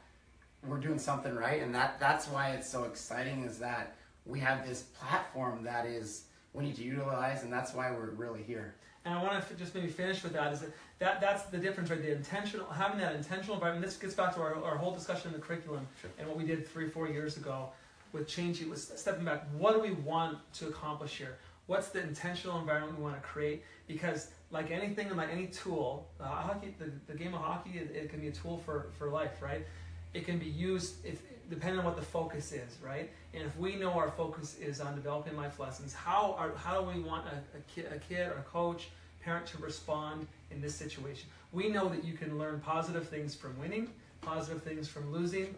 we're 0.69 0.79
doing 0.79 0.99
something 0.99 1.35
right. 1.35 1.63
And 1.63 1.75
that 1.75 1.99
that's 1.99 2.27
why 2.29 2.51
it's 2.51 2.69
so 2.69 2.85
exciting 2.85 3.45
is 3.45 3.59
that 3.59 3.97
we 4.27 4.39
have 4.41 4.67
this 4.69 4.83
platform 5.01 5.65
that 5.65 5.87
is 5.87 6.25
we 6.53 6.65
need 6.65 6.77
to 6.77 6.83
utilize, 6.83 7.43
and 7.45 7.53
that's 7.53 7.73
why 7.75 7.91
we're 7.91 8.11
really 8.11 8.43
here. 8.43 8.75
And 9.07 9.15
I 9.15 9.23
want 9.23 9.49
to 9.49 9.55
just 9.55 9.75
maybe 9.75 9.87
finish 9.87 10.23
with 10.23 10.35
that 10.35 10.53
is 10.53 10.61
that, 10.61 10.71
that 10.99 11.21
that's 11.23 11.45
the 11.45 11.57
difference, 11.57 11.89
right? 11.89 12.03
The 12.03 12.13
intentional, 12.13 12.67
having 12.67 12.99
that 12.99 13.15
intentional 13.15 13.55
environment. 13.55 13.87
This 13.87 13.97
gets 13.97 14.13
back 14.13 14.35
to 14.35 14.43
our, 14.43 14.63
our 14.63 14.77
whole 14.77 14.93
discussion 14.93 15.29
in 15.33 15.41
the 15.41 15.43
curriculum 15.47 15.87
Sure. 16.03 16.11
and 16.19 16.29
what 16.29 16.37
we 16.37 16.45
did 16.45 16.69
three, 16.69 16.91
four 16.91 17.09
years 17.09 17.39
ago 17.39 17.71
with 18.13 18.29
changing, 18.29 18.71
with 18.71 18.81
stepping 18.81 19.25
back. 19.25 19.45
What 19.57 19.75
do 19.75 19.81
we 19.81 19.93
want 19.93 20.39
to 20.55 20.69
accomplish 20.69 21.17
here? 21.17 21.39
What's 21.67 21.89
the 21.89 22.03
intentional 22.03 22.59
environment 22.59 22.99
we 22.99 23.05
want 23.05 23.17
to 23.17 23.23
create? 23.23 23.63
Because 23.87 24.31
like 24.51 24.71
anything 24.71 25.07
and 25.09 25.17
like 25.17 25.31
any 25.31 25.47
tool, 25.47 26.09
uh, 26.21 26.25
hockey, 26.25 26.75
the, 26.79 26.91
the 27.07 27.17
game 27.17 27.35
of 27.35 27.41
hockey, 27.41 27.79
it, 27.79 27.95
it 27.95 28.11
can 28.11 28.21
be 28.21 28.29
a 28.29 28.33
tool 28.33 28.61
for, 28.65 28.87
for 28.99 29.09
life, 29.09 29.41
right? 29.41 29.65
It 30.13 30.27
can 30.27 30.39
be 30.39 30.47
used 30.47 31.05
if 31.05 31.23
depending 31.49 31.81
on 31.81 31.85
what 31.85 31.97
the 31.97 32.03
focus 32.03 32.53
is, 32.53 32.79
right? 32.83 33.11
And 33.35 33.45
if 33.45 33.57
we 33.59 33.77
know 33.77 33.93
our 33.93 34.11
focus 34.11 34.57
is 34.59 34.81
on 34.81 34.95
developing 34.95 35.37
life 35.37 35.59
lessons, 35.59 35.93
how 35.93 36.35
are 36.39 36.53
how 36.57 36.81
do 36.81 36.89
we 36.89 37.03
want 37.03 37.27
a, 37.27 37.59
a, 37.59 37.61
kid, 37.73 37.93
a 37.93 37.99
kid 37.99 38.29
or 38.29 38.39
a 38.39 38.43
coach, 38.43 38.89
parent 39.23 39.47
to 39.47 39.59
respond 39.59 40.27
in 40.51 40.61
this 40.61 40.75
situation? 40.75 41.29
We 41.53 41.69
know 41.69 41.89
that 41.89 42.05
you 42.05 42.15
can 42.15 42.39
learn 42.39 42.61
positive 42.61 43.09
things 43.09 43.35
from 43.35 43.59
winning, 43.59 43.91
positive 44.21 44.63
things 44.63 44.89
from 44.89 45.13
losing, 45.13 45.55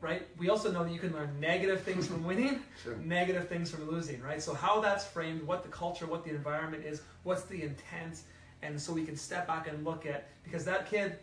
right? 0.00 0.26
We 0.38 0.48
also 0.50 0.70
know 0.70 0.84
that 0.84 0.92
you 0.92 0.98
can 1.00 1.12
learn 1.12 1.38
negative 1.40 1.82
things 1.82 2.06
from 2.06 2.24
winning, 2.24 2.60
Sure. 2.82 2.96
negative 2.96 3.48
things 3.48 3.70
from 3.70 3.88
losing, 3.90 4.22
right? 4.22 4.40
So 4.42 4.54
how 4.54 4.80
that's 4.80 5.04
framed, 5.04 5.42
what 5.42 5.62
the 5.62 5.68
culture, 5.68 6.06
what 6.06 6.24
the 6.24 6.30
environment 6.30 6.84
is, 6.84 7.02
what's 7.24 7.42
the 7.42 7.62
intent, 7.62 8.20
and 8.62 8.80
so 8.80 8.92
we 8.92 9.04
can 9.04 9.16
step 9.16 9.46
back 9.46 9.68
and 9.68 9.84
look 9.84 10.06
at 10.06 10.28
because 10.44 10.64
that 10.64 10.88
kid 10.88 11.18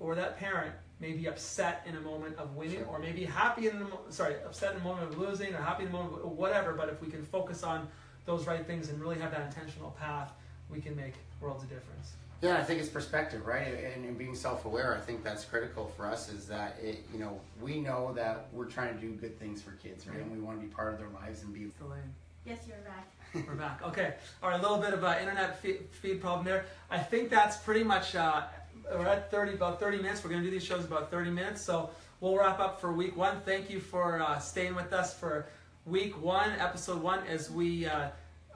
or 0.00 0.14
that 0.14 0.38
parent 0.38 0.72
may 1.00 1.12
be 1.12 1.26
upset 1.28 1.84
in 1.88 1.96
a 1.96 2.00
moment 2.00 2.36
of 2.36 2.56
winning, 2.56 2.78
Sure. 2.78 2.86
or 2.86 2.98
maybe 2.98 3.24
happy 3.24 3.68
in 3.68 3.80
mo- 3.84 4.00
sorry, 4.10 4.34
upset 4.44 4.74
in 4.74 4.80
a 4.80 4.84
moment 4.84 5.08
of 5.10 5.18
losing, 5.18 5.54
or 5.54 5.58
happy 5.62 5.84
in 5.84 5.88
a 5.90 5.92
moment 5.92 6.22
of 6.24 6.32
whatever. 6.32 6.72
But 6.72 6.88
if 6.88 7.00
we 7.00 7.08
can 7.08 7.24
focus 7.24 7.62
on 7.62 7.86
those 8.26 8.46
right 8.46 8.66
things 8.66 8.88
and 8.90 9.00
really 9.00 9.18
have 9.20 9.30
that 9.30 9.42
intentional 9.42 9.92
path, 9.92 10.30
we 10.68 10.80
can 10.80 10.94
make 10.96 11.14
worlds 11.40 11.62
of 11.62 11.70
difference. 11.70 12.12
Yeah, 12.40 12.56
I 12.56 12.62
think 12.62 12.80
it's 12.80 12.88
perspective, 12.88 13.46
right? 13.46 13.66
And, 13.96 14.04
and 14.04 14.16
being 14.16 14.34
self-aware, 14.34 14.96
I 14.96 15.00
think 15.00 15.24
that's 15.24 15.44
critical 15.44 15.92
for 15.96 16.06
us. 16.06 16.28
Is 16.30 16.46
that 16.46 16.76
it? 16.80 17.04
You 17.12 17.18
know, 17.18 17.40
we 17.60 17.80
know 17.80 18.12
that 18.14 18.46
we're 18.52 18.66
trying 18.66 18.94
to 18.94 19.00
do 19.00 19.10
good 19.12 19.38
things 19.40 19.60
for 19.60 19.72
kids, 19.72 20.06
right? 20.06 20.20
And 20.20 20.30
we 20.30 20.38
want 20.38 20.60
to 20.60 20.64
be 20.64 20.72
part 20.72 20.92
of 20.92 21.00
their 21.00 21.08
lives 21.08 21.42
and 21.42 21.52
be 21.52 21.66
It's. 21.78 22.14
Yes, 22.46 22.58
you're 22.66 22.76
back. 22.78 23.46
We're 23.46 23.54
back. 23.54 23.82
Okay. 23.82 24.14
All 24.42 24.50
right. 24.50 24.58
A 24.58 24.62
little 24.62 24.78
bit 24.78 24.94
of 24.94 25.02
an 25.02 25.18
internet 25.18 25.60
feed, 25.60 25.80
feed 25.90 26.20
problem 26.20 26.46
there. 26.46 26.64
I 26.90 26.98
think 26.98 27.28
that's 27.28 27.56
pretty 27.56 27.82
much. 27.82 28.14
Uh, 28.14 28.44
we're 28.90 29.06
at 29.06 29.30
30, 29.30 29.54
about 29.54 29.80
30 29.80 29.98
minutes. 29.98 30.24
We're 30.24 30.30
going 30.30 30.42
to 30.42 30.48
do 30.48 30.50
these 30.50 30.64
shows 30.64 30.84
about 30.84 31.10
30 31.10 31.30
minutes. 31.30 31.60
So 31.60 31.90
we'll 32.20 32.38
wrap 32.38 32.58
up 32.58 32.80
for 32.80 32.92
week 32.92 33.16
one. 33.16 33.40
Thank 33.44 33.68
you 33.68 33.80
for 33.80 34.22
uh, 34.22 34.38
staying 34.38 34.74
with 34.74 34.92
us 34.92 35.12
for 35.12 35.46
week 35.84 36.22
one, 36.22 36.52
episode 36.52 37.02
one, 37.02 37.26
as 37.26 37.50
we 37.50 37.86
uh, 37.86 38.08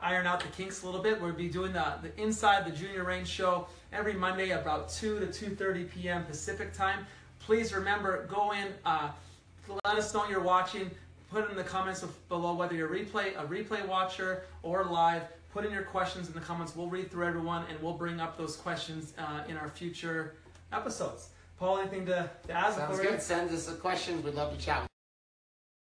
iron 0.02 0.26
out 0.26 0.40
the 0.40 0.48
kinks 0.48 0.82
a 0.82 0.86
little 0.86 1.02
bit. 1.02 1.20
We'll 1.20 1.32
be 1.32 1.48
doing 1.48 1.72
the, 1.72 1.94
the 2.02 2.20
Inside 2.20 2.66
the 2.66 2.70
Junior 2.70 3.04
Reign 3.04 3.24
show 3.24 3.66
every 3.92 4.14
Monday 4.14 4.50
about 4.50 4.88
2 4.90 5.20
to 5.20 5.26
2.30 5.26 5.90
p.m. 5.90 6.24
Pacific 6.24 6.72
time. 6.72 7.06
Please 7.38 7.72
remember, 7.72 8.26
go 8.26 8.52
in, 8.52 8.68
uh, 8.84 9.10
let 9.84 9.96
us 9.96 10.12
know 10.12 10.28
you're 10.28 10.40
watching. 10.40 10.90
Put 11.30 11.50
in 11.50 11.56
the 11.56 11.64
comments 11.64 12.04
below 12.28 12.54
whether 12.54 12.74
you're 12.74 12.88
replay, 12.88 13.34
a 13.36 13.46
replay 13.46 13.86
watcher 13.86 14.42
or 14.62 14.84
live. 14.84 15.22
Put 15.52 15.64
in 15.64 15.72
your 15.72 15.82
questions 15.82 16.28
in 16.28 16.34
the 16.34 16.40
comments. 16.40 16.76
We'll 16.76 16.88
read 16.88 17.10
through 17.10 17.26
everyone 17.26 17.64
and 17.70 17.80
we'll 17.82 17.94
bring 17.94 18.20
up 18.20 18.36
those 18.36 18.56
questions 18.56 19.14
uh, 19.18 19.42
in 19.48 19.56
our 19.56 19.68
future 19.68 20.34
episodes. 20.72 21.30
Paul, 21.58 21.78
anything 21.78 22.06
to, 22.06 22.28
to 22.48 22.52
add? 22.52 22.74
Sounds 22.74 22.98
good. 22.98 23.22
Send 23.22 23.50
us 23.50 23.66
the 23.66 23.74
questions. 23.74 24.24
We'd 24.24 24.34
love 24.34 24.56
to 24.56 24.62
chat 24.62 24.82
with 24.82 24.91